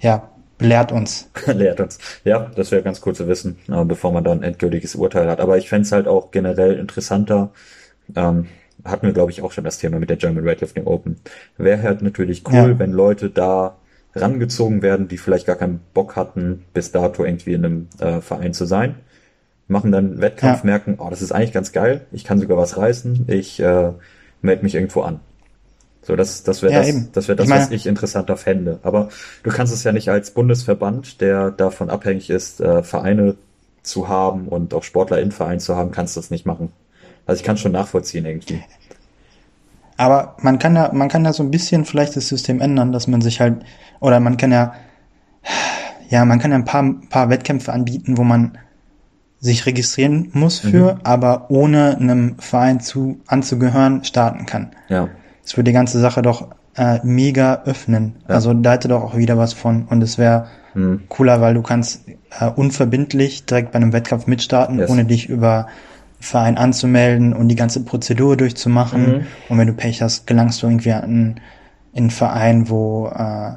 ja 0.00 0.22
Lehrt 0.58 0.90
uns. 0.90 1.30
Lehrt 1.46 1.80
uns. 1.80 1.98
Ja, 2.24 2.50
das 2.54 2.70
wäre 2.70 2.82
ganz 2.82 3.02
cool 3.04 3.14
zu 3.14 3.28
wissen, 3.28 3.58
äh, 3.68 3.84
bevor 3.84 4.12
man 4.12 4.24
da 4.24 4.32
ein 4.32 4.42
endgültiges 4.42 4.94
Urteil 4.94 5.28
hat. 5.28 5.40
Aber 5.40 5.58
ich 5.58 5.68
fände 5.68 5.82
es 5.82 5.92
halt 5.92 6.08
auch 6.08 6.30
generell 6.30 6.78
interessanter. 6.78 7.50
Ähm, 8.14 8.46
hatten 8.84 9.06
wir, 9.06 9.12
glaube 9.12 9.30
ich, 9.32 9.42
auch 9.42 9.52
schon 9.52 9.64
das 9.64 9.78
Thema 9.78 9.98
mit 9.98 10.08
der 10.08 10.16
German 10.16 10.44
Weightlifting 10.44 10.86
Open. 10.86 11.16
Wäre 11.58 11.82
halt 11.82 12.02
natürlich 12.02 12.44
cool, 12.48 12.70
ja. 12.70 12.78
wenn 12.78 12.92
Leute 12.92 13.28
da 13.28 13.76
rangezogen 14.20 14.82
werden, 14.82 15.08
die 15.08 15.18
vielleicht 15.18 15.46
gar 15.46 15.56
keinen 15.56 15.80
Bock 15.94 16.16
hatten, 16.16 16.64
bis 16.72 16.92
dato 16.92 17.24
irgendwie 17.24 17.54
in 17.54 17.64
einem 17.64 17.88
äh, 17.98 18.20
Verein 18.20 18.52
zu 18.52 18.64
sein. 18.64 18.96
machen 19.68 19.92
dann 19.92 20.20
Wettkampf, 20.20 20.60
ja. 20.60 20.66
merken, 20.66 20.96
oh, 20.98 21.10
das 21.10 21.22
ist 21.22 21.32
eigentlich 21.32 21.52
ganz 21.52 21.72
geil, 21.72 22.06
ich 22.12 22.24
kann 22.24 22.38
sogar 22.38 22.56
was 22.56 22.76
reißen, 22.76 23.26
ich 23.28 23.60
äh, 23.60 23.92
melde 24.40 24.62
mich 24.62 24.74
irgendwo 24.74 25.02
an. 25.02 25.20
So, 26.02 26.14
das, 26.14 26.44
das 26.44 26.62
wäre 26.62 26.72
ja, 26.72 26.78
das, 26.78 26.88
eben. 26.88 27.08
das, 27.12 27.26
wär 27.26 27.34
das 27.34 27.44
ich 27.44 27.50
meine, 27.50 27.64
was 27.64 27.70
ich 27.72 27.86
interessanter 27.86 28.36
fände. 28.36 28.78
Aber 28.84 29.08
du 29.42 29.50
kannst 29.50 29.74
es 29.74 29.82
ja 29.82 29.90
nicht 29.90 30.08
als 30.08 30.30
Bundesverband, 30.30 31.20
der 31.20 31.50
davon 31.50 31.90
abhängig 31.90 32.30
ist, 32.30 32.60
äh, 32.60 32.84
Vereine 32.84 33.34
zu 33.82 34.08
haben 34.08 34.46
und 34.46 34.72
auch 34.72 34.84
Sportler 34.84 35.20
in 35.20 35.32
Verein 35.32 35.58
zu 35.58 35.74
haben, 35.74 35.90
kannst 35.90 36.14
du 36.14 36.20
das 36.20 36.30
nicht 36.30 36.46
machen. 36.46 36.70
Also 37.26 37.40
ich 37.40 37.44
kann 37.44 37.56
schon 37.56 37.72
nachvollziehen 37.72 38.24
irgendwie. 38.24 38.62
Aber 39.96 40.36
man 40.40 40.58
kann 40.58 40.76
ja, 40.76 40.90
man 40.92 41.08
kann 41.08 41.24
ja 41.24 41.32
so 41.32 41.42
ein 41.42 41.50
bisschen 41.50 41.84
vielleicht 41.84 42.16
das 42.16 42.28
System 42.28 42.60
ändern, 42.60 42.92
dass 42.92 43.06
man 43.06 43.20
sich 43.20 43.40
halt, 43.40 43.64
oder 44.00 44.20
man 44.20 44.36
kann 44.36 44.52
ja, 44.52 44.74
ja, 46.08 46.24
man 46.24 46.38
kann 46.38 46.50
ja 46.50 46.58
ein 46.58 46.64
paar, 46.64 46.84
paar 47.08 47.30
Wettkämpfe 47.30 47.72
anbieten, 47.72 48.18
wo 48.18 48.24
man 48.24 48.58
sich 49.38 49.66
registrieren 49.66 50.30
muss 50.32 50.58
für, 50.58 50.94
mhm. 50.94 51.00
aber 51.04 51.50
ohne 51.50 51.96
einem 51.96 52.38
Verein 52.38 52.80
zu 52.80 53.20
anzugehören 53.26 54.04
starten 54.04 54.46
kann. 54.46 54.72
Ja. 54.88 55.08
Das 55.42 55.56
würde 55.56 55.70
die 55.70 55.74
ganze 55.74 56.00
Sache 56.00 56.22
doch 56.22 56.48
äh, 56.76 56.98
mega 57.02 57.62
öffnen. 57.64 58.16
Ja. 58.28 58.34
Also 58.34 58.52
da 58.54 58.72
hätte 58.72 58.88
doch 58.88 59.02
auch 59.02 59.16
wieder 59.16 59.38
was 59.38 59.52
von 59.52 59.84
und 59.86 60.02
es 60.02 60.18
wäre 60.18 60.46
mhm. 60.74 61.02
cooler, 61.08 61.40
weil 61.40 61.54
du 61.54 61.62
kannst 61.62 62.02
äh, 62.08 62.46
unverbindlich 62.48 63.46
direkt 63.46 63.72
bei 63.72 63.76
einem 63.76 63.92
Wettkampf 63.92 64.26
mitstarten, 64.26 64.78
yes. 64.78 64.90
ohne 64.90 65.04
dich 65.04 65.28
über 65.28 65.68
Verein 66.20 66.56
anzumelden 66.56 67.32
und 67.32 67.48
die 67.48 67.56
ganze 67.56 67.84
Prozedur 67.84 68.36
durchzumachen. 68.36 69.18
Mhm. 69.18 69.26
Und 69.48 69.58
wenn 69.58 69.66
du 69.66 69.74
Pech 69.74 70.02
hast, 70.02 70.26
gelangst 70.26 70.62
du 70.62 70.66
irgendwie 70.66 70.92
an, 70.92 71.40
in 71.92 72.04
einen 72.04 72.10
Verein, 72.10 72.68
wo 72.68 73.08
äh, 73.08 73.52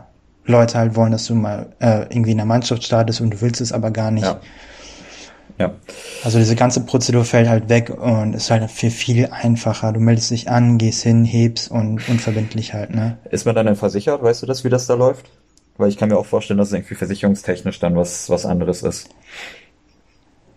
Leute 0.45 0.77
halt 0.77 0.95
wollen, 0.95 1.11
dass 1.11 1.25
du 1.25 1.35
mal 1.35 1.67
äh, 1.79 2.01
irgendwie 2.09 2.31
in 2.31 2.37
der 2.37 2.45
Mannschaft 2.45 2.83
startest 2.83 3.21
und 3.21 3.31
du 3.31 3.41
willst 3.41 3.61
es 3.61 3.71
aber 3.71 3.91
gar 3.91 4.11
nicht. 4.11 4.25
Ja. 4.25 4.39
Ja. 5.59 5.73
Also 6.23 6.39
diese 6.39 6.55
ganze 6.55 6.85
Prozedur 6.85 7.25
fällt 7.25 7.49
halt 7.49 7.67
weg 7.67 7.89
und 7.89 8.33
ist 8.33 8.49
halt 8.49 8.71
für 8.71 8.89
viel 8.89 9.27
einfacher. 9.29 9.91
Du 9.91 9.99
meldest 9.99 10.31
dich 10.31 10.49
an, 10.49 10.77
gehst 10.77 11.03
hin, 11.03 11.25
hebst 11.25 11.69
und 11.69 12.07
unverbindlich 12.07 12.73
halt, 12.73 12.95
ne? 12.95 13.17
Ist 13.29 13.45
man 13.45 13.55
dann 13.55 13.65
denn 13.65 13.75
versichert? 13.75 14.23
Weißt 14.23 14.41
du 14.41 14.45
das, 14.45 14.63
wie 14.63 14.69
das 14.69 14.87
da 14.87 14.93
läuft? 14.93 15.29
Weil 15.77 15.89
ich 15.89 15.97
kann 15.97 16.09
mir 16.09 16.17
auch 16.17 16.25
vorstellen, 16.25 16.57
dass 16.57 16.69
es 16.69 16.73
irgendwie 16.73 16.95
versicherungstechnisch 16.95 17.79
dann 17.79 17.95
was, 17.97 18.29
was 18.29 18.45
anderes 18.45 18.83
ist. 18.83 19.09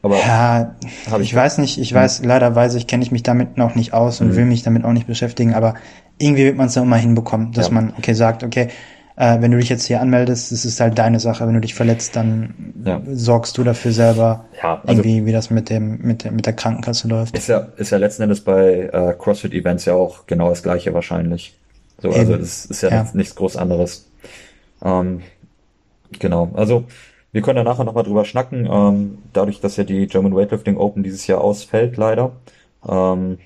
Aber 0.02 0.18
ja, 0.18 0.74
ich, 1.06 1.20
ich 1.20 1.34
weiß 1.34 1.58
nicht, 1.58 1.78
ich 1.78 1.94
weiß, 1.94 2.24
leider 2.24 2.54
weiß 2.54 2.74
ich, 2.74 2.88
kenne 2.88 3.04
ich 3.04 3.12
mich 3.12 3.22
damit 3.22 3.56
noch 3.56 3.76
nicht 3.76 3.94
aus 3.94 4.20
und 4.20 4.28
mhm. 4.28 4.36
will 4.36 4.44
mich 4.46 4.62
damit 4.64 4.84
auch 4.84 4.92
nicht 4.92 5.06
beschäftigen, 5.06 5.54
aber 5.54 5.74
irgendwie 6.18 6.44
wird 6.44 6.56
man 6.56 6.66
es 6.66 6.74
dann 6.74 6.84
immer 6.84 6.96
hinbekommen, 6.96 7.52
dass 7.52 7.68
ja. 7.68 7.74
man, 7.74 7.94
okay, 7.96 8.14
sagt, 8.14 8.42
okay, 8.42 8.68
äh, 9.16 9.40
wenn 9.40 9.50
du 9.50 9.58
dich 9.58 9.68
jetzt 9.68 9.86
hier 9.86 10.00
anmeldest, 10.00 10.52
das 10.52 10.64
ist 10.64 10.80
halt 10.80 10.98
deine 10.98 11.20
Sache. 11.20 11.46
Wenn 11.46 11.54
du 11.54 11.60
dich 11.60 11.74
verletzt, 11.74 12.16
dann 12.16 12.74
ja. 12.84 13.00
sorgst 13.12 13.56
du 13.58 13.62
dafür 13.62 13.92
selber, 13.92 14.46
ja, 14.62 14.80
also 14.84 15.02
irgendwie, 15.02 15.26
wie 15.26 15.32
das 15.32 15.50
mit 15.50 15.70
dem, 15.70 15.98
mit 15.98 16.24
der, 16.24 16.32
mit 16.32 16.46
der 16.46 16.54
Krankenkasse 16.54 17.08
läuft. 17.08 17.36
Ist 17.36 17.48
ja, 17.48 17.68
ist 17.76 17.90
ja 17.90 17.98
letzten 17.98 18.22
Endes 18.22 18.40
bei 18.40 18.90
äh, 18.92 19.14
CrossFit-Events 19.18 19.84
ja 19.84 19.94
auch 19.94 20.26
genau 20.26 20.48
das 20.48 20.62
gleiche 20.62 20.94
wahrscheinlich. 20.94 21.54
So, 22.00 22.08
also 22.08 22.20
Eben. 22.20 22.32
also 22.32 22.42
das 22.42 22.64
ist 22.64 22.82
ja, 22.82 22.90
ja. 22.90 23.06
nichts 23.12 23.34
groß 23.34 23.56
anderes. 23.56 24.08
Ähm, 24.82 25.20
genau, 26.18 26.50
also 26.54 26.84
wir 27.32 27.40
können 27.40 27.56
da 27.56 27.64
nachher 27.64 27.84
nochmal 27.84 28.04
drüber 28.04 28.24
schnacken. 28.24 28.68
Ähm, 28.70 29.18
dadurch, 29.32 29.60
dass 29.60 29.76
ja 29.76 29.84
die 29.84 30.06
German 30.06 30.36
Weightlifting 30.36 30.76
Open 30.76 31.02
dieses 31.02 31.26
Jahr 31.26 31.40
ausfällt, 31.40 31.96
leider. 31.96 32.32
Ähm, 32.86 33.38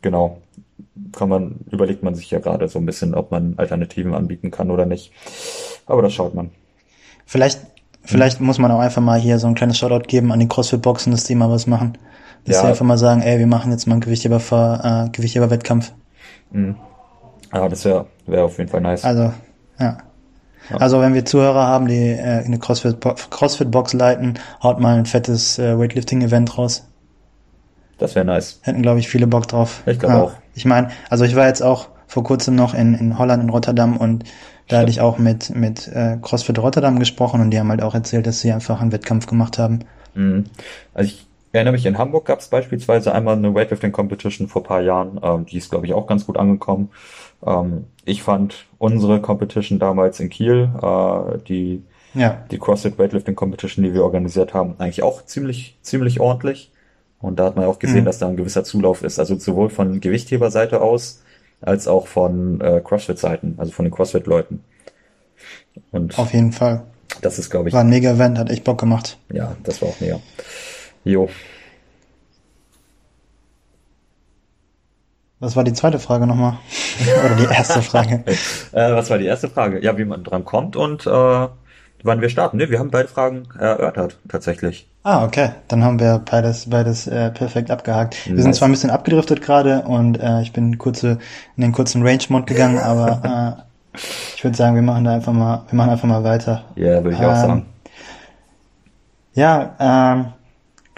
genau. 0.00 0.38
Kann 1.12 1.28
man, 1.28 1.60
überlegt 1.70 2.02
man 2.02 2.14
sich 2.14 2.30
ja 2.30 2.38
gerade 2.38 2.66
so 2.68 2.78
ein 2.78 2.86
bisschen, 2.86 3.14
ob 3.14 3.30
man 3.30 3.54
Alternativen 3.58 4.14
anbieten 4.14 4.50
kann 4.50 4.70
oder 4.70 4.86
nicht. 4.86 5.12
Aber 5.86 6.02
das 6.02 6.14
schaut 6.14 6.34
man. 6.34 6.50
Vielleicht, 7.26 7.60
vielleicht 8.02 8.38
hm. 8.38 8.46
muss 8.46 8.58
man 8.58 8.70
auch 8.70 8.80
einfach 8.80 9.02
mal 9.02 9.20
hier 9.20 9.38
so 9.38 9.46
ein 9.46 9.54
kleines 9.54 9.76
Shoutout 9.76 10.08
geben 10.08 10.32
an 10.32 10.40
die 10.40 10.48
CrossFit-Boxen, 10.48 11.12
dass 11.12 11.24
die 11.24 11.34
mal 11.34 11.50
was 11.50 11.66
machen. 11.66 11.98
Dass 12.44 12.56
ja. 12.56 12.62
sie 12.62 12.68
einfach 12.68 12.86
mal 12.86 12.98
sagen, 12.98 13.20
ey, 13.20 13.38
wir 13.38 13.46
machen 13.46 13.70
jetzt 13.70 13.86
mal 13.86 13.94
einen 13.94 14.00
Gewichtheber, 14.00 14.38
äh, 14.38 15.10
Gewichtheber-Wettkampf. 15.10 15.92
Mhm. 16.50 16.76
Ah, 17.50 17.68
das 17.68 17.84
wäre 17.84 18.06
wär 18.26 18.44
auf 18.44 18.56
jeden 18.58 18.70
Fall 18.70 18.80
nice. 18.80 19.04
Also, 19.04 19.32
ja. 19.78 19.98
Also 20.70 21.00
wenn 21.00 21.14
wir 21.14 21.24
Zuhörer 21.24 21.66
haben, 21.66 21.88
die 21.88 22.10
äh, 22.10 22.44
eine 22.44 22.58
CrossFit-Box 22.58 23.30
CrossFit 23.30 23.92
leiten, 23.94 24.34
haut 24.62 24.80
mal 24.80 24.96
ein 24.96 25.06
fettes 25.06 25.58
äh, 25.58 25.78
Weightlifting-Event 25.78 26.58
raus. 26.58 26.86
Das 27.98 28.14
wäre 28.14 28.24
nice. 28.24 28.60
Hätten, 28.62 28.82
glaube 28.82 29.00
ich, 29.00 29.08
viele 29.08 29.26
Bock 29.26 29.48
drauf. 29.48 29.82
Ich 29.86 29.98
glaube 29.98 30.14
ja. 30.14 30.22
auch. 30.22 30.32
Ich 30.54 30.64
meine, 30.64 30.88
also 31.10 31.24
ich 31.24 31.34
war 31.34 31.46
jetzt 31.46 31.62
auch 31.62 31.88
vor 32.06 32.24
kurzem 32.24 32.54
noch 32.54 32.74
in, 32.74 32.94
in 32.94 33.18
Holland, 33.18 33.42
in 33.42 33.50
Rotterdam 33.50 33.96
und 33.96 34.24
da 34.68 34.78
hatte 34.78 34.90
ich 34.90 35.00
auch 35.00 35.18
mit, 35.18 35.54
mit 35.54 35.88
äh, 35.88 36.18
CrossFit 36.20 36.58
Rotterdam 36.58 36.98
gesprochen 36.98 37.40
und 37.40 37.50
die 37.50 37.58
haben 37.58 37.70
halt 37.70 37.82
auch 37.82 37.94
erzählt, 37.94 38.26
dass 38.26 38.40
sie 38.40 38.52
einfach 38.52 38.80
einen 38.80 38.92
Wettkampf 38.92 39.26
gemacht 39.26 39.58
haben. 39.58 39.80
Mhm. 40.14 40.44
Also 40.94 41.08
ich 41.08 41.26
erinnere 41.52 41.72
mich, 41.72 41.86
in 41.86 41.98
Hamburg 41.98 42.26
gab 42.26 42.40
es 42.40 42.48
beispielsweise 42.48 43.14
einmal 43.14 43.36
eine 43.36 43.54
Weightlifting 43.54 43.92
Competition 43.92 44.48
vor 44.48 44.62
paar 44.62 44.82
Jahren. 44.82 45.18
Ähm, 45.22 45.46
die 45.46 45.56
ist, 45.56 45.70
glaube 45.70 45.86
ich, 45.86 45.94
auch 45.94 46.06
ganz 46.06 46.26
gut 46.26 46.36
angekommen. 46.36 46.90
Ähm, 47.44 47.84
ich 48.04 48.22
fand 48.22 48.66
unsere 48.78 49.20
Competition 49.20 49.78
damals 49.78 50.20
in 50.20 50.30
Kiel, 50.30 50.70
äh, 50.80 51.38
die, 51.46 51.82
ja. 52.14 52.44
die 52.50 52.58
CrossFit 52.58 52.98
Weightlifting 52.98 53.34
Competition, 53.34 53.84
die 53.84 53.94
wir 53.94 54.04
organisiert 54.04 54.54
haben, 54.54 54.74
eigentlich 54.78 55.02
auch 55.02 55.24
ziemlich, 55.24 55.76
ziemlich 55.82 56.20
ordentlich. 56.20 56.70
Und 57.20 57.38
da 57.38 57.46
hat 57.46 57.56
man 57.56 57.64
auch 57.64 57.78
gesehen, 57.78 58.02
mhm. 58.02 58.06
dass 58.06 58.18
da 58.18 58.28
ein 58.28 58.36
gewisser 58.36 58.64
Zulauf 58.64 59.02
ist. 59.02 59.18
Also 59.18 59.36
sowohl 59.36 59.70
von 59.70 60.00
Gewichtheberseite 60.00 60.80
aus, 60.80 61.22
als 61.60 61.88
auch 61.88 62.06
von 62.06 62.60
äh, 62.60 62.80
CrossFit-Seiten, 62.82 63.54
also 63.58 63.72
von 63.72 63.84
den 63.84 63.92
CrossFit-Leuten. 63.92 64.62
Und 65.90 66.18
Auf 66.18 66.32
jeden 66.32 66.52
Fall. 66.52 66.84
Das 67.20 67.38
ist, 67.38 67.50
glaube 67.50 67.68
ich. 67.68 67.74
War 67.74 67.80
ein 67.80 67.88
mega 67.88 68.12
Event, 68.12 68.38
hat 68.38 68.50
echt 68.50 68.64
Bock 68.64 68.78
gemacht. 68.78 69.18
Ja, 69.32 69.56
das 69.64 69.82
war 69.82 69.88
auch 69.88 70.00
mega. 70.00 70.20
Jo. 71.04 71.28
Was 75.40 75.54
war 75.54 75.62
die 75.62 75.72
zweite 75.72 75.98
Frage 75.98 76.26
nochmal? 76.26 76.58
Oder 77.24 77.36
die 77.36 77.44
erste 77.44 77.80
Frage? 77.82 78.24
äh, 78.72 78.92
was 78.92 79.08
war 79.08 79.18
die 79.18 79.26
erste 79.26 79.48
Frage? 79.48 79.82
Ja, 79.82 79.96
wie 79.96 80.04
man 80.04 80.24
dran 80.24 80.44
kommt 80.44 80.74
und 80.74 81.06
äh, 81.06 81.48
wann 82.02 82.20
wir 82.20 82.28
starten. 82.28 82.56
Ne, 82.56 82.70
wir 82.70 82.78
haben 82.78 82.90
beide 82.90 83.08
Fragen 83.08 83.44
erörtert, 83.58 84.18
tatsächlich. 84.28 84.88
Ah, 85.04 85.24
okay. 85.24 85.50
Dann 85.68 85.84
haben 85.84 86.00
wir 86.00 86.20
beides, 86.28 86.68
beides 86.68 87.06
äh, 87.06 87.30
perfekt 87.30 87.70
abgehakt. 87.70 88.16
Nice. 88.26 88.36
Wir 88.36 88.42
sind 88.42 88.54
zwar 88.56 88.68
ein 88.68 88.72
bisschen 88.72 88.90
abgedriftet 88.90 89.40
gerade 89.40 89.82
und 89.82 90.20
äh, 90.20 90.42
ich 90.42 90.52
bin 90.52 90.76
kurze, 90.76 91.18
in 91.56 91.62
den 91.62 91.72
kurzen 91.72 92.02
Range-Mod 92.02 92.46
gegangen, 92.46 92.78
aber 92.78 93.64
äh, 93.94 93.98
ich 94.36 94.44
würde 94.44 94.56
sagen, 94.56 94.74
wir 94.74 94.82
machen 94.82 95.04
da 95.04 95.14
einfach 95.14 95.32
mal, 95.32 95.62
wir 95.68 95.76
machen 95.76 95.90
einfach 95.90 96.08
mal 96.08 96.24
weiter. 96.24 96.64
Ja, 96.74 96.86
yeah, 96.86 97.04
würde 97.04 97.16
ich 97.16 97.22
ähm, 97.22 97.28
auch 97.28 97.36
sagen. 97.36 97.66
Ja, 99.34 99.76
ähm, 99.78 100.32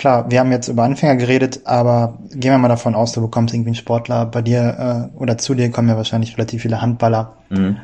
klar, 0.00 0.30
wir 0.30 0.40
haben 0.40 0.50
jetzt 0.50 0.68
über 0.68 0.84
Anfänger 0.84 1.16
geredet, 1.16 1.60
aber 1.64 2.18
gehen 2.32 2.52
wir 2.52 2.58
mal 2.58 2.68
davon 2.68 2.94
aus, 2.94 3.12
du 3.12 3.20
bekommst 3.20 3.52
irgendwie 3.52 3.68
einen 3.68 3.74
Sportler. 3.74 4.24
Bei 4.24 4.40
dir 4.40 5.10
äh, 5.12 5.18
oder 5.18 5.36
zu 5.36 5.54
dir 5.54 5.70
kommen 5.70 5.90
ja 5.90 5.96
wahrscheinlich 5.96 6.38
relativ 6.38 6.62
viele 6.62 6.80
Handballer. 6.80 7.36
Mhm. 7.50 7.76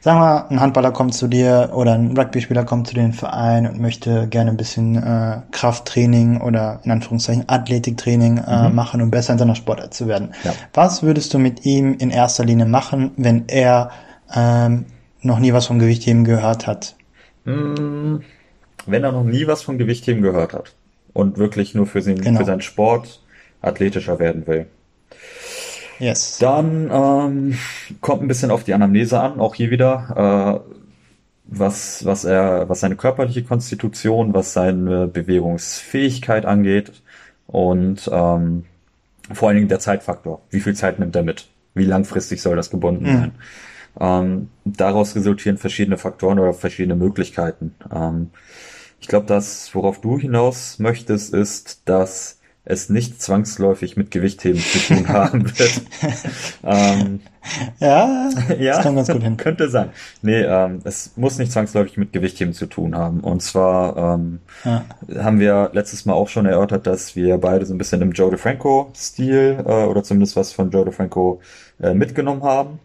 Sagen 0.00 0.18
wir, 0.18 0.50
ein 0.50 0.60
Handballer 0.60 0.90
kommt 0.90 1.14
zu 1.14 1.28
dir 1.28 1.70
oder 1.72 1.94
ein 1.94 2.16
Rugby-Spieler 2.16 2.64
kommt 2.64 2.88
zu 2.88 2.94
den 2.94 3.12
Verein 3.12 3.68
und 3.68 3.78
möchte 3.78 4.26
gerne 4.26 4.50
ein 4.50 4.56
bisschen 4.56 4.96
äh, 4.96 5.42
Krafttraining 5.52 6.40
oder 6.40 6.80
in 6.82 6.90
Anführungszeichen 6.90 7.44
Athletiktraining 7.48 8.38
äh, 8.38 8.68
mhm. 8.68 8.74
machen, 8.74 9.00
um 9.00 9.12
besser 9.12 9.34
in 9.34 9.38
seiner 9.38 9.54
Sportart 9.54 9.94
zu 9.94 10.08
werden. 10.08 10.34
Ja. 10.42 10.54
Was 10.74 11.04
würdest 11.04 11.32
du 11.32 11.38
mit 11.38 11.64
ihm 11.64 11.94
in 11.94 12.10
erster 12.10 12.44
Linie 12.44 12.66
machen, 12.66 13.12
wenn 13.16 13.44
er 13.46 13.92
ähm, 14.34 14.86
noch 15.20 15.38
nie 15.38 15.52
was 15.52 15.66
vom 15.66 15.78
Gewichtheben 15.78 16.24
gehört 16.24 16.66
hat? 16.66 16.96
Mhm. 17.44 18.22
Wenn 18.84 19.04
er 19.04 19.12
noch 19.12 19.22
nie 19.22 19.46
was 19.46 19.62
vom 19.62 19.78
Gewichtheben 19.78 20.22
gehört 20.22 20.54
hat 20.54 20.74
und 21.12 21.38
wirklich 21.38 21.74
nur 21.74 21.86
für, 21.86 22.00
den, 22.00 22.20
genau. 22.20 22.40
für 22.40 22.44
seinen 22.44 22.60
Sport 22.60 23.22
athletischer 23.60 24.18
werden 24.18 24.46
will. 24.46 24.66
Yes. 25.98 26.38
Dann 26.38 26.90
ähm, 26.90 27.58
kommt 28.00 28.22
ein 28.22 28.28
bisschen 28.28 28.50
auf 28.50 28.64
die 28.64 28.74
Anamnese 28.74 29.20
an, 29.20 29.38
auch 29.38 29.54
hier 29.54 29.70
wieder, 29.70 30.64
äh, 30.66 30.72
was, 31.44 32.04
was 32.04 32.24
er, 32.24 32.68
was 32.68 32.80
seine 32.80 32.96
körperliche 32.96 33.44
Konstitution, 33.44 34.34
was 34.34 34.52
seine 34.52 35.06
Bewegungsfähigkeit 35.06 36.46
angeht 36.46 36.92
und 37.46 38.10
ähm, 38.12 38.64
vor 39.32 39.48
allen 39.48 39.56
Dingen 39.56 39.68
der 39.68 39.78
Zeitfaktor. 39.78 40.40
Wie 40.50 40.60
viel 40.60 40.74
Zeit 40.74 40.98
nimmt 40.98 41.14
er 41.14 41.22
mit? 41.22 41.46
Wie 41.74 41.84
langfristig 41.84 42.42
soll 42.42 42.56
das 42.56 42.70
gebunden 42.70 43.04
mhm. 43.04 43.16
sein? 43.16 43.32
Ähm, 44.00 44.48
daraus 44.64 45.14
resultieren 45.14 45.58
verschiedene 45.58 45.98
Faktoren 45.98 46.38
oder 46.38 46.54
verschiedene 46.54 46.96
Möglichkeiten. 46.96 47.74
Ähm, 47.94 48.30
ich 49.02 49.08
glaube, 49.08 49.26
das, 49.26 49.74
worauf 49.74 50.00
du 50.00 50.16
hinaus 50.16 50.78
möchtest, 50.78 51.34
ist, 51.34 51.82
dass 51.88 52.38
es 52.64 52.88
nicht 52.88 53.20
zwangsläufig 53.20 53.96
mit 53.96 54.12
Gewichtheben 54.12 54.60
zu 54.60 54.78
tun 54.78 55.08
haben 55.08 55.58
wird. 55.58 55.82
ähm, 56.62 57.20
ja, 57.80 58.30
ja, 58.60 58.76
das 58.76 58.84
kommt 58.84 58.96
ganz 58.96 59.08
gut 59.08 59.24
hin. 59.24 59.36
Könnte 59.36 59.68
sein. 59.68 59.90
Nee, 60.22 60.42
ähm, 60.42 60.78
es 60.84 61.16
muss 61.16 61.38
nicht 61.38 61.50
zwangsläufig 61.50 61.96
mit 61.96 62.12
Gewichtheben 62.12 62.54
zu 62.54 62.66
tun 62.66 62.94
haben. 62.96 63.20
Und 63.20 63.42
zwar 63.42 64.14
ähm, 64.14 64.38
ja. 64.64 64.84
haben 65.16 65.40
wir 65.40 65.70
letztes 65.72 66.06
Mal 66.06 66.14
auch 66.14 66.28
schon 66.28 66.46
erörtert, 66.46 66.86
dass 66.86 67.16
wir 67.16 67.38
beide 67.38 67.66
so 67.66 67.74
ein 67.74 67.78
bisschen 67.78 68.02
im 68.02 68.12
Joe 68.12 68.30
DeFranco-Stil 68.30 69.64
äh, 69.66 69.84
oder 69.84 70.04
zumindest 70.04 70.36
was 70.36 70.52
von 70.52 70.70
Joe 70.70 70.84
DeFranco 70.84 71.40
äh, 71.82 71.92
mitgenommen 71.92 72.44
haben. 72.44 72.78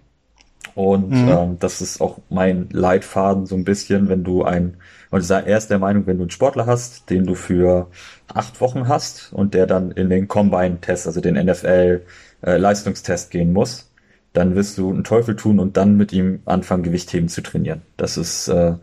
Und 0.77 1.09
mhm. 1.09 1.27
ähm, 1.27 1.57
das 1.59 1.81
ist 1.81 2.01
auch 2.01 2.19
mein 2.29 2.69
Leitfaden 2.71 3.47
so 3.47 3.55
ein 3.55 3.63
bisschen, 3.63 4.09
wenn 4.09 4.23
du 4.23 4.43
ein, 4.43 4.77
und 5.09 5.27
er 5.27 5.57
ist 5.57 5.71
der 5.71 5.79
Meinung, 5.79 6.05
wenn 6.05 6.17
du 6.17 6.25
einen 6.25 6.29
Sportler 6.29 6.67
hast, 6.67 7.09
den 7.09 7.25
du 7.25 7.33
für 7.33 7.87
acht 8.31 8.61
Wochen 8.61 8.87
hast 8.87 9.33
und 9.33 9.55
der 9.55 9.65
dann 9.65 9.89
in 9.89 10.11
den 10.11 10.27
Combine-Test, 10.27 11.07
also 11.07 11.19
den 11.19 11.33
NFL-Leistungstest 11.33 13.33
äh, 13.33 13.37
gehen 13.39 13.53
muss, 13.53 13.91
dann 14.33 14.53
wirst 14.53 14.77
du 14.77 14.91
einen 14.91 15.03
Teufel 15.03 15.35
tun 15.35 15.59
und 15.59 15.77
dann 15.77 15.97
mit 15.97 16.13
ihm 16.13 16.41
anfangen, 16.45 16.83
Gewichtheben 16.83 17.27
zu 17.27 17.41
trainieren. 17.41 17.81
Das 17.97 18.15
ist, 18.15 18.47
äh, 18.47 18.73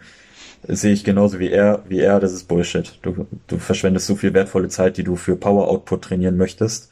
sehe 0.67 0.95
ich 0.95 1.05
genauso 1.05 1.39
wie 1.39 1.51
er, 1.51 1.85
wie 1.89 2.01
er, 2.01 2.19
das 2.19 2.33
ist 2.33 2.49
Bullshit. 2.49 2.99
Du, 3.03 3.29
du 3.47 3.59
verschwendest 3.59 4.09
so 4.09 4.17
viel 4.17 4.35
wertvolle 4.35 4.67
Zeit, 4.67 4.97
die 4.97 5.05
du 5.05 5.15
für 5.15 5.37
Power 5.37 5.69
Output 5.69 6.03
trainieren 6.03 6.39
möchtest, 6.39 6.91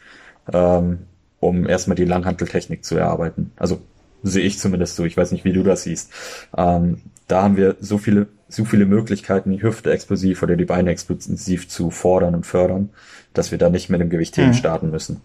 ähm, 0.53 0.99
um 1.41 1.67
erstmal 1.67 1.97
die 1.97 2.05
Langhanteltechnik 2.05 2.85
zu 2.85 2.97
erarbeiten. 2.97 3.51
Also 3.57 3.81
sehe 4.23 4.45
ich 4.45 4.59
zumindest 4.59 4.97
so. 4.97 5.05
Ich 5.05 5.17
weiß 5.17 5.33
nicht, 5.33 5.45
wie 5.45 5.53
du 5.53 5.63
das 5.63 5.85
siehst. 5.85 6.11
Ähm, 6.57 7.03
da 7.29 7.43
haben 7.43 7.57
wir 7.57 7.77
so 7.81 7.99
viele, 7.99 8.27
so 8.49 8.65
viele 8.65 8.85
Möglichkeiten, 8.85 9.51
die 9.51 9.63
Hüfte 9.63 9.91
explosiv 9.91 10.43
oder 10.43 10.57
die 10.57 10.65
Beine 10.65 10.91
explosiv 10.91 11.69
zu 11.69 11.91
fordern 11.91 12.35
und 12.35 12.47
fördern, 12.47 12.91
dass 13.33 13.51
wir 13.51 13.59
da 13.59 13.71
nicht 13.71 13.91
mit 13.91 14.01
dem 14.01 14.11
Gewichtheben 14.11 14.51
mhm. 14.51 14.55
starten 14.55 14.91
müssen. 14.91 15.21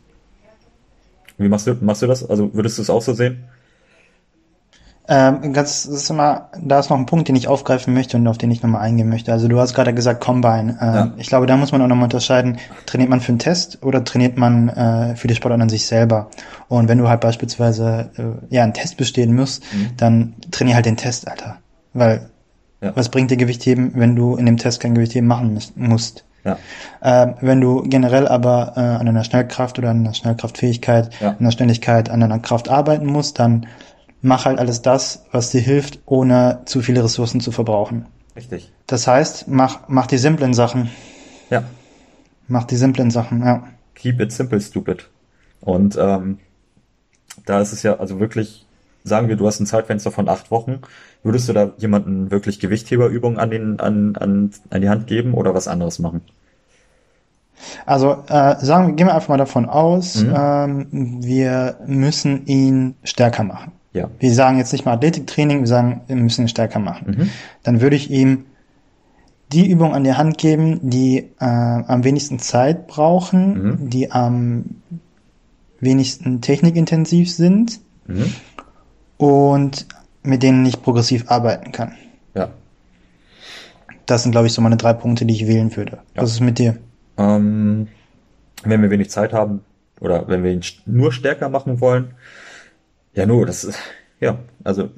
Wie 1.37 1.49
machst 1.49 1.67
du, 1.67 1.75
machst 1.81 2.01
du 2.01 2.07
das? 2.07 2.27
Also 2.27 2.53
würdest 2.53 2.77
du 2.77 2.81
es 2.81 2.89
auch 2.89 3.01
so 3.01 3.13
sehen? 3.13 3.43
Ähm, 5.09 5.53
ganz, 5.53 5.83
das 5.83 6.01
ist 6.03 6.09
immer, 6.09 6.49
da 6.61 6.79
ist 6.79 6.89
noch 6.89 6.97
ein 6.97 7.05
Punkt, 7.05 7.29
den 7.29 7.35
ich 7.37 7.47
aufgreifen 7.47 7.93
möchte 7.93 8.17
und 8.17 8.27
auf 8.27 8.37
den 8.37 8.51
ich 8.51 8.61
nochmal 8.61 8.81
eingehen 8.81 9.07
möchte. 9.07 9.31
Also 9.31 9.47
du 9.47 9.57
hast 9.57 9.73
gerade 9.73 9.93
gesagt 9.93 10.21
Combine. 10.21 10.77
Ähm, 10.81 10.93
ja. 10.93 11.11
Ich 11.17 11.27
glaube, 11.27 11.45
da 11.45 11.55
muss 11.55 11.71
man 11.71 11.81
auch 11.81 11.87
nochmal 11.87 12.05
unterscheiden, 12.05 12.57
trainiert 12.85 13.09
man 13.09 13.21
für 13.21 13.29
einen 13.29 13.39
Test 13.39 13.79
oder 13.83 14.03
trainiert 14.03 14.37
man 14.37 14.67
äh, 14.67 15.15
für 15.15 15.27
die 15.27 15.35
Sportart 15.35 15.61
an 15.61 15.69
sich 15.69 15.85
selber? 15.85 16.29
Und 16.67 16.89
wenn 16.89 16.97
du 16.97 17.07
halt 17.07 17.21
beispielsweise 17.21 18.09
äh, 18.17 18.53
ja 18.53 18.63
einen 18.63 18.73
Test 18.73 18.97
bestehen 18.97 19.33
musst, 19.33 19.63
mhm. 19.73 19.91
dann 19.95 20.35
trainier 20.51 20.75
halt 20.75 20.85
den 20.85 20.97
Test, 20.97 21.27
Alter. 21.29 21.57
Weil 21.93 22.29
ja. 22.81 22.91
was 22.95 23.07
bringt 23.09 23.31
dir 23.31 23.37
Gewichtheben, 23.37 23.93
wenn 23.95 24.15
du 24.15 24.35
in 24.35 24.45
dem 24.45 24.57
Test 24.57 24.81
kein 24.81 24.93
Gewichtheben 24.93 25.27
machen 25.27 25.57
musst? 25.75 26.25
Ja. 26.43 26.57
Äh, 27.01 27.33
wenn 27.41 27.61
du 27.61 27.83
generell 27.83 28.27
aber 28.27 28.73
äh, 28.75 28.79
an 28.79 29.07
einer 29.07 29.23
Schnellkraft 29.23 29.79
oder 29.79 29.89
an 29.89 29.99
einer 29.99 30.13
Schnellkraftfähigkeit, 30.13 31.11
ja. 31.21 31.29
an 31.29 31.37
einer 31.39 31.51
Ständigkeit, 31.51 32.09
an 32.09 32.23
einer 32.23 32.39
Kraft 32.39 32.69
arbeiten 32.69 33.05
musst, 33.05 33.39
dann 33.39 33.67
mach 34.21 34.45
halt 34.45 34.59
alles 34.59 34.81
das, 34.81 35.25
was 35.31 35.51
dir 35.51 35.61
hilft, 35.61 35.99
ohne 36.05 36.61
zu 36.65 36.81
viele 36.81 37.03
Ressourcen 37.03 37.41
zu 37.41 37.51
verbrauchen. 37.51 38.05
Richtig. 38.35 38.71
Das 38.85 39.07
heißt, 39.07 39.47
mach, 39.47 39.81
mach 39.87 40.07
die 40.07 40.17
simplen 40.17 40.53
Sachen. 40.53 40.89
Ja. 41.49 41.63
Mach 42.47 42.65
die 42.65 42.75
simplen 42.75 43.11
Sachen, 43.11 43.43
ja. 43.43 43.63
Keep 43.95 44.21
it 44.21 44.31
simple, 44.31 44.61
stupid. 44.61 45.09
Und 45.59 45.97
ähm, 45.99 46.39
da 47.45 47.61
ist 47.61 47.73
es 47.73 47.83
ja 47.83 47.97
also 47.97 48.19
wirklich, 48.19 48.65
sagen 49.03 49.27
wir, 49.27 49.35
du 49.35 49.47
hast 49.47 49.59
ein 49.59 49.65
Zeitfenster 49.65 50.11
von 50.11 50.29
acht 50.29 50.51
Wochen. 50.51 50.81
Würdest 51.23 51.49
du 51.49 51.53
da 51.53 51.71
jemanden 51.77 52.31
wirklich 52.31 52.59
Gewichtheberübungen 52.59 53.39
an, 53.39 53.49
den, 53.49 53.79
an, 53.79 54.15
an, 54.15 54.51
an 54.69 54.81
die 54.81 54.89
Hand 54.89 55.07
geben 55.07 55.33
oder 55.33 55.53
was 55.53 55.67
anderes 55.67 55.99
machen? 55.99 56.21
Also 57.85 58.23
äh, 58.27 58.55
sagen, 58.63 58.95
gehen 58.95 59.07
wir 59.07 59.15
einfach 59.15 59.29
mal 59.29 59.37
davon 59.37 59.67
aus, 59.67 60.21
mhm. 60.21 60.33
ähm, 60.37 61.23
wir 61.23 61.77
müssen 61.87 62.45
ihn 62.45 62.95
stärker 63.03 63.43
machen. 63.43 63.71
Ja. 63.97 64.09
Wir 64.19 64.33
sagen 64.33 64.57
jetzt 64.57 64.71
nicht 64.71 64.85
mal 64.85 64.93
Athletiktraining, 64.93 65.61
wir 65.61 65.67
sagen, 65.67 66.01
wir 66.07 66.15
müssen 66.15 66.43
ihn 66.43 66.47
stärker 66.47 66.79
machen. 66.79 67.15
Mhm. 67.17 67.29
Dann 67.63 67.81
würde 67.81 67.95
ich 67.95 68.11
ihm 68.11 68.45
die 69.51 69.69
Übung 69.69 69.93
an 69.93 70.03
die 70.03 70.13
Hand 70.13 70.37
geben, 70.37 70.89
die 70.89 71.29
äh, 71.39 71.45
am 71.45 72.03
wenigsten 72.03 72.39
Zeit 72.39 72.87
brauchen, 72.87 73.63
mhm. 73.63 73.89
die 73.89 74.11
am 74.11 74.65
wenigsten 75.79 76.41
technikintensiv 76.41 77.31
sind 77.31 77.79
mhm. 78.07 78.33
und 79.17 79.85
mit 80.23 80.43
denen 80.43 80.65
ich 80.65 80.81
progressiv 80.81 81.31
arbeiten 81.31 81.71
kann. 81.71 81.93
Ja. 82.35 82.49
Das 84.05 84.23
sind, 84.23 84.31
glaube 84.31 84.47
ich, 84.47 84.53
so 84.53 84.61
meine 84.61 84.77
drei 84.77 84.93
Punkte, 84.93 85.25
die 85.25 85.33
ich 85.33 85.47
wählen 85.47 85.75
würde. 85.75 85.99
Ja. 86.15 86.23
Was 86.23 86.31
ist 86.31 86.41
mit 86.41 86.59
dir? 86.59 86.77
Ähm, 87.17 87.87
wenn 88.63 88.81
wir 88.81 88.89
wenig 88.89 89.09
Zeit 89.09 89.33
haben 89.33 89.61
oder 90.01 90.27
wenn 90.27 90.43
wir 90.43 90.51
ihn 90.51 90.61
nur 90.85 91.13
stärker 91.13 91.49
machen 91.49 91.79
wollen, 91.79 92.11
ja, 93.17 93.25
nur, 93.25 93.47
das 93.47 93.63
ist, 93.63 93.79
ja, 94.19 94.37
also 94.63 94.91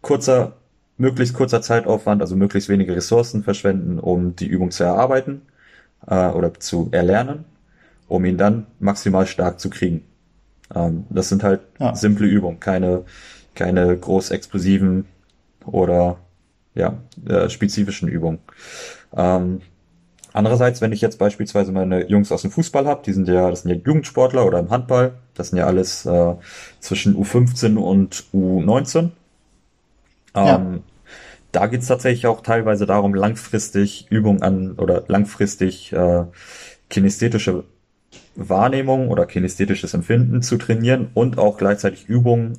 kurzer, 0.00 0.54
möglichst 0.96 1.34
kurzer 1.34 1.60
Zeitaufwand, 1.60 2.22
also 2.22 2.34
möglichst 2.34 2.70
wenige 2.70 2.96
Ressourcen 2.96 3.42
verschwenden, 3.42 3.98
um 3.98 4.34
die 4.34 4.46
Übung 4.46 4.70
zu 4.70 4.84
erarbeiten 4.84 5.42
äh, 6.06 6.28
oder 6.28 6.54
zu 6.54 6.88
erlernen, 6.92 7.44
um 8.08 8.24
ihn 8.24 8.38
dann 8.38 8.66
maximal 8.80 9.26
stark 9.26 9.60
zu 9.60 9.68
kriegen. 9.68 10.02
Ähm, 10.74 11.04
das 11.10 11.28
sind 11.28 11.42
halt 11.42 11.60
ja. 11.78 11.94
simple 11.94 12.26
Übungen, 12.26 12.58
keine, 12.58 13.04
keine 13.54 13.98
groß 13.98 14.30
explosiven 14.30 15.04
oder 15.66 16.16
ja, 16.74 16.96
äh, 17.28 17.50
spezifischen 17.50 18.08
Übungen. 18.08 18.38
Ähm, 19.14 19.60
Andererseits, 20.32 20.80
wenn 20.80 20.92
ich 20.92 21.00
jetzt 21.00 21.18
beispielsweise 21.18 21.72
meine 21.72 22.08
Jungs 22.08 22.32
aus 22.32 22.42
dem 22.42 22.50
Fußball 22.50 22.86
habe, 22.86 23.02
die 23.04 23.12
sind 23.12 23.28
ja, 23.28 23.50
das 23.50 23.62
sind 23.62 23.70
ja 23.70 23.76
Jugendsportler 23.76 24.46
oder 24.46 24.58
im 24.58 24.70
Handball, 24.70 25.14
das 25.34 25.48
sind 25.48 25.58
ja 25.58 25.66
alles 25.66 26.06
äh, 26.06 26.34
zwischen 26.80 27.16
U15 27.16 27.76
und 27.76 28.24
U19. 28.32 29.10
Ja. 30.34 30.56
Ähm, 30.56 30.82
da 31.52 31.66
geht's 31.66 31.86
tatsächlich 31.86 32.26
auch 32.26 32.40
teilweise 32.40 32.86
darum, 32.86 33.14
langfristig 33.14 34.06
Übungen 34.08 34.42
an 34.42 34.72
oder 34.72 35.04
langfristig 35.06 35.92
äh, 35.92 36.24
kinästhetische 36.88 37.64
Wahrnehmung 38.34 39.08
oder 39.08 39.26
kinästhetisches 39.26 39.92
Empfinden 39.92 40.42
zu 40.42 40.56
trainieren 40.56 41.10
und 41.12 41.38
auch 41.38 41.58
gleichzeitig 41.58 42.08
Übungen 42.08 42.58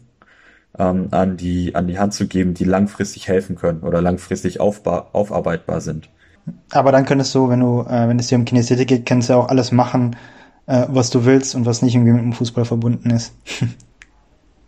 ähm, 0.78 1.08
an 1.10 1.38
die 1.38 1.74
an 1.74 1.88
die 1.88 1.98
Hand 1.98 2.14
zu 2.14 2.28
geben, 2.28 2.54
die 2.54 2.66
langfristig 2.66 3.28
helfen 3.28 3.56
können 3.56 3.82
oder 3.82 4.02
langfristig 4.02 4.60
aufarbeitbar 4.60 5.82
sind. 5.82 6.10
Aber 6.72 6.92
dann 6.92 7.06
könntest 7.06 7.34
du, 7.36 7.50
wenn 7.50 7.60
du, 7.60 7.82
äh, 7.82 8.08
wenn 8.08 8.20
es 8.20 8.28
dir 8.28 8.38
um 8.38 8.46
Kinästhetik 8.46 8.88
geht, 8.88 9.06
kannst 9.06 9.30
du 9.30 9.34
ja 9.34 9.40
auch 9.40 9.50
alles 9.50 9.72
machen, 9.72 10.16
äh, 10.66 10.86
was 10.90 11.10
du 11.10 11.26
willst 11.26 11.56
und 11.56 11.66
was 11.66 11.82
nicht 11.82 11.96
irgendwie 11.96 12.14
mit 12.14 12.22
dem 12.22 12.34
Fußball 12.34 12.66
verbunden 12.66 13.10
ist. 13.10 13.34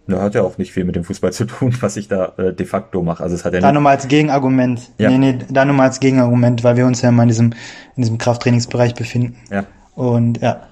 Ja, 0.07 0.21
hat 0.21 0.35
ja 0.35 0.43
auch 0.43 0.59
nicht 0.59 0.71
viel 0.71 0.83
mit 0.83 0.95
dem 0.95 1.03
Fußball 1.03 1.33
zu 1.33 1.45
tun, 1.45 1.75
was 1.81 1.97
ich 1.97 2.07
da 2.07 2.33
äh, 2.37 2.53
de 2.53 2.65
facto 2.65 3.01
mache. 3.01 3.23
Also 3.23 3.35
es 3.35 3.43
hat 3.43 3.53
ja 3.53 3.59
da 3.59 3.71
nur 3.71 3.81
mal 3.81 3.91
als 3.91 4.07
Gegenargument. 4.07 4.91
Ja. 4.99 5.09
Nee, 5.09 5.17
nee, 5.17 5.39
da 5.49 5.65
nur 5.65 5.73
mal 5.73 5.85
als 5.85 5.99
Gegenargument, 5.99 6.63
weil 6.63 6.77
wir 6.77 6.85
uns 6.85 7.01
ja 7.01 7.09
immer 7.09 7.23
in 7.23 7.29
diesem, 7.29 7.53
in 7.95 8.03
diesem 8.03 8.17
Krafttrainingsbereich 8.19 8.93
befinden. 8.93 9.35
Ja. 9.49 9.65
Und 9.95 10.41
ja. 10.41 10.67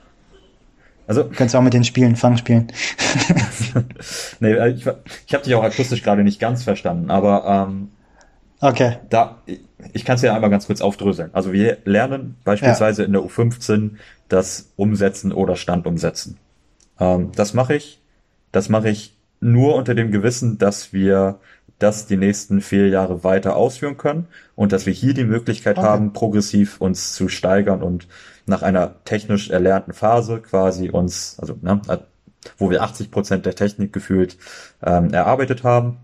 Also. 1.08 1.24
Du 1.24 1.30
kannst 1.32 1.56
auch 1.56 1.62
mit 1.62 1.74
den 1.74 1.84
Spielen, 1.84 2.16
Fang 2.16 2.38
spielen. 2.38 2.68
nee, 4.40 4.52
äh, 4.52 4.70
ich, 4.70 4.86
ich 5.26 5.34
habe 5.34 5.44
dich 5.44 5.56
auch 5.56 5.64
akustisch 5.64 6.04
gerade 6.04 6.24
nicht 6.24 6.40
ganz 6.40 6.64
verstanden, 6.64 7.10
aber 7.10 7.68
ähm, 7.68 7.90
Okay. 8.64 8.96
Da, 9.10 9.42
ich 9.92 10.06
kann 10.06 10.16
es 10.16 10.22
ja 10.22 10.34
einmal 10.34 10.50
ganz 10.50 10.68
kurz 10.68 10.80
aufdröseln. 10.80 11.32
Also 11.34 11.52
wir 11.52 11.80
lernen 11.84 12.38
beispielsweise 12.46 13.02
ja. 13.02 13.08
in 13.08 13.12
der 13.12 13.22
U15 13.22 13.98
das 14.30 14.72
Umsetzen 14.78 15.34
oder 15.34 15.58
Standumsetzen. 15.58 16.38
Ähm, 16.98 17.34
das 17.36 17.54
mache 17.54 17.76
ich. 17.76 18.02
Das 18.54 18.70
mache 18.70 18.90
ich 18.90 19.18
nur 19.42 19.76
unter 19.76 19.96
dem 19.96 20.12
Gewissen, 20.12 20.60
dass 20.60 20.94
wir 20.94 21.40
das 21.78 22.06
die 22.06 22.16
nächsten 22.16 22.62
vier 22.62 22.88
Jahre 22.88 23.26
weiter 23.26 23.58
ausführen 23.58 23.98
können 23.98 24.28
und 24.56 24.72
dass 24.72 24.86
wir 24.86 24.94
hier 24.94 25.14
die 25.14 25.26
Möglichkeit 25.26 25.78
okay. 25.78 25.86
haben, 25.86 26.14
progressiv 26.14 26.80
uns 26.80 27.12
zu 27.12 27.28
steigern 27.28 27.84
und 27.84 28.08
nach 28.46 28.62
einer 28.62 29.04
technisch 29.04 29.50
erlernten 29.50 29.92
Phase 29.92 30.40
quasi 30.40 30.90
uns, 30.90 31.38
also 31.38 31.58
ne, 31.62 31.82
wo 32.58 32.70
wir 32.70 32.82
80 32.82 33.12
Prozent 33.12 33.46
der 33.46 33.56
Technik 33.56 33.92
gefühlt 33.92 34.38
ähm, 34.82 35.14
erarbeitet 35.14 35.66
haben, 35.66 35.98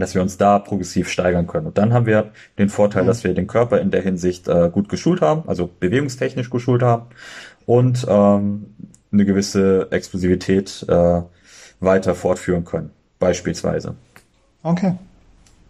dass 0.00 0.14
wir 0.14 0.22
uns 0.22 0.38
da 0.38 0.58
progressiv 0.58 1.08
steigern 1.08 1.46
können. 1.46 1.66
Und 1.66 1.78
dann 1.78 1.92
haben 1.92 2.06
wir 2.06 2.32
den 2.58 2.68
Vorteil, 2.68 3.04
dass 3.04 3.24
wir 3.24 3.34
den 3.34 3.46
Körper 3.46 3.80
in 3.80 3.90
der 3.90 4.02
Hinsicht 4.02 4.48
äh, 4.48 4.70
gut 4.72 4.88
geschult 4.88 5.20
haben, 5.20 5.48
also 5.48 5.68
bewegungstechnisch 5.80 6.50
geschult 6.50 6.82
haben 6.82 7.06
und 7.66 8.06
ähm, 8.08 8.66
eine 9.12 9.24
gewisse 9.24 9.88
Explosivität 9.90 10.86
äh, 10.88 11.22
weiter 11.80 12.14
fortführen 12.14 12.64
können, 12.64 12.90
beispielsweise. 13.18 13.94
Okay. 14.62 14.94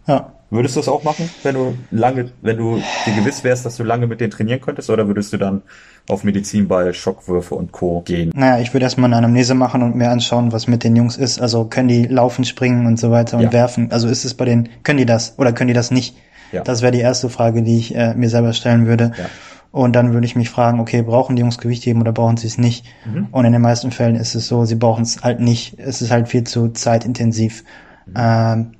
Ja. 0.07 0.31
Würdest 0.53 0.75
du 0.75 0.81
das 0.81 0.87
auch 0.87 1.03
machen, 1.03 1.27
wenn 1.41 1.55
du 1.55 1.75
lange, 1.89 2.31
wenn 2.43 2.57
du 2.57 2.79
dir 3.07 3.13
gewiss 3.15 3.43
wärst, 3.43 3.65
dass 3.65 3.75
du 3.75 3.83
lange 3.83 4.05
mit 4.05 4.21
denen 4.21 4.29
trainieren 4.29 4.61
könntest, 4.61 4.87
oder 4.91 5.07
würdest 5.07 5.33
du 5.33 5.37
dann 5.37 5.63
auf 6.07 6.23
Medizinball, 6.23 6.93
Schockwürfe 6.93 7.55
und 7.55 7.71
Co. 7.71 8.01
gehen? 8.01 8.31
Naja, 8.35 8.59
ich 8.59 8.71
würde 8.71 8.83
erstmal 8.83 9.07
eine 9.07 9.15
Anamnese 9.15 9.55
machen 9.55 9.81
und 9.81 9.95
mir 9.95 10.11
anschauen, 10.11 10.51
was 10.51 10.67
mit 10.67 10.83
den 10.83 10.95
Jungs 10.95 11.17
ist. 11.17 11.41
Also 11.41 11.65
können 11.65 11.87
die 11.87 12.05
laufen, 12.05 12.45
springen 12.45 12.85
und 12.85 12.99
so 12.99 13.09
weiter 13.09 13.37
und 13.37 13.45
ja. 13.45 13.51
werfen? 13.53 13.91
Also 13.91 14.07
ist 14.07 14.25
es 14.25 14.35
bei 14.35 14.45
denen, 14.45 14.69
können 14.83 14.99
die 14.99 15.07
das 15.07 15.33
oder 15.39 15.53
können 15.53 15.69
die 15.69 15.73
das 15.73 15.89
nicht? 15.89 16.15
Ja. 16.51 16.61
Das 16.61 16.83
wäre 16.83 16.91
die 16.91 16.99
erste 16.99 17.29
Frage, 17.29 17.63
die 17.63 17.79
ich 17.79 17.95
äh, 17.95 18.13
mir 18.13 18.29
selber 18.29 18.53
stellen 18.53 18.85
würde. 18.85 19.11
Ja. 19.17 19.25
Und 19.71 19.95
dann 19.95 20.13
würde 20.13 20.27
ich 20.27 20.35
mich 20.35 20.51
fragen, 20.51 20.79
okay, 20.79 21.01
brauchen 21.01 21.35
die 21.35 21.39
Jungs 21.39 21.57
Gewichtheben 21.57 21.99
oder 21.99 22.11
brauchen 22.11 22.37
sie 22.37 22.45
es 22.45 22.59
nicht? 22.59 22.85
Mhm. 23.11 23.29
Und 23.31 23.45
in 23.45 23.53
den 23.53 23.61
meisten 23.63 23.89
Fällen 23.89 24.15
ist 24.15 24.35
es 24.35 24.47
so, 24.47 24.65
sie 24.65 24.75
brauchen 24.75 25.01
es 25.01 25.23
halt 25.23 25.39
nicht. 25.39 25.79
Es 25.79 26.03
ist 26.03 26.11
halt 26.11 26.27
viel 26.27 26.43
zu 26.43 26.69
zeitintensiv. 26.69 27.63
Mhm. 28.05 28.13
Ähm, 28.15 28.71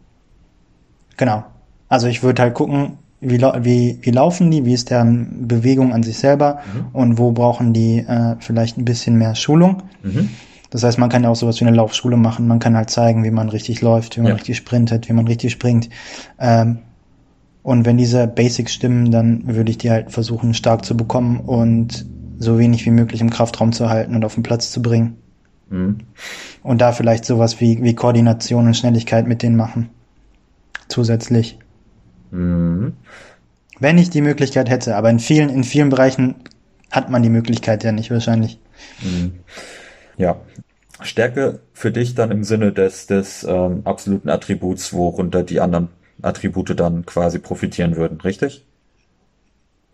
genau. 1.17 1.45
Also 1.93 2.07
ich 2.07 2.23
würde 2.23 2.41
halt 2.41 2.55
gucken, 2.55 2.97
wie, 3.21 3.39
wie, 3.39 3.99
wie 4.01 4.09
laufen 4.09 4.49
die, 4.49 4.65
wie 4.65 4.73
ist 4.73 4.89
deren 4.89 5.47
Bewegung 5.47 5.93
an 5.93 6.01
sich 6.01 6.17
selber 6.17 6.61
mhm. 6.73 6.85
und 6.91 7.17
wo 7.19 7.31
brauchen 7.33 7.71
die 7.71 7.99
äh, 7.99 8.35
vielleicht 8.39 8.79
ein 8.79 8.83
bisschen 8.83 9.15
mehr 9.15 9.35
Schulung. 9.35 9.83
Mhm. 10.01 10.29
Das 10.71 10.81
heißt, 10.83 10.97
man 10.97 11.09
kann 11.09 11.21
ja 11.21 11.29
auch 11.29 11.35
sowas 11.35 11.61
wie 11.61 11.65
eine 11.65 11.77
Laufschule 11.77 12.17
machen. 12.17 12.47
Man 12.47 12.57
kann 12.57 12.75
halt 12.75 12.89
zeigen, 12.89 13.23
wie 13.23 13.29
man 13.29 13.47
richtig 13.47 13.81
läuft, 13.81 14.17
wie 14.17 14.21
man 14.21 14.29
ja. 14.29 14.33
richtig 14.37 14.57
sprintet, 14.57 15.07
wie 15.07 15.13
man 15.13 15.27
richtig 15.27 15.51
springt. 15.51 15.91
Ähm, 16.39 16.79
und 17.61 17.85
wenn 17.85 17.97
diese 17.97 18.25
Basics 18.25 18.73
stimmen, 18.73 19.11
dann 19.11 19.55
würde 19.55 19.69
ich 19.69 19.77
die 19.77 19.91
halt 19.91 20.11
versuchen 20.11 20.55
stark 20.55 20.85
zu 20.85 20.97
bekommen 20.97 21.41
und 21.41 22.07
so 22.39 22.57
wenig 22.57 22.87
wie 22.87 22.91
möglich 22.91 23.21
im 23.21 23.29
Kraftraum 23.29 23.71
zu 23.71 23.87
halten 23.87 24.15
und 24.15 24.25
auf 24.25 24.33
den 24.33 24.41
Platz 24.41 24.71
zu 24.71 24.81
bringen. 24.81 25.17
Mhm. 25.69 25.97
Und 26.63 26.81
da 26.81 26.91
vielleicht 26.91 27.25
sowas 27.25 27.61
wie, 27.61 27.83
wie 27.83 27.93
Koordination 27.93 28.65
und 28.65 28.73
Schnelligkeit 28.73 29.27
mit 29.27 29.43
denen 29.43 29.57
machen. 29.57 29.91
Zusätzlich. 30.87 31.59
Mhm. 32.33 32.93
Wenn 33.79 33.97
ich 33.97 34.09
die 34.09 34.21
Möglichkeit 34.21 34.69
hätte, 34.69 34.95
aber 34.95 35.09
in 35.09 35.19
vielen, 35.19 35.49
in 35.49 35.63
vielen 35.63 35.89
Bereichen 35.89 36.35
hat 36.91 37.09
man 37.09 37.23
die 37.23 37.29
Möglichkeit 37.29 37.83
ja 37.83 37.91
nicht 37.91 38.11
wahrscheinlich. 38.11 38.59
Mhm. 39.01 39.39
Ja. 40.17 40.37
Stärke 41.01 41.59
für 41.73 41.91
dich 41.91 42.15
dann 42.15 42.31
im 42.31 42.43
Sinne 42.43 42.71
des, 42.71 43.07
des 43.07 43.43
ähm, 43.43 43.81
absoluten 43.83 44.29
Attributs, 44.29 44.93
worunter 44.93 45.43
die 45.43 45.59
anderen 45.59 45.89
Attribute 46.21 46.79
dann 46.79 47.05
quasi 47.05 47.39
profitieren 47.39 47.95
würden, 47.95 48.21
richtig? 48.21 48.65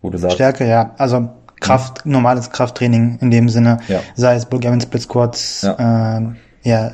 Wo 0.02 0.10
du 0.10 0.18
sagst. 0.18 0.36
Stärke, 0.36 0.68
ja. 0.68 0.94
Also 0.98 1.30
Kraft, 1.58 2.06
mhm. 2.06 2.12
normales 2.12 2.50
Krafttraining 2.50 3.18
in 3.20 3.30
dem 3.30 3.48
Sinne, 3.48 3.78
ja. 3.88 4.00
sei 4.14 4.34
es 4.34 4.46
Bulgarian 4.46 4.80
Split 4.80 5.02
Squats, 5.02 5.62
ja, 5.62 6.16
ähm, 6.16 6.36
ja 6.62 6.92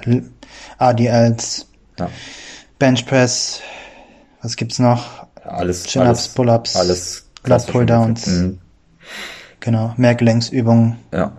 ADLs, 0.78 1.66
ja. 1.98 2.08
Bench 2.78 3.06
Press, 3.06 3.60
was 4.42 4.56
gibt's 4.56 4.78
noch? 4.78 5.25
Alles, 5.46 5.84
Chin-Ups, 5.84 6.28
Pull-Ups, 6.28 6.76
alles 6.76 7.26
Lat 7.44 7.66
Pull-Downs. 7.66 8.26
Mhm. 8.26 8.58
Genau, 9.60 9.94
Mehrgelenksübungen. 9.96 10.96
Ja. 11.12 11.32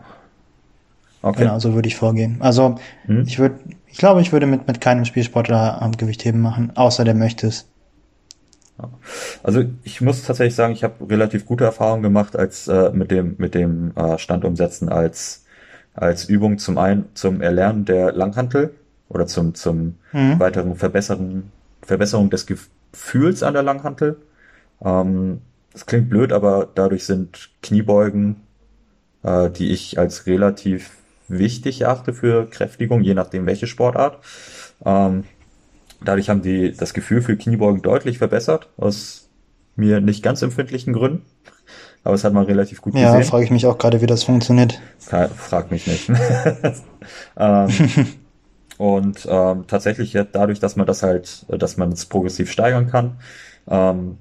Okay. 1.22 1.44
Genau, 1.44 1.60
so 1.60 1.74
würde 1.74 1.88
ich 1.88 1.96
vorgehen. 1.96 2.38
Also 2.40 2.76
mhm. 3.06 3.24
ich 3.28 3.40
würde, 3.40 3.56
ich 3.88 3.98
glaube, 3.98 4.22
ich 4.22 4.32
würde 4.32 4.46
mit, 4.46 4.68
mit 4.68 4.82
keinem 4.82 5.06
Spielsportler 5.06 5.82
am 5.82 5.94
Gewichtheben 5.98 6.42
machen, 6.42 6.72
außer 6.76 7.04
der 7.04 7.16
möchte 7.16 7.48
es. 7.48 7.66
Also 9.44 9.64
ich 9.84 10.02
muss 10.02 10.24
tatsächlich 10.24 10.56
sagen, 10.56 10.74
ich 10.74 10.84
habe 10.84 11.10
relativ 11.10 11.46
gute 11.46 11.64
Erfahrungen 11.64 12.04
gemacht 12.04 12.36
als 12.36 12.68
äh, 12.68 12.92
mit 12.92 13.10
dem 13.10 13.36
mit 13.40 13.56
dem 13.56 13.92
äh, 13.96 14.20
Standumsetzen 14.20 14.90
als 14.90 15.46
als 15.96 16.26
Übung 16.26 16.60
zum 16.60 16.78
einen 16.78 17.06
zum 17.16 17.42
Erlernen 17.42 17.86
der 17.86 18.12
Langhantel 18.12 18.76
oder 19.10 19.26
zum 19.26 19.56
zum 19.56 19.96
mhm. 20.12 20.40
weiteren 20.40 20.76
Verbessern 20.76 21.52
Verbesserung 21.82 22.30
des 22.30 22.46
Gefühls 22.92 23.44
an 23.44 23.54
der 23.54 23.64
Langhantel. 23.64 24.18
Ähm, 24.84 25.42
das 25.74 25.86
klingt 25.86 26.10
blöd, 26.10 26.32
aber 26.32 26.68
dadurch 26.74 27.06
sind 27.06 27.50
Kniebeugen, 27.62 28.38
äh, 29.24 29.50
die 29.50 29.72
ich 29.72 30.00
als 30.00 30.26
relativ 30.26 30.92
wichtig 31.28 31.82
erachte 31.82 32.14
für 32.14 32.50
Kräftigung, 32.50 33.02
je 33.02 33.14
nachdem 33.14 33.46
welche 33.46 33.68
Sportart, 33.68 34.20
ähm, 34.86 35.24
Dadurch 36.02 36.30
haben 36.30 36.42
die 36.42 36.74
das 36.74 36.94
Gefühl 36.94 37.22
für 37.22 37.36
Kniebeugen 37.38 37.82
deutlich 37.82 38.20
verbessert, 38.20 38.70
aus 38.78 39.30
mir 39.76 40.00
nicht 40.00 40.24
ganz 40.24 40.42
empfindlichen 40.42 40.94
Gründen. 40.94 41.26
Aber 42.04 42.16
es 42.16 42.24
hat 42.24 42.34
man 42.34 42.46
relativ 42.46 42.82
gut 42.82 42.94
ja, 42.94 43.08
gesehen. 43.08 43.22
Ja, 43.22 43.28
frage 43.28 43.44
ich 43.44 43.52
mich 43.52 43.66
auch 43.66 43.78
gerade, 43.78 44.02
wie 44.02 44.06
das 44.06 44.24
funktioniert. 44.24 44.80
Frag 45.00 45.72
mich 45.72 45.88
nicht. 45.88 46.10
ähm, 47.38 47.68
und 48.78 49.28
ähm, 49.30 49.66
tatsächlich 49.68 50.14
ja, 50.14 50.24
dadurch, 50.24 50.60
dass 50.60 50.76
man 50.76 50.86
das 50.86 51.04
halt, 51.04 51.46
dass 51.50 51.78
man 51.78 51.92
es 51.92 52.06
progressiv 52.06 52.52
steigern 52.52 52.88
kann, 52.88 53.18
ähm, 53.68 54.18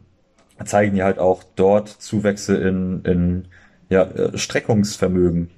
zeigen 0.64 0.94
die 0.94 1.02
halt 1.02 1.18
auch 1.18 1.42
dort 1.56 1.88
Zuwächse 1.88 2.56
in, 2.56 3.02
in 3.04 3.48
ja, 3.88 4.02
äh, 4.04 4.36
Streckungsvermögen, 4.36 5.50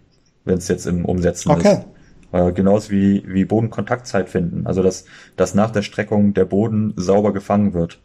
wenn 0.45 0.59
es 0.59 0.69
jetzt 0.69 0.87
im 0.87 1.05
Umsetzen 1.05 1.51
okay. 1.51 1.75
ist. 1.75 1.87
Äh, 2.33 2.53
genauso 2.53 2.91
wie, 2.91 3.25
wie 3.27 3.45
Bodenkontaktzeit 3.45 4.29
finden. 4.29 4.67
Also 4.67 4.83
dass, 4.83 5.05
dass 5.37 5.55
nach 5.55 5.71
der 5.71 5.83
Streckung 5.83 6.35
der 6.35 6.45
Boden 6.45 6.93
sauber 6.97 7.33
gefangen 7.33 7.73
wird. 7.73 8.01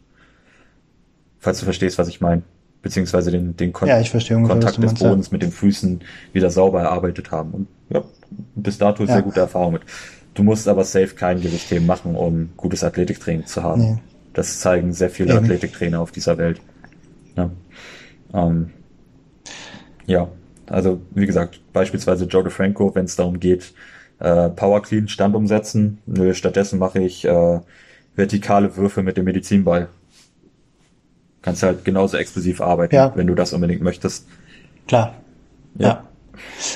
Falls 1.40 1.58
du 1.58 1.64
verstehst, 1.64 1.98
was 1.98 2.08
ich 2.08 2.20
meine. 2.20 2.42
Beziehungsweise 2.80 3.30
den, 3.30 3.56
den 3.56 3.72
Kon 3.72 3.88
ja, 3.88 3.96
ungefähr, 3.96 4.36
Kontakt 4.42 4.82
des 4.82 4.94
Bodens 4.94 5.30
mit 5.30 5.42
den 5.42 5.50
Füßen 5.50 6.00
wieder 6.32 6.50
sauber 6.50 6.82
erarbeitet 6.82 7.30
haben. 7.30 7.50
Und 7.52 7.68
ja, 7.88 8.02
bis 8.54 8.78
dato 8.78 9.04
ja. 9.04 9.14
sehr 9.14 9.22
gute 9.22 9.40
Erfahrung 9.40 9.74
mit. 9.74 9.82
Du 10.34 10.42
musst 10.42 10.68
aber 10.68 10.84
safe 10.84 11.14
kein 11.14 11.40
Gewichtheben 11.40 11.86
machen, 11.86 12.16
um 12.16 12.50
gutes 12.56 12.82
Athletiktraining 12.82 13.46
zu 13.46 13.62
haben. 13.62 13.80
Nee. 13.80 13.98
Das 14.32 14.60
zeigen 14.60 14.92
sehr 14.92 15.10
viele 15.10 15.34
Eben. 15.34 15.44
Athletiktrainer 15.44 16.00
auf 16.00 16.10
dieser 16.10 16.38
Welt. 16.38 16.60
Ja. 17.36 17.50
Ähm, 18.34 18.70
ja, 20.06 20.28
also 20.66 21.00
wie 21.12 21.26
gesagt, 21.26 21.60
beispielsweise 21.72 22.24
Joe 22.24 22.42
DeFranco, 22.42 22.94
wenn 22.94 23.04
es 23.04 23.16
darum 23.16 23.38
geht, 23.38 23.72
äh, 24.18 24.48
Power 24.50 24.82
Clean 24.82 25.08
Stand 25.08 25.34
umsetzen. 25.36 25.98
Nö, 26.06 26.34
stattdessen 26.34 26.78
mache 26.78 27.00
ich 27.00 27.24
äh, 27.24 27.60
vertikale 28.16 28.76
Würfe 28.76 29.02
mit 29.02 29.16
dem 29.16 29.24
Medizinball. 29.24 29.88
Kannst 31.42 31.62
halt 31.62 31.84
genauso 31.84 32.16
explosiv 32.16 32.60
arbeiten, 32.60 32.94
ja. 32.94 33.12
wenn 33.14 33.26
du 33.26 33.34
das 33.34 33.52
unbedingt 33.52 33.82
möchtest. 33.82 34.26
Klar. 34.88 35.14
Ja. 35.76 35.88
ja. 35.88 36.04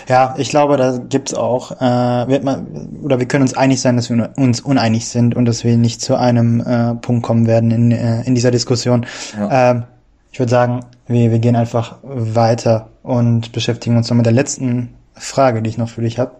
Ja, 0.08 0.34
ich 0.38 0.50
glaube, 0.50 0.76
da 0.76 0.98
gibt's 0.98 1.34
auch, 1.34 1.72
äh, 1.80 2.28
wird 2.28 2.44
man, 2.44 2.66
oder 3.02 3.18
wir 3.18 3.26
können 3.26 3.42
uns 3.42 3.54
einig 3.54 3.80
sein, 3.80 3.96
dass 3.96 4.10
wir 4.10 4.30
uns 4.36 4.60
uneinig 4.60 5.08
sind 5.08 5.34
und 5.34 5.44
dass 5.44 5.64
wir 5.64 5.76
nicht 5.76 6.00
zu 6.00 6.16
einem 6.16 6.60
äh, 6.60 6.94
Punkt 6.94 7.22
kommen 7.22 7.46
werden 7.46 7.70
in, 7.70 7.92
äh, 7.92 8.22
in 8.22 8.34
dieser 8.34 8.50
Diskussion. 8.50 9.06
Ja. 9.38 9.70
Ähm, 9.70 9.84
ich 10.32 10.38
würde 10.38 10.50
sagen, 10.50 10.80
wir, 11.06 11.30
wir 11.30 11.38
gehen 11.38 11.56
einfach 11.56 11.98
weiter 12.02 12.88
und 13.02 13.52
beschäftigen 13.52 13.96
uns 13.96 14.10
noch 14.10 14.16
mit 14.16 14.26
der 14.26 14.32
letzten 14.32 14.94
Frage, 15.14 15.62
die 15.62 15.70
ich 15.70 15.78
noch 15.78 15.88
für 15.88 16.02
dich 16.02 16.18
habe. 16.18 16.32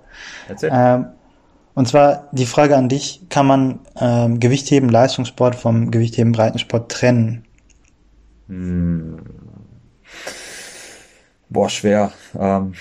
Ähm, 0.63 1.07
und 1.75 1.87
zwar 1.87 2.29
die 2.33 2.47
Frage 2.47 2.77
an 2.77 2.89
dich, 2.89 3.23
kann 3.29 3.47
man 3.47 3.79
ähm, 4.01 4.41
Gewichtheben, 4.41 4.89
Leistungssport 4.89 5.55
vom 5.55 5.91
Gewichtheben, 5.91 6.33
Breitensport 6.33 6.91
trennen? 6.91 7.45
Hm. 8.49 9.19
Boah, 11.49 11.71
schwer. 11.71 12.13
Ähm, 12.39 12.75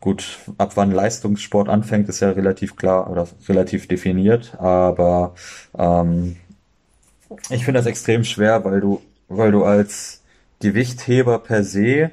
gut, 0.00 0.38
ab 0.58 0.72
wann 0.76 0.90
Leistungssport 0.90 1.68
anfängt, 1.68 2.08
ist 2.08 2.20
ja 2.20 2.30
relativ 2.30 2.76
klar 2.76 3.10
oder 3.10 3.26
relativ 3.48 3.88
definiert, 3.88 4.56
aber 4.58 5.34
ähm, 5.76 6.36
ich 7.50 7.64
finde 7.64 7.80
das 7.80 7.86
extrem 7.86 8.24
schwer, 8.24 8.64
weil 8.64 8.80
du, 8.80 9.00
weil 9.28 9.52
du 9.52 9.64
als 9.64 10.22
Gewichtheber 10.60 11.38
per 11.38 11.64
se 11.64 12.10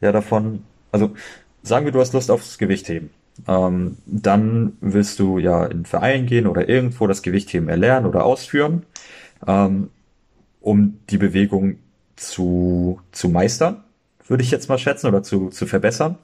ja 0.00 0.12
davon, 0.12 0.64
also 0.92 1.14
sagen 1.62 1.84
wir, 1.84 1.92
du 1.92 2.00
hast 2.00 2.12
Lust 2.12 2.30
aufs 2.30 2.58
Gewichtheben. 2.58 3.10
Ähm, 3.46 3.98
dann 4.06 4.78
willst 4.80 5.18
du 5.18 5.38
ja 5.38 5.64
in 5.66 5.72
einen 5.72 5.84
Verein 5.84 6.26
gehen 6.26 6.46
oder 6.46 6.68
irgendwo 6.68 7.06
das 7.06 7.22
Gewichtheben 7.22 7.68
erlernen 7.68 8.06
oder 8.06 8.24
ausführen, 8.24 8.84
ähm, 9.46 9.90
um 10.60 10.98
die 11.10 11.18
Bewegung 11.18 11.76
zu, 12.16 13.00
zu 13.12 13.28
meistern, 13.28 13.84
würde 14.26 14.42
ich 14.42 14.50
jetzt 14.50 14.68
mal 14.68 14.78
schätzen, 14.78 15.06
oder 15.06 15.22
zu, 15.22 15.50
zu 15.50 15.66
verbessern, 15.66 16.16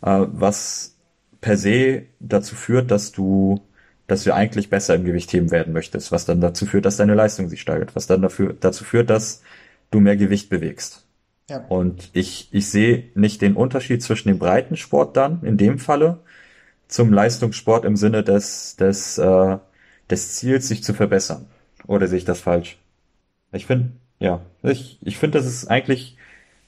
was 0.00 0.96
per 1.40 1.56
se 1.56 2.06
dazu 2.20 2.54
führt, 2.54 2.90
dass 2.90 3.12
du, 3.12 3.60
dass 4.06 4.24
du 4.24 4.34
eigentlich 4.34 4.70
besser 4.70 4.94
im 4.94 5.04
Gewichtheben 5.04 5.50
werden 5.50 5.72
möchtest, 5.72 6.12
was 6.12 6.24
dann 6.24 6.40
dazu 6.40 6.66
führt, 6.66 6.84
dass 6.84 6.96
deine 6.96 7.14
Leistung 7.14 7.48
sich 7.48 7.60
steigert, 7.60 7.94
was 7.96 8.06
dann 8.06 8.22
dafür, 8.22 8.54
dazu 8.58 8.84
führt, 8.84 9.10
dass 9.10 9.42
du 9.90 10.00
mehr 10.00 10.16
Gewicht 10.16 10.48
bewegst. 10.48 11.06
Ja. 11.48 11.64
Und 11.68 12.10
ich, 12.12 12.48
ich 12.50 12.68
sehe 12.68 13.04
nicht 13.14 13.40
den 13.40 13.54
Unterschied 13.54 14.02
zwischen 14.02 14.28
dem 14.28 14.38
Breitensport 14.38 15.16
dann, 15.16 15.42
in 15.44 15.56
dem 15.56 15.78
Falle, 15.78 16.20
zum 16.88 17.12
Leistungssport 17.12 17.84
im 17.84 17.96
Sinne 17.96 18.22
des, 18.22 18.76
des, 18.76 19.18
äh, 19.18 19.58
des 20.10 20.34
Ziels, 20.34 20.68
sich 20.68 20.82
zu 20.82 20.94
verbessern. 20.94 21.46
Oder 21.86 22.08
sehe 22.08 22.18
ich 22.18 22.24
das 22.24 22.40
falsch? 22.40 22.78
Ich 23.52 23.66
finde, 23.66 23.92
ja, 24.18 24.40
ich, 24.62 24.98
ich 25.02 25.18
finde, 25.18 25.38
das 25.38 25.46
ist 25.46 25.68
eigentlich, 25.68 26.16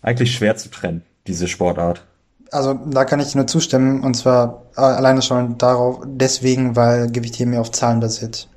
eigentlich 0.02 0.34
schwer 0.34 0.56
zu 0.56 0.70
trennen, 0.70 1.02
diese 1.26 1.48
Sportart. 1.48 2.06
Also 2.50 2.74
da 2.86 3.04
kann 3.04 3.20
ich 3.20 3.34
nur 3.34 3.46
zustimmen 3.46 4.02
und 4.02 4.14
zwar 4.14 4.62
alleine 4.74 5.22
schon 5.22 5.58
darauf, 5.58 6.00
deswegen, 6.06 6.76
weil 6.76 7.10
Gewichtheben 7.10 7.52
ja 7.52 7.60
auf 7.60 7.70
Zahlen 7.70 8.00
basiert. 8.00 8.48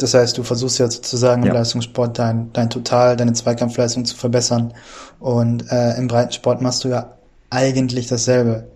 Das 0.00 0.14
heißt, 0.14 0.38
du 0.38 0.42
versuchst 0.42 0.78
ja 0.78 0.90
sozusagen 0.90 1.42
ja. 1.42 1.50
im 1.50 1.54
Leistungssport 1.54 2.18
dein, 2.18 2.50
dein 2.52 2.70
Total, 2.70 3.16
deine 3.16 3.34
Zweikampfleistung 3.34 4.06
zu 4.06 4.16
verbessern. 4.16 4.72
Und 5.18 5.70
äh, 5.70 5.96
im 5.98 6.08
Breitensport 6.08 6.62
machst 6.62 6.84
du 6.84 6.88
ja 6.88 7.12
eigentlich 7.50 8.06
dasselbe. 8.06 8.68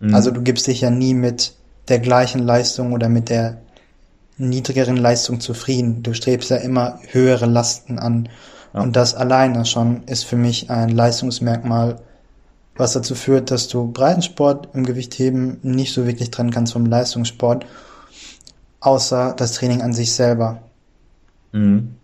Mhm. 0.00 0.14
Also 0.14 0.32
du 0.32 0.42
gibst 0.42 0.66
dich 0.66 0.80
ja 0.80 0.90
nie 0.90 1.14
mit 1.14 1.54
der 1.88 2.00
gleichen 2.00 2.40
Leistung 2.40 2.92
oder 2.92 3.08
mit 3.08 3.28
der 3.28 3.58
niedrigeren 4.38 4.96
Leistung 4.96 5.40
zufrieden. 5.40 6.02
Du 6.02 6.14
strebst 6.14 6.50
ja 6.50 6.56
immer 6.56 6.98
höhere 7.10 7.46
Lasten 7.46 8.00
an. 8.00 8.28
Ja. 8.74 8.80
Und 8.80 8.96
das 8.96 9.14
alleine 9.14 9.64
schon 9.64 10.02
ist 10.04 10.24
für 10.24 10.36
mich 10.36 10.68
ein 10.68 10.88
Leistungsmerkmal, 10.88 12.00
was 12.76 12.92
dazu 12.92 13.14
führt, 13.14 13.50
dass 13.50 13.68
du 13.68 13.90
Breitensport 13.92 14.68
im 14.74 14.84
Gewichtheben 14.84 15.58
nicht 15.62 15.92
so 15.92 16.06
wirklich 16.06 16.30
trennen 16.30 16.50
kannst 16.50 16.72
vom 16.72 16.86
Leistungssport, 16.86 17.66
außer 18.80 19.34
das 19.36 19.52
Training 19.52 19.82
an 19.82 19.92
sich 19.92 20.12
selber. 20.12 20.62
Mhm. 21.52 21.96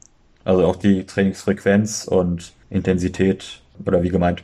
Also 0.44 0.66
auch 0.66 0.76
die 0.76 1.04
Trainingsfrequenz 1.04 2.04
und 2.04 2.52
Intensität 2.70 3.60
oder 3.84 4.02
wie 4.02 4.08
gemeint? 4.10 4.42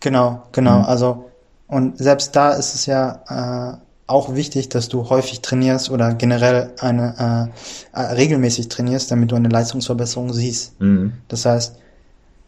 Genau, 0.00 0.42
genau. 0.52 0.78
Mhm. 0.78 0.84
Also 0.84 1.30
und 1.66 1.98
selbst 1.98 2.34
da 2.34 2.52
ist 2.52 2.74
es 2.74 2.86
ja 2.86 3.22
äh, 3.28 3.76
auch 4.06 4.34
wichtig, 4.34 4.70
dass 4.70 4.88
du 4.88 5.10
häufig 5.10 5.42
trainierst 5.42 5.90
oder 5.90 6.14
generell 6.14 6.72
eine 6.80 7.52
äh, 7.92 8.00
regelmäßig 8.00 8.68
trainierst, 8.68 9.10
damit 9.10 9.30
du 9.30 9.36
eine 9.36 9.50
Leistungsverbesserung 9.50 10.32
siehst. 10.32 10.80
Mhm. 10.80 11.12
Das 11.28 11.44
heißt, 11.44 11.76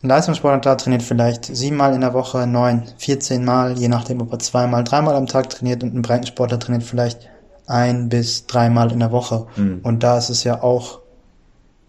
ein 0.03 0.09
Leistungssportler 0.09 0.76
trainiert 0.76 1.03
vielleicht 1.03 1.44
siebenmal 1.44 1.94
in 1.94 2.01
der 2.01 2.14
Woche, 2.14 2.46
neun, 2.46 2.84
vierzehn 2.96 3.44
Mal, 3.44 3.78
je 3.78 3.88
nachdem, 3.88 4.22
ob 4.22 4.32
er 4.32 4.38
zweimal, 4.38 4.82
dreimal 4.82 5.14
am 5.14 5.26
Tag 5.26 5.51
trainiert 5.51 5.82
und 5.82 5.94
ein 5.94 6.03
Breitensportler 6.03 6.59
trainiert 6.59 6.84
vielleicht 6.84 7.28
ein 7.66 8.09
bis 8.09 8.46
dreimal 8.46 8.90
in 8.92 9.01
der 9.01 9.12
Woche. 9.12 9.46
Mhm. 9.57 9.80
Und 9.82 10.03
da 10.03 10.16
ist 10.16 10.30
es 10.30 10.42
ja 10.42 10.62
auch 10.62 11.01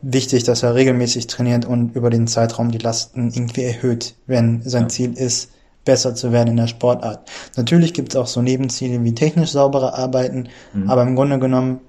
wichtig, 0.01 0.43
dass 0.43 0.64
er 0.64 0.76
regelmäßig 0.76 1.28
trainiert 1.28 1.66
und 1.66 1.95
über 1.95 2.09
den 2.09 2.28
Zeitraum 2.28 2.72
die 2.72 2.80
Lasten 2.80 3.32
irgendwie 3.34 3.64
erhöht, 3.64 4.16
wenn 4.28 4.62
sein 4.64 4.84
ja. 4.84 4.89
Ziel 4.89 5.14
ist, 5.14 5.51
besser 5.86 6.14
zu 6.14 6.32
werden 6.32 6.49
in 6.49 6.57
der 6.57 6.68
Sportart. 6.68 7.30
Natürlich 7.55 7.93
gibt 7.93 8.14
es 8.14 8.16
auch 8.16 8.28
so 8.28 8.41
Nebenziele 8.41 9.03
wie 9.03 9.16
technisch 9.16 9.51
saubere 9.51 9.97
Arbeiten, 9.97 10.49
mhm. 10.74 10.89
aber 10.89 11.03
im 11.03 11.16
Grunde 11.16 11.39
genommen 11.39 11.80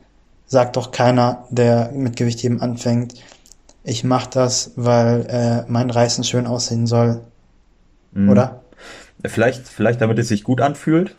sagt 0.47 0.77
doch 0.77 0.93
keiner, 0.93 1.47
der 1.51 1.91
mit 1.93 2.17
Gewichtheben 2.17 2.61
anfängt, 2.61 3.15
ich 3.85 4.05
mache 4.05 4.31
das, 4.31 4.73
weil 4.77 5.27
äh, 5.29 5.71
mein 5.71 5.91
Reißen 5.91 6.25
schön 6.25 6.47
aussehen 6.47 6.87
soll. 6.87 7.21
Mhm. 8.13 8.31
Oder? 8.31 8.63
Vielleicht, 9.25 9.69
vielleicht 9.69 10.01
damit 10.01 10.19
es 10.19 10.29
sich 10.29 10.45
gut 10.45 10.61
anfühlt, 10.61 11.17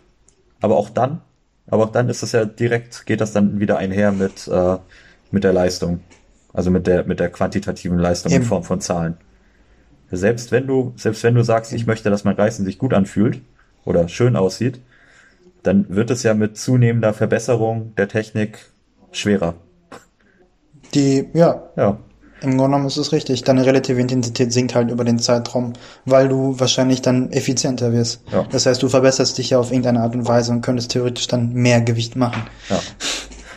aber 0.62 0.78
auch 0.78 0.90
dann, 0.90 1.22
aber 1.68 1.86
auch 1.86 1.92
dann 1.92 2.10
ist 2.10 2.24
es 2.24 2.34
ja 2.34 2.46
direkt, 2.46 3.06
geht 3.06 3.22
das 3.22 3.32
dann 3.32 3.60
wieder 3.60 3.78
einher 3.78 4.12
mit, 4.12 4.48
äh, 4.48 4.78
mit 5.32 5.44
der 5.44 5.54
Leistung. 5.54 6.02
Also 6.52 6.70
mit 6.70 6.86
der, 6.86 7.06
mit 7.06 7.20
der 7.20 7.30
quantitativen 7.30 7.98
Leistung 7.98 8.32
Eben. 8.32 8.44
in 8.44 8.48
Form 8.48 8.64
von 8.64 8.80
Zahlen. 8.80 9.18
Selbst 10.12 10.52
wenn 10.52 10.68
du, 10.68 10.94
selbst 10.96 11.24
wenn 11.24 11.34
du 11.34 11.44
sagst, 11.44 11.74
ich 11.74 11.88
möchte, 11.88 12.12
dass 12.12 12.24
mein 12.24 12.36
Reißen 12.36 12.64
sich 12.64 12.78
gut 12.78 12.94
anfühlt 12.94 13.42
oder 13.86 14.08
schön 14.08 14.36
aussieht, 14.36 14.80
dann 15.64 15.86
wird 15.90 16.12
es 16.12 16.22
ja 16.22 16.36
mit 16.36 16.58
zunehmender 16.58 17.14
Verbesserung 17.14 17.96
der 17.96 18.08
Technik 18.08 18.60
schwerer. 19.12 19.56
Die, 20.94 21.28
ja. 21.34 21.64
Ja. 21.76 21.98
Im 22.44 22.58
Grunde 22.58 22.66
genommen 22.66 22.88
ist 22.88 22.98
es 22.98 23.14
richtig. 23.14 23.44
Deine 23.44 23.66
relative 23.66 24.02
Intensität 24.02 24.52
sinkt 24.52 24.76
halt 24.76 24.92
über 24.92 25.06
den 25.06 25.18
Zeitraum, 25.18 25.74
weil 26.04 26.28
du 26.28 26.60
wahrscheinlich 26.60 27.02
dann 27.02 27.32
effizienter 27.32 27.94
wirst. 27.94 28.22
Ja. 28.32 28.46
Das 28.52 28.66
heißt, 28.66 28.84
du 28.84 28.90
verbesserst 28.90 29.38
dich 29.38 29.52
ja 29.52 29.60
auf 29.60 29.72
irgendeine 29.72 30.02
Art 30.02 30.14
und 30.14 30.28
Weise 30.28 30.52
und 30.52 30.62
könntest 30.62 30.92
theoretisch 30.92 31.28
dann 31.28 31.54
mehr 31.54 31.80
Gewicht 31.80 32.18
machen. 32.18 32.44
Ja. 32.70 32.80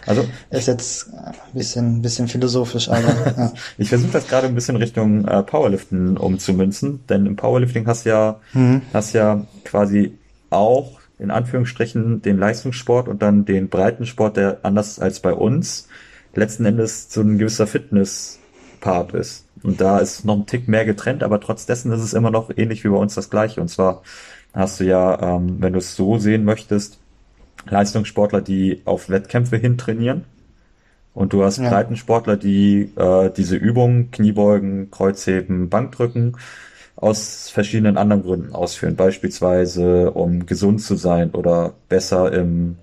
Also 0.07 0.25
ist 0.51 0.69
jetzt 0.69 1.13
ein 1.13 1.35
bisschen, 1.53 2.01
bisschen 2.01 2.29
philosophisch, 2.29 2.89
aber 2.89 3.01
ja. 3.37 3.53
ich 3.79 3.89
versuche 3.89 4.13
das 4.13 4.29
gerade 4.29 4.47
ein 4.47 4.55
bisschen 4.55 4.77
Richtung 4.77 5.27
äh, 5.27 5.43
Powerliften 5.43 6.17
umzumünzen, 6.17 7.01
denn 7.09 7.27
im 7.27 7.35
Powerlifting 7.35 7.89
hast 7.89 8.07
ja 8.07 8.41
mhm. 8.53 8.83
hast 8.93 9.15
ja 9.15 9.45
quasi 9.65 10.17
auch 10.51 11.01
in 11.19 11.33
Anführungsstrichen 11.33 12.23
den 12.23 12.39
Leistungssport 12.39 13.09
und 13.09 13.21
dann 13.23 13.45
den 13.45 13.69
Breitensport, 13.69 14.37
der 14.37 14.59
anders 14.63 15.01
als 15.01 15.19
bei 15.19 15.33
uns 15.33 15.89
letzten 16.35 16.67
Endes 16.67 17.13
so 17.13 17.23
ein 17.23 17.39
gewisser 17.39 17.67
Fitness-Part 18.77 19.15
ist. 19.15 19.47
Und 19.63 19.81
da 19.81 19.99
ist 19.99 20.25
noch 20.25 20.37
ein 20.37 20.47
Tick 20.47 20.69
mehr 20.69 20.85
getrennt, 20.85 21.23
aber 21.23 21.41
trotz 21.41 21.67
dessen 21.67 21.93
ist 21.93 22.01
es 22.03 22.15
immer 22.15 22.31
noch 22.31 22.51
ähnlich 22.57 22.85
wie 22.85 22.89
bei 22.89 22.97
uns 22.97 23.15
das 23.15 23.31
gleiche. 23.31 23.61
Und 23.61 23.69
zwar 23.69 24.03
hast 24.53 24.81
du 24.81 24.85
ja, 24.85 25.37
ähm, 25.37 25.57
wenn 25.61 25.73
du 25.73 25.79
es 25.79 25.97
so 25.97 26.19
sehen 26.19 26.45
möchtest, 26.45 26.99
Leistungssportler, 27.69 28.43
die 28.43 28.83
auf 28.85 29.09
Wettkämpfe 29.09 29.57
hin 29.57 29.77
trainieren. 29.77 30.25
Und 31.15 31.33
du 31.33 31.43
hast 31.43 31.59
ja. 31.59 31.71
Breitensportler, 31.71 32.37
die 32.37 32.93
äh, 32.97 33.31
diese 33.31 33.57
Übungen, 33.57 34.11
Kniebeugen, 34.11 34.91
Kreuzheben, 34.91 35.71
Bankdrücken 35.71 36.37
aus 36.95 37.51
verschiedenen 37.51 37.97
anderen 37.97 38.23
Gründen 38.23 38.55
ausführen. 38.55 38.97
Beispielsweise, 38.97 40.13
um 40.13 40.47
gesund 40.47 40.83
zu 40.83 40.95
sein 40.97 41.31
oder 41.31 41.75
besser 41.89 42.33
im, 42.33 42.77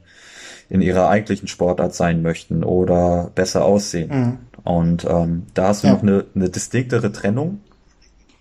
in 0.74 0.82
ihrer 0.82 1.08
eigentlichen 1.08 1.48
Sportart 1.48 1.94
sein 1.94 2.24
möchten 2.24 2.64
oder 2.64 3.30
besser 3.36 3.64
aussehen. 3.64 4.10
Mhm. 4.10 4.38
Und 4.64 5.06
ähm, 5.06 5.44
da 5.54 5.68
hast 5.68 5.84
du 5.84 5.88
ja. 5.88 5.94
noch 5.94 6.02
eine, 6.02 6.26
eine 6.34 6.50
distinktere 6.50 7.12
Trennung 7.12 7.62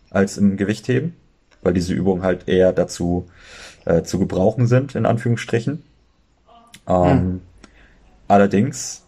als 0.09 0.39
im 0.39 0.57
Gewichtheben, 0.57 1.15
weil 1.63 1.75
diese 1.75 1.93
Übungen 1.93 2.23
halt 2.23 2.49
eher 2.49 2.73
dazu 2.73 3.27
äh, 3.85 4.03
zu 4.03 4.19
gebrauchen 4.19 4.67
sind, 4.67 4.95
in 4.95 5.05
Anführungsstrichen. 5.05 5.83
Ähm, 6.87 7.11
hm. 7.11 7.41
Allerdings 8.29 9.03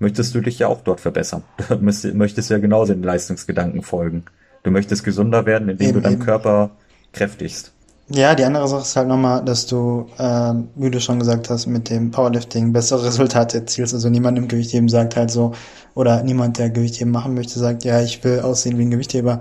möchtest 0.00 0.34
du 0.34 0.40
dich 0.40 0.58
ja 0.58 0.66
auch 0.66 0.80
dort 0.80 1.00
verbessern. 1.00 1.44
Du 1.68 1.76
möchtest 1.78 2.50
ja 2.50 2.58
genauso 2.58 2.92
den 2.92 3.04
Leistungsgedanken 3.04 3.82
folgen. 3.82 4.24
Du 4.64 4.72
möchtest 4.72 5.04
gesunder 5.04 5.46
werden, 5.46 5.68
indem 5.68 5.90
eben, 5.90 5.94
du 5.94 6.00
deinen 6.00 6.14
eben. 6.14 6.24
Körper 6.24 6.70
kräftigst. 7.12 7.72
Ja, 8.08 8.34
die 8.34 8.44
andere 8.44 8.68
Sache 8.68 8.82
ist 8.82 8.96
halt 8.96 9.08
nochmal, 9.08 9.42
dass 9.44 9.66
du, 9.66 10.06
ähm, 10.18 10.68
wie 10.74 10.90
du 10.90 11.00
schon 11.00 11.18
gesagt 11.18 11.48
hast, 11.48 11.66
mit 11.66 11.88
dem 11.88 12.10
Powerlifting 12.10 12.72
bessere 12.72 13.04
Resultate 13.06 13.58
erzielst. 13.58 13.94
Also 13.94 14.10
niemand 14.10 14.36
im 14.36 14.48
Gewichtheben 14.48 14.88
sagt 14.88 15.16
halt 15.16 15.30
so, 15.30 15.52
oder 15.94 16.22
niemand, 16.22 16.58
der 16.58 16.70
Gewichtheben 16.70 17.12
machen 17.12 17.34
möchte, 17.34 17.58
sagt, 17.58 17.84
ja, 17.84 18.02
ich 18.02 18.22
will 18.22 18.40
aussehen 18.40 18.78
wie 18.78 18.82
ein 18.82 18.90
Gewichtheber. 18.90 19.40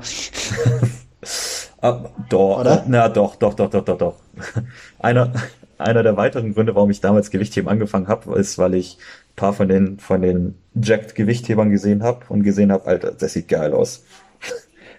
ah, 1.82 2.06
doch, 2.30 2.60
oder? 2.60 2.84
na, 2.88 3.10
doch, 3.10 3.36
doch, 3.36 3.54
doch, 3.54 3.70
doch, 3.70 3.84
doch, 3.84 3.98
doch. 3.98 4.16
Einer, 5.00 5.34
einer 5.78 6.04
der 6.04 6.16
weiteren 6.16 6.54
Gründe, 6.54 6.76
warum 6.76 6.90
ich 6.90 7.02
damals 7.02 7.32
Gewichtheben 7.32 7.70
angefangen 7.70 8.08
habe, 8.08 8.40
ist, 8.40 8.58
weil 8.58 8.76
ich 8.76 8.98
ein 9.32 9.36
paar 9.36 9.54
von 9.54 9.68
den 9.68 10.00
von 10.00 10.22
den 10.22 10.56
Jacked 10.76 11.16
Gewichthebern 11.16 11.70
gesehen 11.70 12.04
habe 12.04 12.26
und 12.30 12.44
gesehen 12.44 12.72
habe, 12.72 12.86
Alter, 12.86 13.12
das 13.12 13.34
sieht 13.34 13.50
geil 13.50 13.74
aus. 13.74 14.04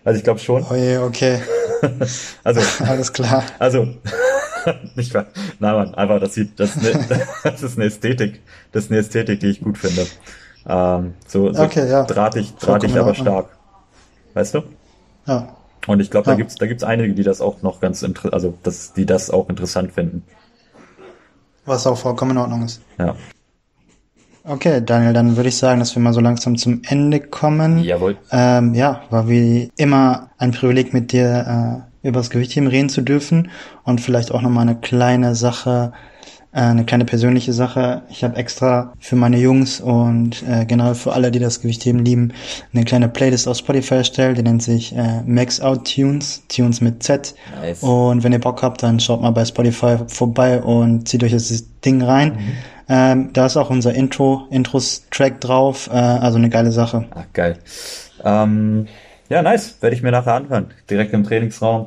Also 0.05 0.19
ich 0.19 0.25
glaube 0.25 0.41
schon. 0.41 0.65
Oh 0.71 0.75
je, 0.75 0.99
okay. 0.99 1.41
also 2.45 2.61
alles 2.85 3.13
klar. 3.13 3.43
Also 3.59 3.89
nicht 4.95 5.15
wahr? 5.15 5.27
Nein, 5.59 5.75
Mann, 5.75 5.95
einfach 5.95 6.21
das 6.21 6.35
sieht 6.35 6.59
das, 6.61 6.77
ne, 6.77 7.27
das 7.43 7.63
ist 7.63 7.77
eine 7.77 7.87
Ästhetik, 7.87 8.43
das 8.73 8.85
ist 8.85 8.91
eine 8.91 9.01
Ästhetik, 9.01 9.41
die 9.41 9.49
ich 9.49 9.61
gut 9.61 9.79
finde. 9.79 10.07
Ähm, 10.67 11.15
so 11.27 11.53
so 11.53 11.63
okay, 11.63 11.89
ja. 11.89 12.05
drahtig, 12.05 12.55
drahtig, 12.57 12.97
aber 12.97 13.15
stark. 13.15 13.49
Weißt 14.35 14.55
du? 14.55 14.63
Ja. 15.27 15.57
Und 15.87 16.01
ich 16.01 16.11
glaube, 16.11 16.27
ja. 16.27 16.33
da 16.33 16.37
gibt's 16.37 16.55
da 16.57 16.67
gibt's 16.67 16.85
einige, 16.85 17.15
die 17.15 17.23
das 17.23 17.41
auch 17.41 17.63
noch 17.63 17.81
ganz 17.81 18.03
interessant, 18.03 18.35
also 18.35 18.59
das, 18.63 18.93
die 18.95 19.07
das 19.07 19.31
auch 19.31 19.49
interessant 19.49 19.93
finden. 19.93 20.25
Was 21.67 21.87
auch 21.87 21.97
vollkommen 21.97 22.33
in 22.33 22.39
Ordnung 22.39 22.65
ist. 22.65 22.83
Ja. 22.99 23.17
Okay, 24.47 24.83
Daniel, 24.85 25.15
dann 25.15 25.37
würde 25.37 25.49
ich 25.49 25.57
sagen, 25.57 25.81
dass 25.81 25.95
wir 25.97 26.03
mal 26.03 26.13
so 26.13 26.21
langsam 26.21 26.57
zum 26.57 26.83
Ende 26.87 27.21
kommen. 27.21 27.83
Jawohl. 27.83 28.19
Ähm, 28.31 28.75
ja, 28.75 29.03
war 29.09 29.29
wie 29.29 29.71
immer 29.77 30.31
ein 30.37 30.53
Privileg 30.53 30.93
mit 30.93 31.13
dir 31.13 31.85
äh, 32.03 32.09
über 32.09 32.21
das 32.21 32.29
Gewichtheben 32.29 32.69
reden 32.69 32.91
zu 32.91 33.01
dürfen 33.01 33.51
und 33.85 34.03
vielleicht 34.03 34.33
auch 34.33 34.43
nochmal 34.43 34.69
eine 34.69 34.77
kleine 34.77 35.35
Sache 35.35 35.93
äh, 36.55 36.61
eine 36.61 36.85
kleine 36.85 37.05
persönliche 37.05 37.53
Sache. 37.53 38.03
Ich 38.11 38.23
habe 38.23 38.37
extra 38.37 38.93
für 39.01 39.17
meine 39.17 39.39
Jungs 39.39 39.81
und 39.81 40.45
äh, 40.49 40.65
generell 40.65 40.95
für 40.95 41.13
alle, 41.13 41.33
die 41.33 41.41
das 41.41 41.61
Gewichtheben 41.61 42.05
lieben, 42.05 42.33
eine 42.73 42.85
kleine 42.85 43.09
Playlist 43.09 43.49
auf 43.49 43.57
Spotify 43.57 43.97
erstellt. 43.97 44.39
Die 44.39 44.43
nennt 44.43 44.63
sich 44.63 44.95
äh, 44.95 45.23
Max 45.27 45.61
Out 45.61 45.93
Tunes, 45.93 46.45
Tunes 46.49 46.81
mit 46.81 47.03
Z. 47.03 47.35
Nice. 47.61 47.83
Und 47.83 48.23
wenn 48.23 48.33
ihr 48.33 48.41
Bock 48.41 48.63
habt, 48.63 48.85
dann 48.85 49.01
schaut 49.01 49.21
mal 49.21 49.33
bei 49.33 49.45
Spotify 49.45 49.97
vorbei 50.07 50.63
und 50.63 51.09
zieht 51.09 51.25
euch 51.25 51.33
das 51.33 51.65
Ding 51.85 52.03
rein. 52.03 52.35
Mhm. 52.35 52.53
Ähm, 52.89 53.31
da 53.33 53.47
ist 53.47 53.57
auch 53.57 53.71
unser 53.71 53.95
Intro, 53.95 54.47
Intros-Track 54.51 55.41
drauf, 55.41 55.89
äh, 55.91 55.97
also 55.97 56.39
eine 56.39 56.51
geile 56.51 56.71
Sache. 56.71 57.07
Ach, 57.15 57.25
geil. 57.33 57.59
Ähm, 58.25 58.87
ja, 59.29 59.43
nice. 59.43 59.77
Werde 59.81 59.97
ich 59.97 60.03
mir 60.03 60.11
nachher 60.11 60.35
anhören. 60.35 60.67
Direkt 60.91 61.13
im 61.13 61.25
Trainingsraum. 61.25 61.87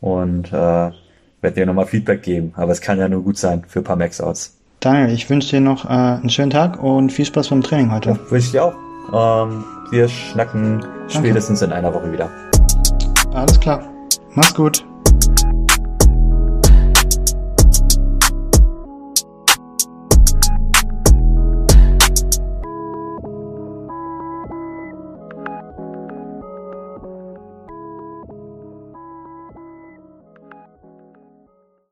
Und 0.00 0.48
äh, 0.48 0.52
werde 0.52 1.54
dir 1.54 1.66
nochmal 1.66 1.86
Feedback 1.86 2.22
geben. 2.22 2.52
Aber 2.56 2.72
es 2.72 2.80
kann 2.80 2.98
ja 2.98 3.08
nur 3.08 3.22
gut 3.22 3.38
sein 3.38 3.64
für 3.66 3.80
ein 3.80 3.84
paar 3.84 3.96
Max-Outs. 3.96 4.56
Daniel, 4.80 5.12
ich 5.14 5.30
wünsche 5.30 5.50
dir 5.50 5.60
noch 5.60 5.84
äh, 5.84 5.88
einen 5.88 6.30
schönen 6.30 6.50
Tag 6.50 6.82
und 6.82 7.12
viel 7.12 7.24
Spaß 7.24 7.50
beim 7.50 7.62
Training 7.62 7.92
heute. 7.92 8.10
Ja, 8.10 8.30
wünsche 8.30 8.46
ich 8.46 8.50
dir 8.52 8.64
auch. 8.64 9.46
Ähm, 9.46 9.64
wir 9.90 10.08
schnacken 10.08 10.84
spätestens 11.08 11.60
Danke. 11.60 11.74
in 11.76 11.84
einer 11.84 11.94
Woche 11.94 12.10
wieder. 12.12 12.30
Alles 13.32 13.60
klar. 13.60 13.82
Mach's 14.34 14.54
gut. 14.54 14.84